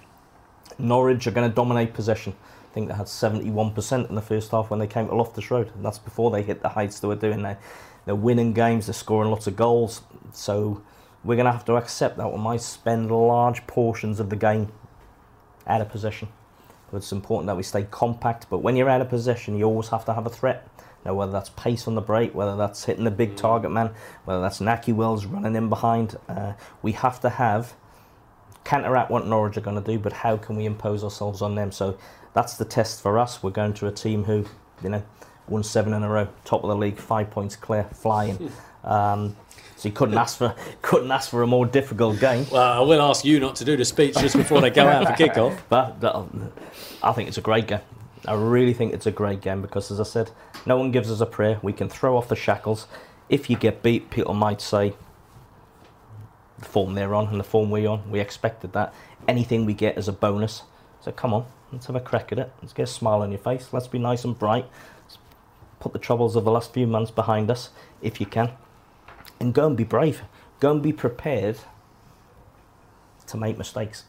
Norwich 0.80 1.28
are 1.28 1.32
going 1.32 1.48
to 1.48 1.56
dominate 1.56 1.94
possession. 1.94 2.34
I 2.72 2.74
think 2.74 2.88
they 2.88 2.96
had 2.96 3.06
71% 3.06 4.10
in 4.10 4.16
the 4.16 4.24
first 4.24 4.50
half 4.50 4.72
when 4.72 4.80
they 4.80 4.88
came 4.88 5.08
to 5.08 5.16
Loftus 5.16 5.52
Road. 5.52 5.72
And 5.76 5.86
that's 5.86 6.00
before 6.00 6.32
they 6.32 6.42
hit 6.42 6.64
the 6.64 6.70
heights 6.70 7.00
they 7.00 7.08
were 7.08 7.16
doing 7.16 7.44
now. 7.44 7.58
They're 8.06 8.16
winning 8.16 8.54
games, 8.54 8.88
they're 8.88 8.94
scoring 8.96 9.30
lots 9.30 9.46
of 9.46 9.56
goals. 9.56 10.02
So 10.34 10.82
we're 11.24 11.36
going 11.36 11.46
to 11.46 11.52
have 11.52 11.66
to 11.66 11.76
accept 11.76 12.18
that 12.18 12.32
we 12.32 12.40
might 12.40 12.62
spend 12.62 13.12
large 13.12 13.68
portions 13.68 14.20
of 14.20 14.32
the 14.32 14.36
game 14.36 14.72
out 15.68 15.80
of 15.80 15.90
possession. 15.90 16.28
But 16.90 16.98
it's 16.98 17.12
important 17.12 17.46
that 17.48 17.56
we 17.56 17.62
stay 17.62 17.84
compact. 17.92 18.48
But 18.50 18.64
when 18.64 18.76
you're 18.76 18.90
out 18.90 19.02
of 19.02 19.10
possession, 19.10 19.56
you 19.60 19.66
always 19.66 19.90
have 19.90 20.06
to 20.06 20.14
have 20.16 20.26
a 20.26 20.32
threat. 20.32 20.68
Now, 21.06 21.14
whether 21.14 21.32
that's 21.32 21.50
pace 21.50 21.88
on 21.88 21.96
the 21.96 22.02
break, 22.02 22.34
whether 22.34 22.56
that's 22.56 22.84
hitting 22.86 23.04
the 23.04 23.12
big 23.12 23.36
target 23.36 23.72
man, 23.72 23.92
whether 24.26 24.42
that's 24.42 24.60
Nakhi 24.60 24.94
Wells 24.94 25.26
running 25.26 25.56
in 25.56 25.70
behind, 25.70 26.18
uh, 26.28 26.54
we 26.82 26.94
have 26.94 27.20
to 27.22 27.30
have 27.30 27.76
counteract 28.64 29.12
what 29.12 29.28
Norwich 29.28 29.56
are 29.56 29.62
going 29.62 29.82
to 29.82 29.92
do, 29.92 30.00
but 30.00 30.12
how 30.12 30.36
can 30.36 30.56
we 30.56 30.66
impose 30.66 31.04
ourselves 31.04 31.42
on 31.42 31.54
them? 31.56 31.72
So 31.72 31.98
that's 32.34 32.58
the 32.58 32.66
test 32.66 33.02
for 33.02 33.20
us. 33.20 33.44
We're 33.44 33.52
going 33.52 33.74
to 33.76 33.88
a 33.88 33.92
team 33.92 34.24
who, 34.24 34.46
you 34.84 34.90
know, 34.90 35.04
won 35.48 35.64
seven 35.64 35.94
in 35.94 36.04
a 36.04 36.10
row, 36.10 36.28
top 36.44 36.64
of 36.64 36.70
the 36.70 36.76
league, 36.76 36.98
five 36.98 37.30
points 37.30 37.56
clear, 37.56 37.84
flying. 37.94 38.52
Um, 38.84 39.36
so 39.78 39.90
you 39.90 39.94
couldn't 39.94 40.18
ask 40.18 40.38
for 40.38 40.56
couldn't 40.82 41.12
ask 41.12 41.30
for 41.30 41.44
a 41.44 41.48
more 41.48 41.66
difficult 41.66 42.20
game. 42.20 42.46
Well, 42.52 42.62
I 42.62 42.80
will 42.80 43.02
ask 43.02 43.24
you 43.26 43.40
not 43.40 43.56
to 43.58 43.66
do 43.66 43.78
the 43.78 43.86
speech 43.86 44.16
just 44.16 44.36
before 44.36 44.62
they 44.62 44.70
go 44.70 44.88
out 44.88 45.06
for 45.06 45.14
kickoff. 45.24 45.58
But 45.70 46.04
uh, 46.04 46.26
I 47.04 47.12
think 47.12 47.28
it's 47.28 47.38
a 47.38 47.42
great 47.42 47.68
game. 47.68 47.82
I 48.28 48.34
really 48.34 48.74
think 48.74 48.94
it's 48.94 49.06
a 49.06 49.12
great 49.12 49.42
game 49.42 49.62
because, 49.62 49.92
as 49.92 50.00
I 50.00 50.04
said, 50.04 50.32
no 50.66 50.78
one 50.78 50.92
gives 50.92 51.12
us 51.12 51.22
a 51.22 51.26
prayer. 51.26 51.60
We 51.62 51.74
can 51.74 51.90
throw 51.90 52.18
off 52.18 52.28
the 52.28 52.36
shackles. 52.36 52.88
If 53.30 53.50
you 53.50 53.56
get 53.56 53.84
beat, 53.84 54.10
people 54.10 54.34
might 54.34 54.62
say 54.62 54.96
the 56.60 56.66
form 56.66 56.94
they're 56.96 57.14
on 57.14 57.28
and 57.28 57.40
the 57.40 57.44
form 57.44 57.70
we're 57.70 57.88
on. 57.88 58.10
We 58.10 58.20
expected 58.20 58.74
that. 58.74 58.94
Anything 59.28 59.66
we 59.66 59.74
get 59.74 59.98
is 59.98 60.08
a 60.08 60.14
bonus. 60.14 60.64
So 61.02 61.12
come 61.12 61.34
on, 61.34 61.46
let's 61.72 61.86
have 61.86 61.96
a 61.96 62.00
crack 62.00 62.32
at 62.32 62.40
it. 62.40 62.52
Let's 62.62 62.74
get 62.74 62.84
a 62.84 62.88
smile 62.88 63.22
on 63.22 63.32
your 63.32 63.40
face. 63.40 63.70
Let's 63.72 63.88
be 63.88 64.00
nice 64.00 64.24
and 64.24 64.38
bright. 64.38 64.66
Let's 65.04 65.18
put 65.80 65.94
the 65.94 66.00
troubles 66.00 66.36
of 66.36 66.46
the 66.46 66.52
last 66.52 66.74
few 66.74 66.88
months 66.88 67.12
behind 67.12 67.52
us, 67.52 67.70
if 68.02 68.20
you 68.20 68.26
can, 68.26 68.52
and 69.40 69.54
go 69.54 69.68
and 69.68 69.78
be 69.78 69.84
brave. 69.84 70.24
Go 70.60 70.72
and 70.72 70.82
be 70.82 70.94
prepared 70.94 71.60
to 73.28 73.38
make 73.38 73.58
mistakes. 73.58 74.06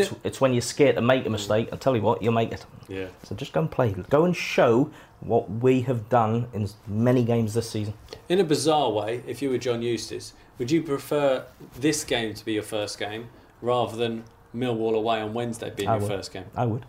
It's, 0.00 0.10
it- 0.12 0.18
it's 0.24 0.40
when 0.40 0.52
you're 0.54 0.62
scared 0.62 0.96
to 0.96 1.02
make 1.02 1.26
a 1.26 1.30
mistake. 1.30 1.68
I 1.72 1.76
tell 1.76 1.94
you 1.96 2.02
what, 2.02 2.22
you'll 2.22 2.32
make 2.32 2.52
it. 2.52 2.64
Yeah. 2.88 3.06
So 3.24 3.34
just 3.34 3.52
go 3.52 3.60
and 3.60 3.70
play. 3.70 3.92
Go 4.10 4.24
and 4.24 4.36
show 4.36 4.90
what 5.20 5.48
we 5.50 5.82
have 5.82 6.08
done 6.08 6.48
in 6.52 6.68
many 6.86 7.24
games 7.24 7.54
this 7.54 7.70
season. 7.70 7.94
In 8.28 8.40
a 8.40 8.44
bizarre 8.44 8.90
way, 8.90 9.22
if 9.26 9.40
you 9.42 9.50
were 9.50 9.58
John 9.58 9.82
Eustace, 9.82 10.32
would 10.58 10.70
you 10.70 10.82
prefer 10.82 11.44
this 11.78 12.04
game 12.04 12.34
to 12.34 12.44
be 12.44 12.52
your 12.54 12.62
first 12.62 12.98
game 12.98 13.28
rather 13.60 13.96
than 13.96 14.24
Millwall 14.54 14.94
away 14.94 15.20
on 15.20 15.32
Wednesday 15.32 15.70
being 15.74 15.88
I 15.88 15.92
your 15.94 16.02
would. 16.02 16.10
first 16.10 16.32
game? 16.32 16.44
I 16.56 16.66
would. 16.66 16.84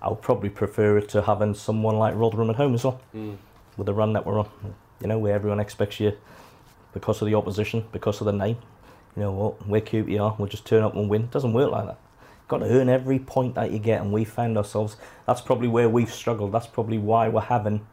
I 0.00 0.08
would 0.08 0.22
probably 0.22 0.50
prefer 0.50 0.98
it 0.98 1.08
to 1.10 1.22
having 1.22 1.54
someone 1.54 1.98
like 1.98 2.14
Rotherham 2.14 2.50
at 2.50 2.56
home 2.56 2.74
as 2.74 2.84
well, 2.84 3.00
Mm. 3.14 3.36
with 3.76 3.86
the 3.86 3.94
run 3.94 4.12
that 4.12 4.24
we're 4.26 4.38
on. 4.38 4.48
You 5.00 5.08
know, 5.08 5.18
where 5.18 5.34
everyone 5.34 5.60
expects 5.60 5.98
you 6.00 6.12
because 6.92 7.20
of 7.20 7.26
the 7.26 7.34
opposition, 7.34 7.84
because 7.92 8.20
of 8.20 8.26
the 8.26 8.32
name. 8.32 8.56
You 9.16 9.22
know 9.22 9.32
what? 9.32 9.66
We're 9.66 9.80
QPR. 9.80 10.38
We'll 10.38 10.48
just 10.48 10.64
turn 10.66 10.82
up 10.82 10.94
and 10.94 11.08
win. 11.08 11.22
It 11.24 11.30
doesn't 11.30 11.52
work 11.52 11.70
like 11.72 11.86
that. 11.86 11.98
Got 12.48 12.58
to 12.58 12.66
earn 12.66 12.88
every 12.88 13.18
point 13.18 13.54
that 13.54 13.72
you 13.72 13.78
get, 13.78 14.02
and 14.02 14.12
we 14.12 14.24
found 14.24 14.58
ourselves. 14.58 14.96
That's 15.26 15.40
probably 15.40 15.68
where 15.68 15.88
we've 15.88 16.12
struggled. 16.12 16.52
That's 16.52 16.66
probably 16.66 16.98
why 16.98 17.28
we're 17.28 17.40
having 17.40 17.86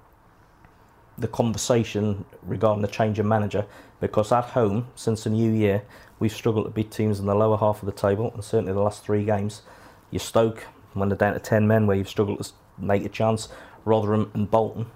the 1.18 1.28
conversation 1.28 2.26
regarding 2.41 2.82
the 2.82 2.88
change 2.88 3.20
of 3.20 3.26
manager 3.26 3.66
because 3.99 4.32
at 4.32 4.45
home 4.45 4.88
since 4.95 5.24
the 5.24 5.30
new 5.30 5.52
year 5.52 5.84
we've 6.20 6.34
struggled 6.34 6.66
to 6.66 6.72
beat 6.72 6.91
teams 6.91 7.20
in 7.20 7.26
the 7.26 7.36
lower 7.36 7.58
half 7.58 7.82
of 7.82 7.86
the 7.86 7.91
table 7.91 8.32
and 8.34 8.43
certainly 8.43 8.74
the 8.74 8.80
last 8.80 9.04
three 9.04 9.24
games 9.24 9.62
you 10.10 10.20
Stoke 10.20 10.66
when 10.93 11.10
they're 11.10 11.18
down 11.18 11.34
to 11.34 11.39
10 11.39 11.68
men 11.68 11.86
where 11.86 11.95
you've 11.97 12.10
struggled 12.10 12.43
to 12.43 12.52
make 12.78 13.06
a 13.06 13.10
chance 13.10 13.49
Rotherham 13.86 14.32
and 14.34 14.49
Bolton 14.49 14.88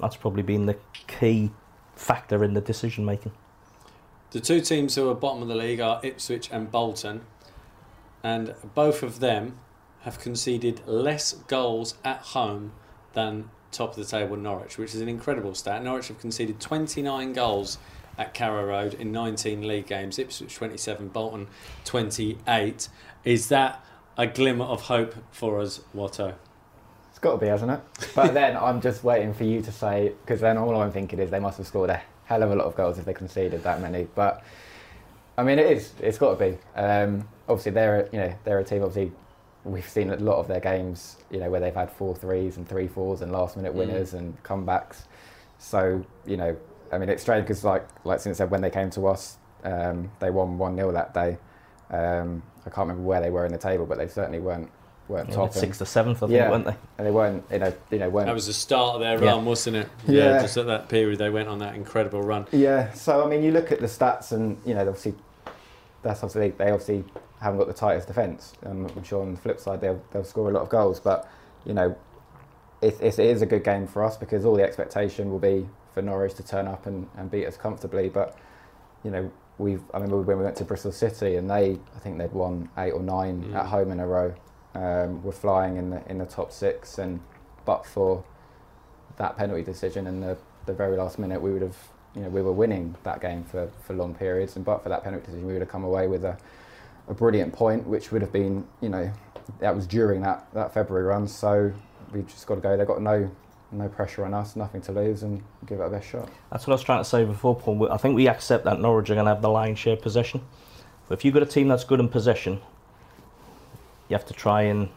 that's 0.00 0.16
probably 0.16 0.42
been 0.42 0.66
the 0.66 0.76
key 1.06 1.50
factor 1.96 2.44
in 2.44 2.54
the 2.54 2.60
decision 2.60 3.04
making 3.04 3.32
The 4.30 4.40
two 4.40 4.60
teams 4.60 4.94
who 4.94 5.10
are 5.10 5.14
bottom 5.14 5.42
of 5.42 5.48
the 5.48 5.54
league 5.54 5.80
are 5.80 6.00
Ipswich 6.02 6.50
and 6.52 6.70
Bolton, 6.70 7.22
and 8.24 8.54
both 8.74 9.02
of 9.02 9.20
them 9.20 9.58
have 10.00 10.18
conceded 10.18 10.80
less 10.86 11.34
goals 11.46 11.94
at 12.04 12.18
home 12.18 12.72
than 13.12 13.50
top 13.70 13.90
of 13.90 13.96
the 13.96 14.04
table 14.04 14.36
Norwich, 14.36 14.78
which 14.78 14.94
is 14.94 15.00
an 15.00 15.08
incredible 15.08 15.54
stat. 15.54 15.84
Norwich 15.84 16.08
have 16.08 16.18
conceded 16.18 16.58
29 16.58 17.34
goals 17.34 17.78
at 18.16 18.32
Carrow 18.32 18.64
Road 18.64 18.94
in 18.94 19.12
19 19.12 19.66
league 19.66 19.86
games, 19.86 20.18
Ipswich 20.18 20.54
27, 20.54 21.08
Bolton 21.08 21.48
28. 21.84 22.88
Is 23.24 23.48
that 23.48 23.84
a 24.16 24.26
glimmer 24.26 24.64
of 24.64 24.82
hope 24.82 25.14
for 25.30 25.60
us, 25.60 25.80
Watto? 25.94 26.34
It's 27.10 27.18
got 27.18 27.32
to 27.32 27.38
be, 27.38 27.48
hasn't 27.48 27.72
it? 27.72 27.80
But 28.14 28.32
then 28.34 28.56
I'm 28.56 28.80
just 28.80 29.04
waiting 29.04 29.34
for 29.34 29.44
you 29.44 29.60
to 29.62 29.72
say, 29.72 30.12
because 30.24 30.40
then 30.40 30.56
all 30.56 30.80
I'm 30.80 30.92
thinking 30.92 31.18
is 31.18 31.30
they 31.30 31.40
must 31.40 31.58
have 31.58 31.66
scored 31.66 31.90
a 31.90 32.00
hell 32.24 32.42
of 32.42 32.50
a 32.50 32.54
lot 32.54 32.66
of 32.66 32.74
goals 32.74 32.98
if 32.98 33.04
they 33.04 33.14
conceded 33.14 33.62
that 33.64 33.80
many. 33.80 34.06
But 34.14 34.42
I 35.36 35.42
mean, 35.42 35.58
it 35.58 35.70
is. 35.70 35.92
It's 36.00 36.18
got 36.18 36.38
to 36.38 36.50
be. 36.50 36.58
Um, 36.76 37.28
obviously, 37.48 37.72
they're 37.72 38.00
a- 38.02 38.08
you 38.12 38.18
know 38.18 38.32
they're 38.44 38.58
a 38.58 38.64
team. 38.64 38.82
Obviously, 38.82 39.12
we've 39.64 39.88
seen 39.88 40.10
a 40.10 40.16
lot 40.16 40.36
of 40.38 40.48
their 40.48 40.60
games. 40.60 41.16
You 41.30 41.40
know 41.40 41.50
where 41.50 41.60
they've 41.60 41.74
had 41.74 41.90
four 41.90 42.14
threes 42.14 42.56
and 42.56 42.68
three 42.68 42.86
fours 42.88 43.22
and 43.22 43.32
last 43.32 43.56
minute 43.56 43.72
Mm. 43.72 43.76
winners 43.78 44.14
and 44.14 44.40
comebacks. 44.42 45.02
So 45.58 46.04
you 46.26 46.36
know, 46.36 46.56
I 46.92 46.98
mean, 46.98 47.08
it's 47.08 47.22
strange 47.22 47.44
because 47.46 47.64
like 47.64 47.86
like 48.04 48.20
Sints 48.20 48.38
said 48.38 48.50
when 48.50 48.60
they 48.60 48.70
came 48.70 48.90
to 48.90 49.06
us, 49.06 49.38
um, 49.64 50.10
they 50.20 50.30
won 50.30 50.58
one 50.58 50.76
0 50.76 50.92
that 50.92 51.14
day. 51.14 51.38
Um, 51.90 52.42
I 52.66 52.70
can't 52.70 52.88
remember 52.88 53.02
where 53.02 53.20
they 53.20 53.30
were 53.30 53.44
in 53.46 53.52
the 53.52 53.58
table, 53.58 53.86
but 53.86 53.98
they 53.98 54.08
certainly 54.08 54.40
weren't 54.40 54.70
weren't 55.06 55.28
Yeah, 55.28 55.34
top. 55.34 55.44
and- 55.52 55.54
sixth 55.54 55.82
or 55.82 55.84
seventh 55.84 56.22
I 56.22 56.26
think 56.28 56.32
Yeah. 56.38 56.50
weren't 56.50 56.64
they 56.64 56.74
and 56.96 57.06
they 57.06 57.10
weren't, 57.10 57.44
you 57.52 57.58
know, 57.58 57.72
you 57.90 57.98
know, 57.98 58.08
weren't 58.08 58.26
That 58.26 58.34
was 58.34 58.46
the 58.46 58.54
start 58.54 58.94
of 58.94 59.00
their 59.02 59.22
Yeah. 59.22 59.32
run, 59.32 59.44
wasn't 59.44 59.76
it? 59.76 59.88
Yeah. 60.06 60.40
Just 60.40 60.56
at 60.56 60.64
that 60.66 60.88
period, 60.88 61.18
they 61.18 61.28
went 61.28 61.46
on 61.46 61.58
that 61.58 61.74
incredible 61.74 62.22
run. 62.22 62.46
Yeah, 62.52 62.90
so 62.92 63.22
I 63.22 63.28
mean, 63.28 63.42
you 63.42 63.52
look 63.52 63.70
at 63.70 63.80
the 63.80 63.86
stats, 63.86 64.32
and 64.32 64.56
you 64.64 64.72
know, 64.74 64.80
obviously, 64.80 65.14
that's 66.02 66.22
obviously 66.24 66.50
they 66.56 66.70
obviously 66.70 67.04
haven't 67.40 67.58
got 67.58 67.66
the 67.68 67.74
tightest 67.74 68.06
defence. 68.08 68.54
Um, 68.64 68.86
I'm 68.96 69.02
sure 69.04 69.22
on 69.22 69.32
the 69.34 69.40
flip 69.40 69.60
side 69.60 69.80
they'll 69.80 70.02
they'll 70.12 70.24
score 70.24 70.48
a 70.50 70.52
lot 70.52 70.62
of 70.62 70.68
goals, 70.68 71.00
but 71.00 71.28
you 71.64 71.74
know, 71.74 71.96
it, 72.80 72.96
it 73.00 73.18
is 73.18 73.42
a 73.42 73.46
good 73.46 73.64
game 73.64 73.86
for 73.86 74.04
us 74.04 74.16
because 74.16 74.44
all 74.44 74.54
the 74.56 74.62
expectation 74.62 75.30
will 75.30 75.38
be 75.38 75.68
for 75.94 76.02
Norwich 76.02 76.34
to 76.34 76.42
turn 76.46 76.66
up 76.66 76.86
and, 76.86 77.08
and 77.16 77.30
beat 77.30 77.46
us 77.46 77.56
comfortably. 77.56 78.08
But 78.08 78.36
you 79.04 79.10
know, 79.10 79.30
we've 79.58 79.82
I 79.92 79.98
remember 79.98 80.20
when 80.22 80.38
we 80.38 80.44
went 80.44 80.56
to 80.56 80.64
Bristol 80.64 80.92
City 80.92 81.36
and 81.36 81.50
they 81.50 81.78
I 81.96 81.98
think 82.00 82.18
they'd 82.18 82.32
won 82.32 82.68
eight 82.78 82.92
or 82.92 83.02
nine 83.02 83.44
Mm. 83.44 83.54
at 83.54 83.66
home 83.66 83.90
in 83.92 84.00
a 84.00 84.06
row. 84.06 84.34
Um, 84.74 85.22
we're 85.22 85.32
flying 85.32 85.76
in 85.76 85.90
the 85.90 86.02
in 86.10 86.18
the 86.18 86.26
top 86.26 86.50
six, 86.52 86.98
and 86.98 87.20
but 87.64 87.86
for 87.86 88.24
that 89.16 89.36
penalty 89.36 89.62
decision 89.62 90.06
in 90.06 90.20
the 90.20 90.36
the 90.66 90.72
very 90.72 90.96
last 90.96 91.18
minute, 91.18 91.40
we 91.40 91.52
would 91.52 91.62
have 91.62 91.76
you 92.14 92.22
know, 92.22 92.28
we 92.28 92.40
were 92.42 92.52
winning 92.52 92.94
that 93.02 93.20
game 93.20 93.42
for, 93.42 93.68
for 93.82 93.92
long 93.92 94.14
periods, 94.14 94.54
and 94.56 94.64
but 94.64 94.82
for 94.82 94.88
that 94.88 95.02
penalty 95.02 95.26
decision, 95.26 95.46
we 95.46 95.52
would 95.52 95.62
have 95.62 95.68
come 95.68 95.82
away 95.84 96.06
with 96.06 96.24
a, 96.24 96.36
a 97.08 97.14
brilliant 97.14 97.52
point, 97.52 97.86
which 97.86 98.10
would 98.12 98.22
have 98.22 98.32
been, 98.32 98.66
you 98.80 98.88
know, 98.88 99.10
that 99.60 99.74
was 99.74 99.86
during 99.86 100.22
that, 100.22 100.46
that 100.54 100.72
February 100.72 101.04
run. 101.06 101.28
So 101.28 101.72
we've 102.12 102.26
just 102.26 102.46
got 102.46 102.56
to 102.56 102.60
go. 102.60 102.76
They've 102.76 102.86
got 102.86 103.02
no 103.02 103.30
no 103.72 103.88
pressure 103.88 104.24
on 104.24 104.32
us, 104.32 104.56
nothing 104.56 104.80
to 104.82 104.92
lose, 104.92 105.22
and 105.22 105.42
give 105.66 105.80
it 105.80 105.82
our 105.82 105.90
best 105.90 106.08
shot. 106.08 106.28
That's 106.50 106.66
what 106.66 106.72
I 106.72 106.76
was 106.76 106.82
trying 106.84 107.00
to 107.00 107.08
say 107.08 107.24
before, 107.24 107.56
Paul. 107.56 107.90
I 107.90 107.96
think 107.96 108.14
we 108.14 108.28
accept 108.28 108.64
that 108.64 108.80
Norwich 108.80 109.10
are 109.10 109.14
going 109.14 109.26
to 109.26 109.32
have 109.32 109.42
the 109.42 109.48
lion's 109.48 109.78
share 109.78 109.96
possession. 109.96 110.42
But 111.08 111.18
if 111.18 111.24
you've 111.24 111.34
got 111.34 111.42
a 111.42 111.46
team 111.46 111.68
that's 111.68 111.84
good 111.84 112.00
in 112.00 112.08
possession, 112.08 112.60
you 114.08 114.16
have 114.16 114.26
to 114.26 114.34
try 114.34 114.62
and 114.62 114.88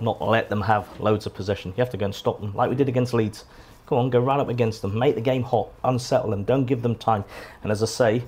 not 0.00 0.20
let 0.22 0.48
them 0.48 0.62
have 0.62 0.88
loads 1.00 1.26
of 1.26 1.34
possession. 1.34 1.72
You 1.76 1.82
have 1.82 1.90
to 1.90 1.96
go 1.96 2.06
and 2.06 2.14
stop 2.14 2.40
them, 2.40 2.54
like 2.54 2.70
we 2.70 2.76
did 2.76 2.88
against 2.88 3.14
Leeds. 3.14 3.44
Go 3.86 3.96
on, 3.96 4.08
go 4.08 4.18
right 4.18 4.40
up 4.40 4.48
against 4.48 4.80
them, 4.80 4.98
make 4.98 5.14
the 5.14 5.20
game 5.20 5.42
hot, 5.42 5.68
unsettle 5.84 6.30
them, 6.30 6.44
don't 6.44 6.64
give 6.64 6.80
them 6.82 6.94
time. 6.94 7.24
And 7.62 7.70
as 7.70 7.82
I 7.82 7.86
say, 7.86 8.24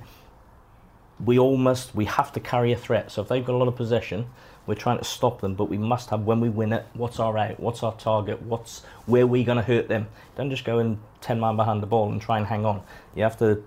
we 1.23 1.39
almost 1.39 1.95
we 1.95 2.05
have 2.05 2.31
to 2.33 2.39
carry 2.39 2.71
a 2.71 2.77
threat. 2.77 3.11
So 3.11 3.21
if 3.21 3.27
they've 3.27 3.45
got 3.45 3.55
a 3.55 3.57
lot 3.57 3.67
of 3.67 3.75
possession, 3.75 4.27
we're 4.65 4.75
trying 4.75 4.97
to 4.97 5.03
stop 5.03 5.41
them, 5.41 5.55
but 5.55 5.65
we 5.65 5.77
must 5.77 6.09
have 6.09 6.21
when 6.21 6.39
we 6.39 6.49
win 6.49 6.73
it. 6.73 6.85
What's 6.93 7.19
our 7.19 7.37
out? 7.37 7.59
What's 7.59 7.83
our 7.83 7.95
target? 7.95 8.41
What's 8.41 8.83
where 9.05 9.25
we 9.25 9.43
going 9.43 9.57
to 9.57 9.63
hurt 9.63 9.87
them? 9.87 10.07
Don't 10.35 10.49
just 10.49 10.65
go 10.65 10.79
in 10.79 10.99
ten 11.21 11.39
man 11.39 11.55
behind 11.55 11.81
the 11.81 11.87
ball 11.87 12.11
and 12.11 12.21
try 12.21 12.37
and 12.37 12.45
hang 12.45 12.65
on. 12.65 12.83
You 13.15 13.23
have 13.23 13.37
to 13.37 13.63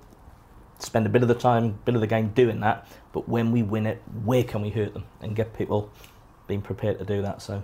spend 0.78 1.06
a 1.06 1.08
bit 1.08 1.22
of 1.22 1.28
the 1.28 1.34
time, 1.34 1.78
bit 1.84 1.94
of 1.94 2.00
the 2.00 2.06
game 2.06 2.28
doing 2.28 2.60
that. 2.60 2.86
But 3.12 3.28
when 3.28 3.50
we 3.50 3.62
win 3.62 3.86
it, 3.86 4.02
where 4.24 4.44
can 4.44 4.62
we 4.62 4.70
hurt 4.70 4.92
them 4.92 5.04
and 5.20 5.34
get 5.34 5.56
people 5.56 5.90
being 6.46 6.62
prepared 6.62 6.98
to 6.98 7.04
do 7.04 7.22
that? 7.22 7.42
So 7.42 7.62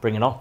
bring 0.00 0.14
it 0.14 0.22
on. 0.22 0.40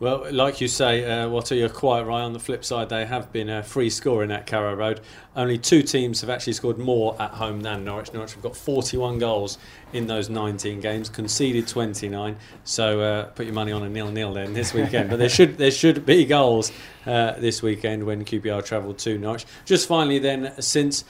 Well, 0.00 0.32
like 0.32 0.60
you 0.60 0.68
say, 0.68 1.04
uh, 1.04 1.26
Watto, 1.26 1.58
you're 1.58 1.68
quite 1.68 2.02
right. 2.02 2.20
On 2.20 2.32
the 2.32 2.38
flip 2.38 2.64
side, 2.64 2.88
they 2.88 3.04
have 3.04 3.32
been 3.32 3.48
a 3.48 3.64
free 3.64 3.90
scoring 3.90 4.30
at 4.30 4.46
Carrow 4.46 4.74
Road. 4.74 5.00
Only 5.34 5.58
two 5.58 5.82
teams 5.82 6.20
have 6.20 6.30
actually 6.30 6.52
scored 6.52 6.78
more 6.78 7.20
at 7.20 7.32
home 7.32 7.62
than 7.62 7.84
Norwich. 7.84 8.12
Norwich 8.12 8.34
have 8.34 8.42
got 8.42 8.56
41 8.56 9.18
goals 9.18 9.58
in 9.92 10.06
those 10.06 10.30
19 10.30 10.78
games, 10.78 11.08
conceded 11.08 11.66
29. 11.66 12.36
So 12.62 13.00
uh, 13.00 13.24
put 13.30 13.46
your 13.46 13.56
money 13.56 13.72
on 13.72 13.82
a 13.82 13.88
nil-nil 13.88 14.34
then 14.34 14.52
this 14.52 14.72
weekend. 14.72 15.10
but 15.10 15.18
there 15.18 15.28
should 15.28 15.58
there 15.58 15.72
should 15.72 16.06
be 16.06 16.24
goals 16.24 16.70
uh, 17.04 17.32
this 17.32 17.60
weekend 17.60 18.04
when 18.04 18.24
QPR 18.24 18.64
travel 18.64 18.94
to 18.94 19.18
Norwich. 19.18 19.46
Just 19.64 19.88
finally, 19.88 20.20
then, 20.20 20.52
Sints 20.62 21.02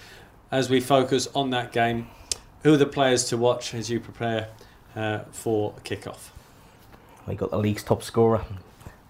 as 0.50 0.70
we 0.70 0.80
focus 0.80 1.28
on 1.34 1.50
that 1.50 1.72
game, 1.72 2.08
who 2.62 2.72
are 2.72 2.78
the 2.78 2.86
players 2.86 3.24
to 3.24 3.36
watch 3.36 3.74
as 3.74 3.90
you 3.90 4.00
prepare 4.00 4.48
uh, 4.96 5.20
for 5.30 5.74
kick-off? 5.84 6.32
We 7.26 7.34
got 7.34 7.50
the 7.50 7.58
league's 7.58 7.84
top 7.84 8.02
scorer, 8.02 8.46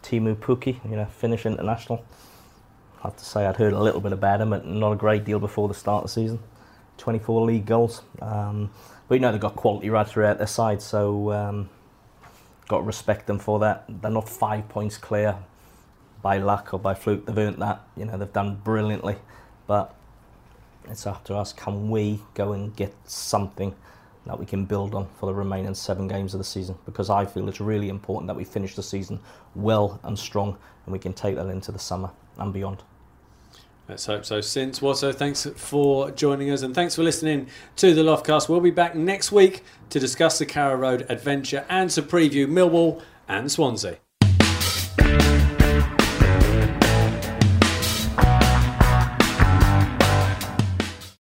Teemu 0.09 0.37
Pukki, 0.37 0.83
you 0.89 0.97
know, 0.97 1.05
Finnish 1.05 1.45
international. 1.45 2.03
I 3.01 3.09
have 3.09 3.17
to 3.17 3.25
say 3.25 3.45
I'd 3.45 3.57
heard 3.57 3.75
a 3.75 3.81
little 3.81 4.01
bit 4.01 4.13
about 4.15 4.41
him, 4.41 4.51
but 4.51 4.67
not 4.67 4.93
a 4.93 4.97
great 4.97 5.25
deal 5.25 5.39
before 5.39 5.69
the 5.69 5.75
start 5.75 6.05
of 6.05 6.11
the 6.11 6.15
season. 6.15 6.39
24 6.97 7.45
league 7.45 7.67
goals. 7.67 8.01
Um, 8.23 8.71
but 9.07 9.17
you 9.17 9.21
know 9.21 9.33
they've 9.33 9.41
got 9.41 9.55
quality 9.55 9.91
right 9.91 10.09
throughout 10.09 10.39
their 10.39 10.47
side, 10.47 10.81
so 10.81 11.31
um, 11.33 11.69
got 12.69 12.79
to 12.79 12.85
respect 12.85 13.27
them 13.27 13.39
for 13.39 13.59
that. 13.61 13.85
They're 13.89 14.11
not 14.11 14.29
five 14.29 14.69
points 14.71 14.97
clear 14.97 15.37
by 16.23 16.39
luck 16.39 16.73
or 16.73 16.81
by 16.81 16.95
fluke. 16.95 17.27
They've 17.27 17.39
earned 17.39 17.61
that. 17.61 17.87
You 17.95 18.07
know 18.07 18.17
they've 18.17 18.33
done 18.33 18.57
brilliantly, 18.57 19.17
but 19.67 19.95
it's 20.89 21.07
up 21.07 21.25
to 21.25 21.37
us. 21.37 21.53
Can 21.53 21.91
we 21.91 22.21
go 22.33 22.53
and 22.53 22.75
get 22.75 22.95
something 23.05 23.75
that 24.27 24.39
we 24.39 24.47
can 24.47 24.65
build 24.65 24.95
on 24.95 25.09
for 25.19 25.27
the 25.27 25.35
remaining 25.35 25.75
seven 25.75 26.07
games 26.09 26.35
of 26.35 26.39
the 26.39 26.45
season? 26.45 26.77
Because 26.85 27.11
I 27.11 27.25
feel 27.25 27.49
it's 27.49 27.61
really 27.61 27.89
important 27.89 28.27
that 28.29 28.37
we 28.37 28.45
finish 28.45 28.75
the 28.75 28.83
season 28.83 29.21
well 29.55 30.01
and 30.03 30.19
strong, 30.19 30.57
and 30.85 30.93
we 30.93 30.99
can 30.99 31.13
take 31.13 31.37
that 31.37 31.49
into 31.49 31.73
the 31.73 31.79
summer 31.79 32.11
and 32.39 32.53
beyond. 32.53 32.83
Let's 33.89 34.05
hope 34.05 34.27
so. 34.27 34.43
Sints 34.43 34.81
Watto, 34.81 35.15
thanks 35.15 35.47
for 35.57 36.11
joining 36.11 36.51
us 36.51 36.61
and 36.61 36.75
thanks 36.75 36.95
for 36.95 37.03
listening 37.03 37.49
to 37.77 37.95
the 37.95 38.03
Loftcast. 38.03 38.47
We'll 38.47 38.61
be 38.61 38.71
back 38.71 38.95
next 38.95 39.33
week 39.33 39.65
to 39.89 39.99
discuss 39.99 40.39
the 40.39 40.45
Carrow 40.45 40.77
Road 40.77 41.07
adventure 41.09 41.65
and 41.71 41.89
to 41.91 42.03
preview 42.03 42.47
Millwall 42.47 43.01
and 43.29 43.51
Swansea. 43.51 43.97